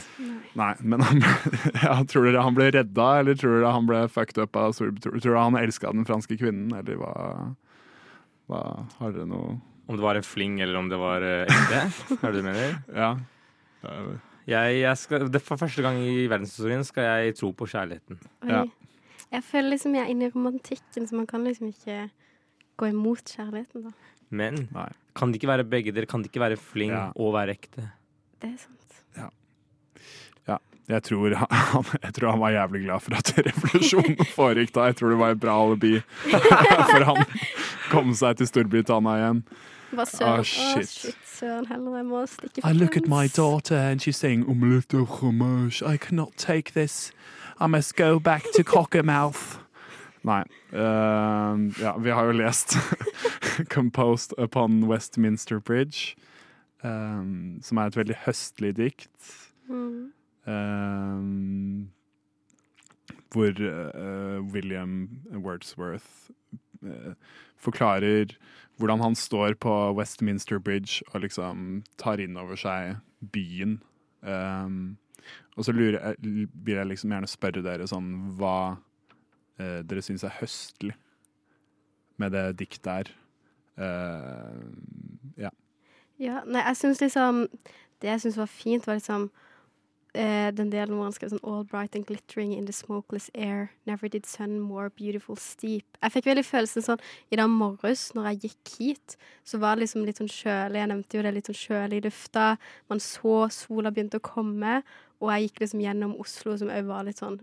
Nei, 0.59 0.70
men 0.86 1.03
han, 1.03 1.22
ja, 1.82 1.97
tror 2.07 2.28
dere 2.28 2.45
han 2.47 2.55
ble 2.55 2.68
redda, 2.76 3.07
eller 3.20 3.34
tror 3.40 3.57
dere 3.59 3.72
han 3.74 3.88
ble 3.88 4.03
fucked 4.12 4.38
up 4.38 4.57
av 4.61 4.74
Storbritannia? 4.76 5.18
Tror 5.24 5.34
dere 5.34 5.45
han 5.49 5.59
elska 5.59 5.90
den 5.97 6.07
franske 6.07 6.36
kvinnen, 6.38 6.70
eller 6.78 7.01
hva, 7.01 7.12
hva 8.51 8.61
Har 9.01 9.14
dere 9.16 9.26
noe 9.30 9.57
Om 9.88 9.99
det 9.99 10.05
var 10.05 10.20
en 10.20 10.26
fling, 10.26 10.61
eller 10.62 10.78
om 10.78 10.88
det 10.93 11.01
var 11.01 11.26
eh, 11.26 11.43
ekte? 11.51 11.80
er 12.20 12.28
det 12.28 12.36
du 12.38 12.47
mener? 12.47 12.76
Ja. 12.95 13.11
Jeg, 14.47 14.78
jeg 14.82 14.97
skal, 14.99 15.26
det 15.32 15.43
For 15.43 15.59
første 15.61 15.82
gang 15.84 15.99
i 16.03 16.26
verdenshistorien 16.30 16.86
skal 16.86 17.09
jeg 17.09 17.36
tro 17.38 17.51
på 17.57 17.66
kjærligheten. 17.70 18.18
Oi. 18.47 18.51
Ja. 18.53 18.62
Jeg 19.32 19.47
føler 19.49 19.72
liksom 19.72 19.95
jeg 19.97 20.05
er 20.05 20.12
inne 20.12 20.28
i 20.28 20.32
romantikken, 20.34 21.07
så 21.09 21.16
man 21.16 21.26
kan 21.30 21.43
liksom 21.47 21.70
ikke 21.72 22.03
gå 22.78 22.90
imot 22.93 23.30
kjærligheten, 23.32 23.86
da. 23.88 23.93
Men 24.32 24.66
Nei. 24.72 24.88
kan 25.16 25.32
det 25.32 25.38
ikke 25.40 25.51
være 25.51 25.64
begge 25.68 25.93
deler? 25.93 26.07
Kan 26.09 26.22
det 26.24 26.30
ikke 26.32 26.40
være 26.43 26.57
fling 26.61 26.93
Ja. 26.93 27.07
og 27.16 27.34
være 27.36 27.55
ekte? 27.57 27.86
Det 28.43 28.51
er 28.51 28.59
sant. 28.61 28.82
Jeg 30.93 31.07
tror 31.09 31.34
han, 31.40 31.90
jeg 32.03 32.14
tror 32.16 32.30
han 32.34 32.40
var 32.43 32.55
jævlig 32.55 32.84
glad 32.84 33.05
for 33.05 33.18
at 33.18 33.32
revolusjonen 33.49 34.30
foregikk 34.38 34.74
da. 34.76 34.88
Jeg 34.90 34.99
tror 35.01 35.14
det 35.14 35.18
var 35.22 35.36
et 35.36 35.43
bra 35.43 35.59
alibi 35.64 35.95
for 36.93 37.07
han 37.09 37.22
kom 37.90 38.12
seg 38.16 38.40
til 38.40 38.51
Storbritannia 38.51 39.18
igjen. 39.20 39.45
Hva 39.93 40.07
søren. 40.09 40.40
Å, 40.40 40.47
shit. 40.49 40.88
shit, 40.88 41.18
søren 41.28 41.66
heller. 41.68 41.99
Jeg 42.01 42.09
må 42.09 42.22
stikke 42.30 42.64
I 42.64 42.72
look 42.76 42.97
at 42.97 43.09
my 43.09 43.26
daughter 43.28 43.76
and 43.76 44.01
she's 44.01 44.16
saying 44.16 44.47
omelette 44.49 44.95
au 44.97 45.05
fromage. 45.05 45.82
I 45.82 45.97
cannot 45.97 46.36
take 46.36 46.72
this. 46.72 47.12
I 47.61 47.66
must 47.66 47.97
go 47.97 48.18
back 48.18 48.45
to 48.55 48.64
Cockermouth. 48.64 49.59
Nei. 50.24 50.43
Uh, 50.72 51.59
ja, 51.82 51.97
vi 51.99 52.11
har 52.11 52.24
jo 52.24 52.32
lest 52.32 52.76
'Composed 53.68 54.32
Upon 54.38 54.84
Westminster 54.88 55.59
Bridge', 55.59 56.14
um, 56.84 57.59
som 57.62 57.78
er 57.78 57.86
et 57.90 57.97
veldig 57.97 58.16
høstlig 58.24 58.76
dikt. 58.76 59.11
Mm. 59.68 60.12
Eh, 60.47 61.22
hvor 63.32 63.62
eh, 63.68 64.53
William 64.53 65.09
Wordsworth 65.32 66.30
eh, 66.84 67.14
forklarer 67.57 68.36
hvordan 68.76 69.01
han 69.01 69.14
står 69.14 69.55
på 69.55 69.72
Westminster 69.97 70.59
Bridge 70.59 71.03
og 71.12 71.22
liksom 71.22 71.82
tar 72.01 72.20
inn 72.20 72.36
over 72.40 72.59
seg 72.59 72.97
byen. 73.32 73.78
Um, 74.20 74.97
og 75.57 75.66
så 75.66 75.74
vil 75.76 75.99
jeg 75.99 76.86
liksom 76.88 77.12
gjerne 77.12 77.30
spørre 77.30 77.62
dere 77.62 77.86
sånn 77.90 78.11
hva 78.38 78.74
uh, 79.61 79.80
dere 79.86 80.03
syns 80.03 80.24
er 80.26 80.34
høstlig 80.40 80.97
med 82.18 82.34
det 82.34 82.47
diktet 82.59 82.90
her. 82.90 83.12
Uh, 83.78 84.66
ja. 85.38 85.53
Ja, 86.20 86.43
nei, 86.45 86.61
jeg 86.61 86.76
syns 86.76 87.01
liksom 87.01 87.47
Det 88.03 88.11
jeg 88.11 88.20
syns 88.20 88.36
var 88.36 88.51
fint, 88.51 88.84
var 88.86 88.99
liksom 88.99 89.30
eh, 90.15 90.51
den 90.53 90.71
delen 90.71 90.95
hvor 90.97 91.05
han 91.05 91.13
skrev 91.13 91.31
sånn 91.33 91.45
All 91.45 91.65
bright 91.65 91.95
and 91.97 92.07
glittering 92.07 92.53
in 92.53 92.67
the 92.67 92.73
smokeless 92.73 93.31
air. 93.35 93.71
Never 93.87 94.09
did 94.09 94.27
sun 94.27 94.59
more 94.61 94.91
beautiful 94.91 95.37
steep. 95.37 95.85
Jeg 96.03 96.13
fikk 96.13 96.25
veldig 96.27 96.45
følelsen 96.45 96.83
sånn 96.83 97.01
i 97.31 97.37
dag 97.37 97.49
morges 97.49 98.13
når 98.15 98.33
jeg 98.33 98.41
gikk 98.51 98.75
hit, 98.79 99.17
så 99.45 99.59
var 99.59 99.77
det 99.77 99.87
liksom 99.87 100.05
litt 100.05 100.19
sånn 100.21 100.29
kjølig. 100.29 100.75
Jeg 100.83 100.89
nevnte 100.89 101.17
jo 101.17 101.23
det 101.23 101.35
litt 101.35 101.47
sånn 101.47 101.63
kjølig 101.63 101.97
i 102.03 102.07
lufta. 102.09 102.59
Man 102.91 102.99
så 103.01 103.49
sola 103.51 103.91
begynte 103.91 104.21
å 104.21 104.27
komme, 104.27 104.83
og 105.23 105.31
jeg 105.31 105.49
gikk 105.49 105.61
liksom 105.61 105.81
gjennom 105.81 106.17
Oslo, 106.21 106.57
som 106.59 106.69
òg 106.69 106.85
var 106.87 107.05
litt 107.05 107.19
sånn 107.23 107.41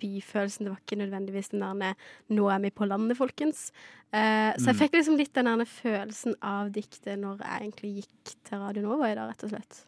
byfølelsen. 0.00 0.64
Det 0.64 0.70
var 0.72 0.80
ikke 0.84 1.00
nødvendigvis 1.00 1.50
den 1.50 1.60
der 1.60 1.94
'nå 2.30 2.48
er 2.54 2.58
vi 2.60 2.70
på 2.70 2.86
landet', 2.86 3.16
folkens. 3.16 3.72
Eh, 4.12 4.54
så 4.56 4.66
jeg 4.66 4.76
Mm. 4.76 4.80
fikk 4.80 4.92
liksom 4.92 5.16
litt 5.16 5.32
den 5.32 5.44
der 5.46 5.64
følelsen 5.64 6.34
av 6.40 6.70
diktet 6.70 7.18
når 7.18 7.38
jeg 7.38 7.60
egentlig 7.60 7.96
gikk 8.04 8.34
til 8.44 8.58
Radio 8.58 8.82
Nova 8.82 9.10
i 9.10 9.14
dag, 9.14 9.28
rett 9.28 9.44
og 9.44 9.50
slett. 9.50 9.84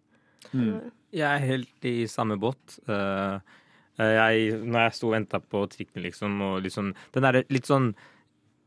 Mm. 0.52 0.90
Jeg 1.12 1.26
er 1.28 1.46
helt 1.46 1.88
i 1.88 2.06
samme 2.10 2.36
båt. 2.40 2.78
Eh, 2.88 3.40
jeg, 3.98 4.52
når 4.62 4.84
jeg 4.86 4.94
sto 4.94 5.08
og 5.08 5.16
venta 5.16 5.40
på 5.42 5.64
trikken, 5.72 6.02
liksom, 6.04 6.36
og 6.46 6.62
liksom 6.62 6.92
Den 7.14 7.24
derre 7.26 7.42
litt 7.50 7.66
sånn 7.66 7.94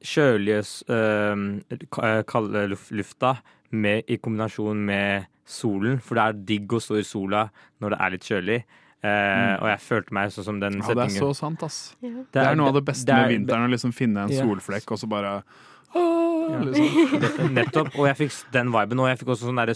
kjølige, 0.02 0.64
uh, 0.90 2.24
kalde 2.28 2.64
lufta 2.90 3.36
med, 3.72 4.04
i 4.10 4.18
kombinasjon 4.18 4.80
med 4.86 5.28
solen, 5.46 6.00
for 6.02 6.18
det 6.18 6.24
er 6.26 6.40
digg 6.50 6.74
å 6.74 6.82
stå 6.82 6.98
i 7.00 7.06
sola 7.06 7.46
når 7.80 7.94
det 7.94 8.00
er 8.02 8.16
litt 8.16 8.28
kjølig. 8.28 8.58
Mm. 9.02 9.56
Og 9.62 9.68
jeg 9.72 9.82
følte 9.82 10.14
meg 10.14 10.34
sånn 10.34 10.46
som 10.46 10.60
den 10.62 10.76
ja, 10.82 10.94
det 10.94 11.06
er 11.08 11.14
så 11.16 11.32
sant, 11.38 11.64
ass. 11.66 11.78
Ja. 12.06 12.26
Det 12.34 12.42
er 12.44 12.58
noe 12.58 12.70
av 12.70 12.76
det 12.78 12.84
beste 12.86 13.08
det 13.10 13.16
er- 13.16 13.22
med 13.28 13.34
vinteren, 13.34 13.66
å 13.66 13.72
liksom 13.74 13.94
finne 13.94 14.26
en 14.28 14.34
Ja. 14.34 14.44
solflekk 14.44 14.92
og 14.92 15.00
så 15.02 15.10
bare 15.10 15.32
Ja. 15.38 15.42
Åh, 16.02 16.62
liksom. 16.66 17.54
Nettopp. 17.58 17.96
Og 18.00 18.06
jeg 18.08 18.18
fikk 18.18 18.52
den 18.52 18.72
viben. 18.72 19.00
Og 19.00 19.08
jeg 19.10 19.20
fikk 19.20 19.34
også 19.34 19.50
sånn 19.50 19.58
derre 19.60 19.76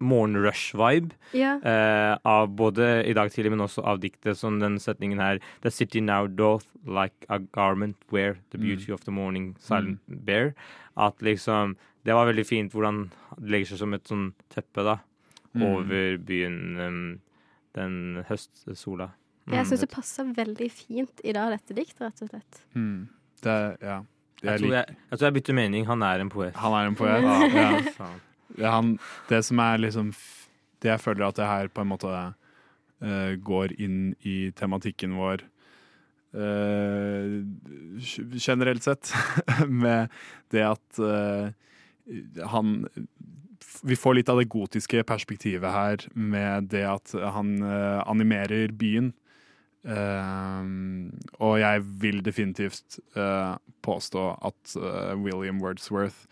morgenrush-vibe. 0.00 1.10
yeah. 1.32 1.56
eh, 1.64 2.18
av 2.24 2.48
både 2.56 3.04
i 3.08 3.12
dag 3.16 3.30
tidlig, 3.32 3.50
men 3.54 3.60
også 3.64 3.84
av 3.84 4.00
diktet, 4.02 4.36
som 4.36 4.58
den 4.60 4.78
setningen 4.82 5.20
her 5.22 5.38
The 5.62 5.70
city 5.70 6.00
now 6.00 6.26
doth 6.26 6.66
like 6.84 7.24
a 7.28 7.38
garment 7.38 7.96
wear 8.12 8.36
the 8.50 8.58
beauty 8.58 8.92
of 8.92 9.00
the 9.04 9.10
morning 9.12 9.54
silent 9.60 10.00
bear. 10.06 10.54
At 10.96 11.20
liksom 11.22 11.76
Det 12.04 12.14
var 12.14 12.26
veldig 12.32 12.46
fint 12.46 12.72
hvordan 12.72 13.10
det 13.40 13.50
legger 13.50 13.66
seg 13.72 13.78
som 13.78 13.94
et 13.94 14.04
sånn 14.06 14.32
teppe, 14.54 14.84
da, 14.84 14.98
Mm. 15.56 15.62
over 15.64 16.18
byen, 16.18 16.76
um, 16.78 17.20
den 17.74 18.24
høstsola. 18.28 19.10
Jeg 19.48 19.58
Mm. 19.64 19.66
syns 19.66 19.80
det 19.80 19.90
passer 19.90 20.24
veldig 20.34 20.70
fint 20.70 21.20
i 21.24 21.32
dag, 21.32 21.50
dette 21.50 21.74
diktet, 21.74 22.00
rett 22.00 22.22
og 22.22 22.28
slett. 22.28 22.60
Mm. 22.76 23.08
Det, 23.42 23.78
ja. 23.82 24.02
jeg, 24.42 24.50
Jeg 24.50 24.60
tror 24.60 24.70
jeg, 24.70 24.96
jeg 25.10 25.18
tror 25.18 25.26
jeg 25.26 25.34
bytter 25.34 25.54
mening. 25.54 25.86
Han 25.86 26.02
er 26.02 26.20
en 26.20 26.28
poet. 26.28 26.54
Han 26.56 26.72
er 26.72 26.86
en 26.86 26.94
poet. 26.94 27.22
Ja, 27.22 27.48
Ja. 27.48 28.06
Ja, 28.56 28.76
han, 28.78 28.96
det 29.28 29.42
som 29.44 29.60
er 29.60 29.82
liksom 29.82 30.14
Det 30.82 30.88
jeg 30.90 31.02
føler 31.02 31.26
at 31.26 31.36
det 31.38 31.48
her 31.48 31.68
på 31.72 31.84
en 31.84 31.90
måte 31.92 32.08
uh, 32.12 33.32
går 33.44 33.76
inn 33.80 34.14
i 34.28 34.50
tematikken 34.56 35.16
vår 35.16 35.44
uh, 36.36 37.40
generelt 38.36 38.84
sett, 38.84 39.12
med 39.84 40.12
det 40.52 40.66
at 40.68 41.00
uh, 41.00 41.48
han 42.52 42.84
vi 43.82 43.96
får 43.96 44.18
litt 44.18 44.30
av 44.32 44.40
det 44.40 44.50
gotiske 44.52 45.02
perspektivet 45.06 45.72
her, 45.72 46.06
med 46.14 46.70
det 46.72 46.84
at 46.88 47.14
han 47.34 47.56
uh, 47.62 48.02
animerer 48.08 48.72
byen. 48.76 49.12
Uh, 49.86 50.66
og 51.38 51.60
jeg 51.62 51.84
vil 52.02 52.22
definitivt 52.26 52.98
uh, 53.18 53.54
påstå 53.86 54.28
at 54.48 54.76
William 55.22 55.62
Wordsworth, 55.62 56.26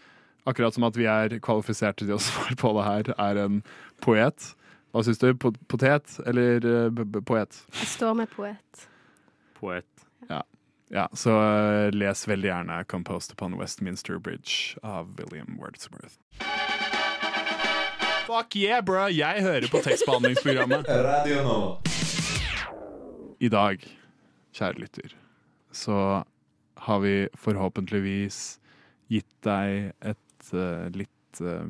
akkurat 0.45 0.75
som 0.75 0.87
at 0.89 0.97
vi 0.99 1.07
er 1.11 1.39
kvalifiserte 1.45 2.07
til 2.07 2.17
å 2.17 2.23
svare 2.23 2.57
på 2.61 2.73
det 2.77 2.85
her, 2.87 3.13
er 3.19 3.41
en 3.45 3.61
poet. 4.05 4.51
Hva 4.95 5.03
syns 5.03 5.19
du? 5.19 5.33
Potet 5.35 6.19
eller 6.29 6.63
eh, 6.63 6.91
b 6.95 7.07
b 7.11 7.23
poet? 7.27 7.57
Jeg 7.81 7.91
står 7.97 8.15
med 8.21 8.31
poet. 8.31 8.89
Poet. 9.59 9.89
Ja, 10.29 10.43
ja. 10.95 11.09
så 11.13 11.35
eh, 11.41 11.91
les 11.97 12.29
veldig 12.29 12.51
gjerne 12.51 12.85
'Composed 12.85 13.35
Upon 13.35 13.59
Westminster 13.59 14.19
Bridge' 14.19 14.79
av 14.83 15.17
William 15.19 15.59
Wordsworth. 15.59 16.21
Fuck 18.25 18.57
yeah, 18.57 18.81
bro! 18.85 19.09
Jeg 19.13 19.43
hører 19.43 19.69
på 19.69 19.83
tekstbehandlingsprogrammet. 19.85 20.87
Radio 21.11 21.43
nå. 21.45 21.59
I 23.41 23.51
dag, 23.53 23.83
kjære 24.57 24.81
lytter, 24.81 25.17
så 25.75 26.23
har 26.87 27.03
vi 27.03 27.29
forhåpentligvis 27.37 28.39
gitt 29.13 29.29
deg 29.45 29.93
et 30.01 30.24
litt 30.95 31.41
eh, 31.41 31.69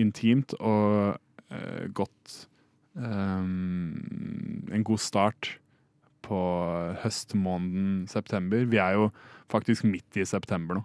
intimt 0.00 0.56
og 0.58 1.18
eh, 1.50 1.84
godt 1.94 2.48
eh, 2.98 3.44
En 4.74 4.84
god 4.84 5.02
start 5.02 5.58
på 6.24 6.40
høstmåneden 7.02 8.08
september. 8.08 8.64
Vi 8.64 8.80
er 8.80 8.96
jo 8.96 9.10
faktisk 9.52 9.84
midt 9.84 10.16
i 10.16 10.24
september 10.24 10.80
nå. 10.80 10.84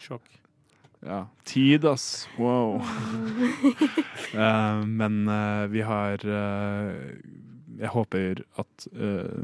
Sjokk. 0.00 0.28
Ja, 1.04 1.26
tid, 1.44 1.84
ass. 1.84 2.28
Wow. 2.38 2.80
uh, 4.34 4.86
men 5.00 5.28
uh, 5.28 5.66
vi 5.68 5.82
har 5.84 6.24
uh, 6.24 6.94
Jeg 7.76 7.90
håper 7.90 8.40
at 8.62 8.86
eh, 8.94 9.34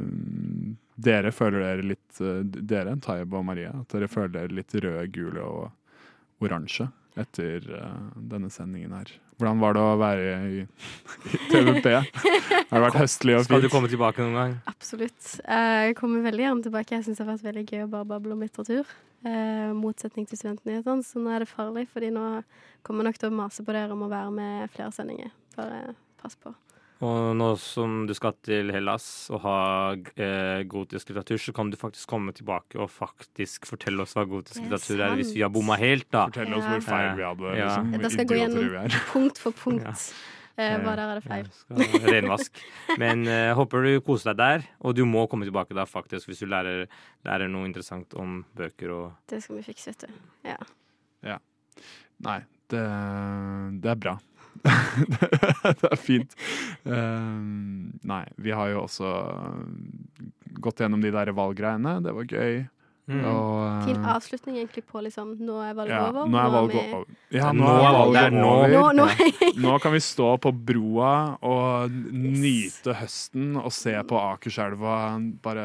dere 1.00 1.32
føler 1.34 1.64
dere 1.64 1.82
litt 1.82 2.20
Dere, 2.54 2.94
Taib 3.02 3.34
og 3.34 3.42
Maria, 3.48 3.72
at 3.74 3.90
dere 3.90 4.06
føler 4.08 4.30
dere 4.36 4.54
litt 4.54 4.74
røde, 4.76 5.08
gule 5.10 5.42
og 5.42 5.64
oransje 6.40 6.88
etter 7.20 7.64
uh, 7.74 8.12
denne 8.30 8.48
sendingen 8.54 8.92
her. 8.94 9.10
Hvordan 9.40 9.60
var 9.62 9.74
det 9.76 9.82
å 9.82 9.96
være 10.00 10.32
i, 10.52 10.62
i 11.32 11.38
TVP? 11.50 11.86
Har 11.90 12.74
det 12.76 12.82
vært 12.84 12.98
høstlig 13.00 13.34
og 13.34 13.40
fint? 13.40 13.48
Skal 13.48 13.64
du 13.64 13.68
komme 13.72 13.88
tilbake 13.90 14.20
noen 14.22 14.36
gang? 14.36 14.54
Absolutt. 14.68 15.30
Eh, 15.42 15.88
Jeg 15.88 15.96
kommer 15.98 16.20
veldig 16.26 16.44
gjerne 16.44 16.66
tilbake. 16.66 16.98
Jeg 16.98 17.06
syns 17.06 17.18
det 17.20 17.24
har 17.24 17.30
vært 17.32 17.46
veldig 17.48 17.64
gøy 17.66 17.84
å 17.86 17.90
bare 17.96 18.08
bable 18.12 18.36
om 18.36 18.44
litteratur. 18.44 18.92
Eh, 19.24 19.72
motsetning 19.76 20.28
til 20.28 20.40
studentnyhetene, 20.40 21.04
så 21.04 21.20
nå 21.20 21.32
er 21.34 21.44
det 21.44 21.50
farlig, 21.50 21.86
fordi 21.92 22.12
nå 22.14 22.26
kommer 22.86 23.04
jeg 23.04 23.10
nok 23.10 23.20
til 23.20 23.32
å 23.32 23.38
mase 23.40 23.64
på 23.64 23.76
dere 23.76 23.96
om 23.96 24.04
å 24.06 24.12
være 24.12 24.30
med 24.36 24.72
flere 24.76 24.92
sendinger. 24.96 25.32
Bare 25.56 25.80
pass 26.20 26.36
på. 26.40 26.52
Og 27.00 27.30
nå 27.38 27.46
som 27.56 28.02
du 28.04 28.12
skal 28.12 28.34
til 28.44 28.68
Hellas 28.74 29.04
og 29.32 29.40
ha 29.46 29.58
eh, 30.20 30.64
gotisk 30.68 31.08
litteratur, 31.08 31.38
så 31.40 31.54
kan 31.56 31.70
du 31.72 31.76
faktisk 31.80 32.10
komme 32.12 32.34
tilbake 32.36 32.76
og 32.76 32.90
faktisk 32.92 33.64
fortelle 33.70 34.04
oss 34.04 34.12
hva 34.18 34.26
gotisk 34.28 34.60
er 34.60 34.66
litteratur 34.68 35.00
er, 35.06 35.14
hvis 35.16 35.30
vi 35.32 35.40
har 35.40 35.52
bomma 35.54 35.78
helt, 35.80 36.04
da. 36.12 36.26
Fortell 36.28 36.52
oss 36.58 36.66
Ja. 36.66 36.74
hvor 36.74 36.84
feil 36.90 37.08
vi 37.16 37.24
hadde. 37.24 37.54
Ja. 37.56 37.70
Liksom, 37.80 38.02
Da 38.04 38.10
skal 38.12 38.26
jeg 38.26 38.28
gå 38.28 38.40
gjennom. 38.42 38.98
Punkt 39.14 39.40
for 39.40 39.56
punkt. 39.56 39.86
Ja. 39.88 39.94
Eh, 40.60 40.76
hva 40.84 40.92
der 40.98 41.08
er 41.08 41.20
det 41.22 41.24
feil. 41.24 41.46
Ja, 41.72 42.12
renvask. 42.12 42.60
Men 43.00 43.24
eh, 43.32 43.54
håper 43.56 43.86
du 43.86 43.94
koser 44.04 44.34
deg 44.34 44.42
der, 44.42 44.68
og 44.84 44.92
du 44.98 45.06
må 45.08 45.24
komme 45.30 45.48
tilbake 45.48 45.72
da 45.78 45.86
faktisk 45.88 46.28
hvis 46.28 46.42
du 46.44 46.50
lærer, 46.52 46.84
lærer 47.24 47.48
noe 47.48 47.64
interessant 47.64 48.12
om 48.20 48.42
bøker 48.58 48.92
og 48.92 49.06
Det 49.30 49.40
skal 49.40 49.56
vi 49.56 49.64
fikse, 49.70 49.94
vet 49.94 50.04
du. 50.04 50.20
Ja. 50.52 50.58
Nei, 52.20 52.42
det, 52.68 52.82
det 53.80 53.88
er 53.94 53.96
bra. 53.96 54.18
det 55.80 55.88
er 55.90 56.00
fint. 56.00 56.34
Um, 56.84 57.94
nei, 58.06 58.24
vi 58.36 58.52
har 58.56 58.72
jo 58.74 58.84
også 58.84 59.14
gått 60.60 60.82
gjennom 60.82 61.02
de 61.04 61.12
der 61.14 61.32
valggreiene. 61.36 61.98
Det 62.04 62.14
var 62.16 62.28
gøy. 62.28 62.60
Mm. 63.10 63.22
Og, 63.26 63.86
Fin 63.88 64.04
avslutning 64.06 64.60
egentlig 64.60 64.84
på 64.86 65.00
liksom 65.02 65.32
Nå 65.42 65.56
er 65.64 65.72
valget 65.74 65.96
ja, 65.96 66.02
over. 66.12 66.28
nå 66.30 66.38
er 66.38 66.50
valget 66.54 66.92
over. 66.94 67.06
Ja, 67.34 67.48
nå 67.50 67.64
nå 67.64 67.70
er 67.72 67.96
valget 67.96 68.36
nå. 68.36 68.44
over. 68.50 68.74
Nå, 68.74 68.82
nå. 69.00 69.06
Nå 69.64 69.78
kan 69.82 69.94
vi 69.96 70.02
stå 70.04 70.28
på 70.44 70.52
broa 70.54 71.14
og 71.46 71.96
nyte 72.14 72.94
høsten 73.00 73.56
og 73.58 73.72
se 73.74 73.96
på 74.06 74.20
Akerselva 74.20 74.98
bare 75.42 75.64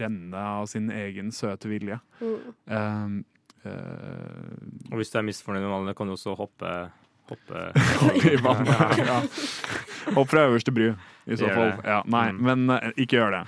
renne 0.00 0.44
av 0.60 0.68
sin 0.70 0.88
egen 0.94 1.28
søte 1.34 1.68
vilje. 1.68 1.98
Mm. 2.22 2.38
Um, 2.72 3.18
uh, 3.66 4.88
Og 4.88 5.02
hvis 5.02 5.12
du 5.12 5.20
er 5.20 5.28
misfornøyd 5.28 5.66
med 5.66 5.74
valgene, 5.74 5.96
kan 5.98 6.08
du 6.08 6.16
også 6.16 6.38
hoppe 6.38 6.72
Hoppe 8.02 8.32
i 8.32 8.36
vannet. 8.42 9.02
Ja. 9.04 9.18
Hopp 10.16 10.30
fra 10.32 10.46
øverste 10.48 10.72
bry, 10.74 10.92
i 11.28 11.36
så 11.36 11.48
Gjør 11.48 11.58
fall. 11.58 11.72
Ja, 11.84 12.00
nei, 12.08 12.26
Mm. 12.32 12.40
men 12.48 12.70
eh, 12.78 12.90
ikke 13.04 13.18
gjør 13.20 13.34
det. 13.38 13.42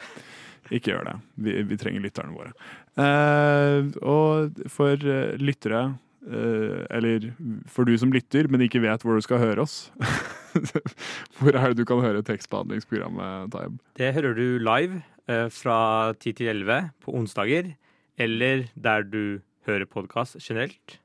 Ikke 0.70 0.92
gjør 0.92 1.04
det. 1.08 1.16
Vi, 1.42 1.56
vi 1.66 1.76
trenger 1.80 2.04
lytterne 2.04 2.36
våre. 2.36 2.52
Eh, 3.00 3.88
og 4.06 4.60
for 4.70 4.92
eh, 4.94 5.34
lyttere, 5.40 5.80
eh, 6.28 6.82
eller 6.94 7.30
for 7.70 7.88
du 7.88 7.96
som 7.98 8.12
lytter, 8.14 8.46
men 8.52 8.62
ikke 8.66 8.82
vet 8.84 9.02
hvor 9.02 9.16
du 9.18 9.24
skal 9.24 9.40
høre 9.42 9.64
oss 9.64 9.90
Hvor 11.38 11.54
er 11.54 11.70
det 11.70 11.78
du 11.78 11.84
kan 11.86 12.00
høre 12.02 12.22
tekstbehandlingsprogrammet, 12.26 13.52
Taib? 13.54 13.76
Det 13.98 14.12
hører 14.16 14.34
du 14.34 14.58
live 14.62 15.00
eh, 15.30 15.46
fra 15.54 15.76
10 16.18 16.32
til 16.40 16.50
11 16.52 16.90
på 17.04 17.14
onsdager, 17.18 17.72
eller 18.20 18.66
der 18.74 19.06
du 19.06 19.22
hører 19.68 19.86
podkast 19.86 20.38
generelt. 20.42 20.98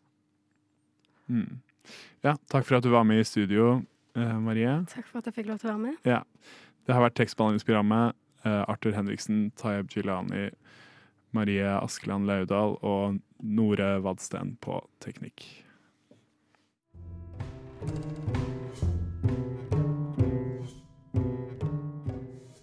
Mm. 1.29 1.59
Ja, 2.25 2.33
takk 2.49 2.65
for 2.65 2.79
at 2.79 2.83
du 2.83 2.89
var 2.89 3.03
med 3.05 3.19
i 3.21 3.23
studio, 3.27 3.83
eh, 4.17 4.37
Marie. 4.41 4.71
Takk 4.89 5.05
for 5.05 5.19
at 5.21 5.27
jeg 5.29 5.35
fikk 5.35 5.49
lov 5.51 5.59
til 5.61 5.69
å 5.69 5.75
være 5.75 5.83
med. 5.83 6.23
Det 6.85 6.93
har 6.95 7.03
vært 7.03 7.19
tekstbehandlingsprogrammet. 7.19 8.15
eh, 8.45 8.63
Arthur 8.67 8.93
Henriksen, 8.93 9.51
Tayeb 9.57 9.89
Gilani, 9.89 10.51
Marie 11.33 11.65
Askeland 11.65 12.27
Laudal 12.27 12.77
og 12.83 13.19
Nore 13.41 14.01
Vadsten 14.01 14.57
på 14.61 14.81
teknikk. 15.01 15.65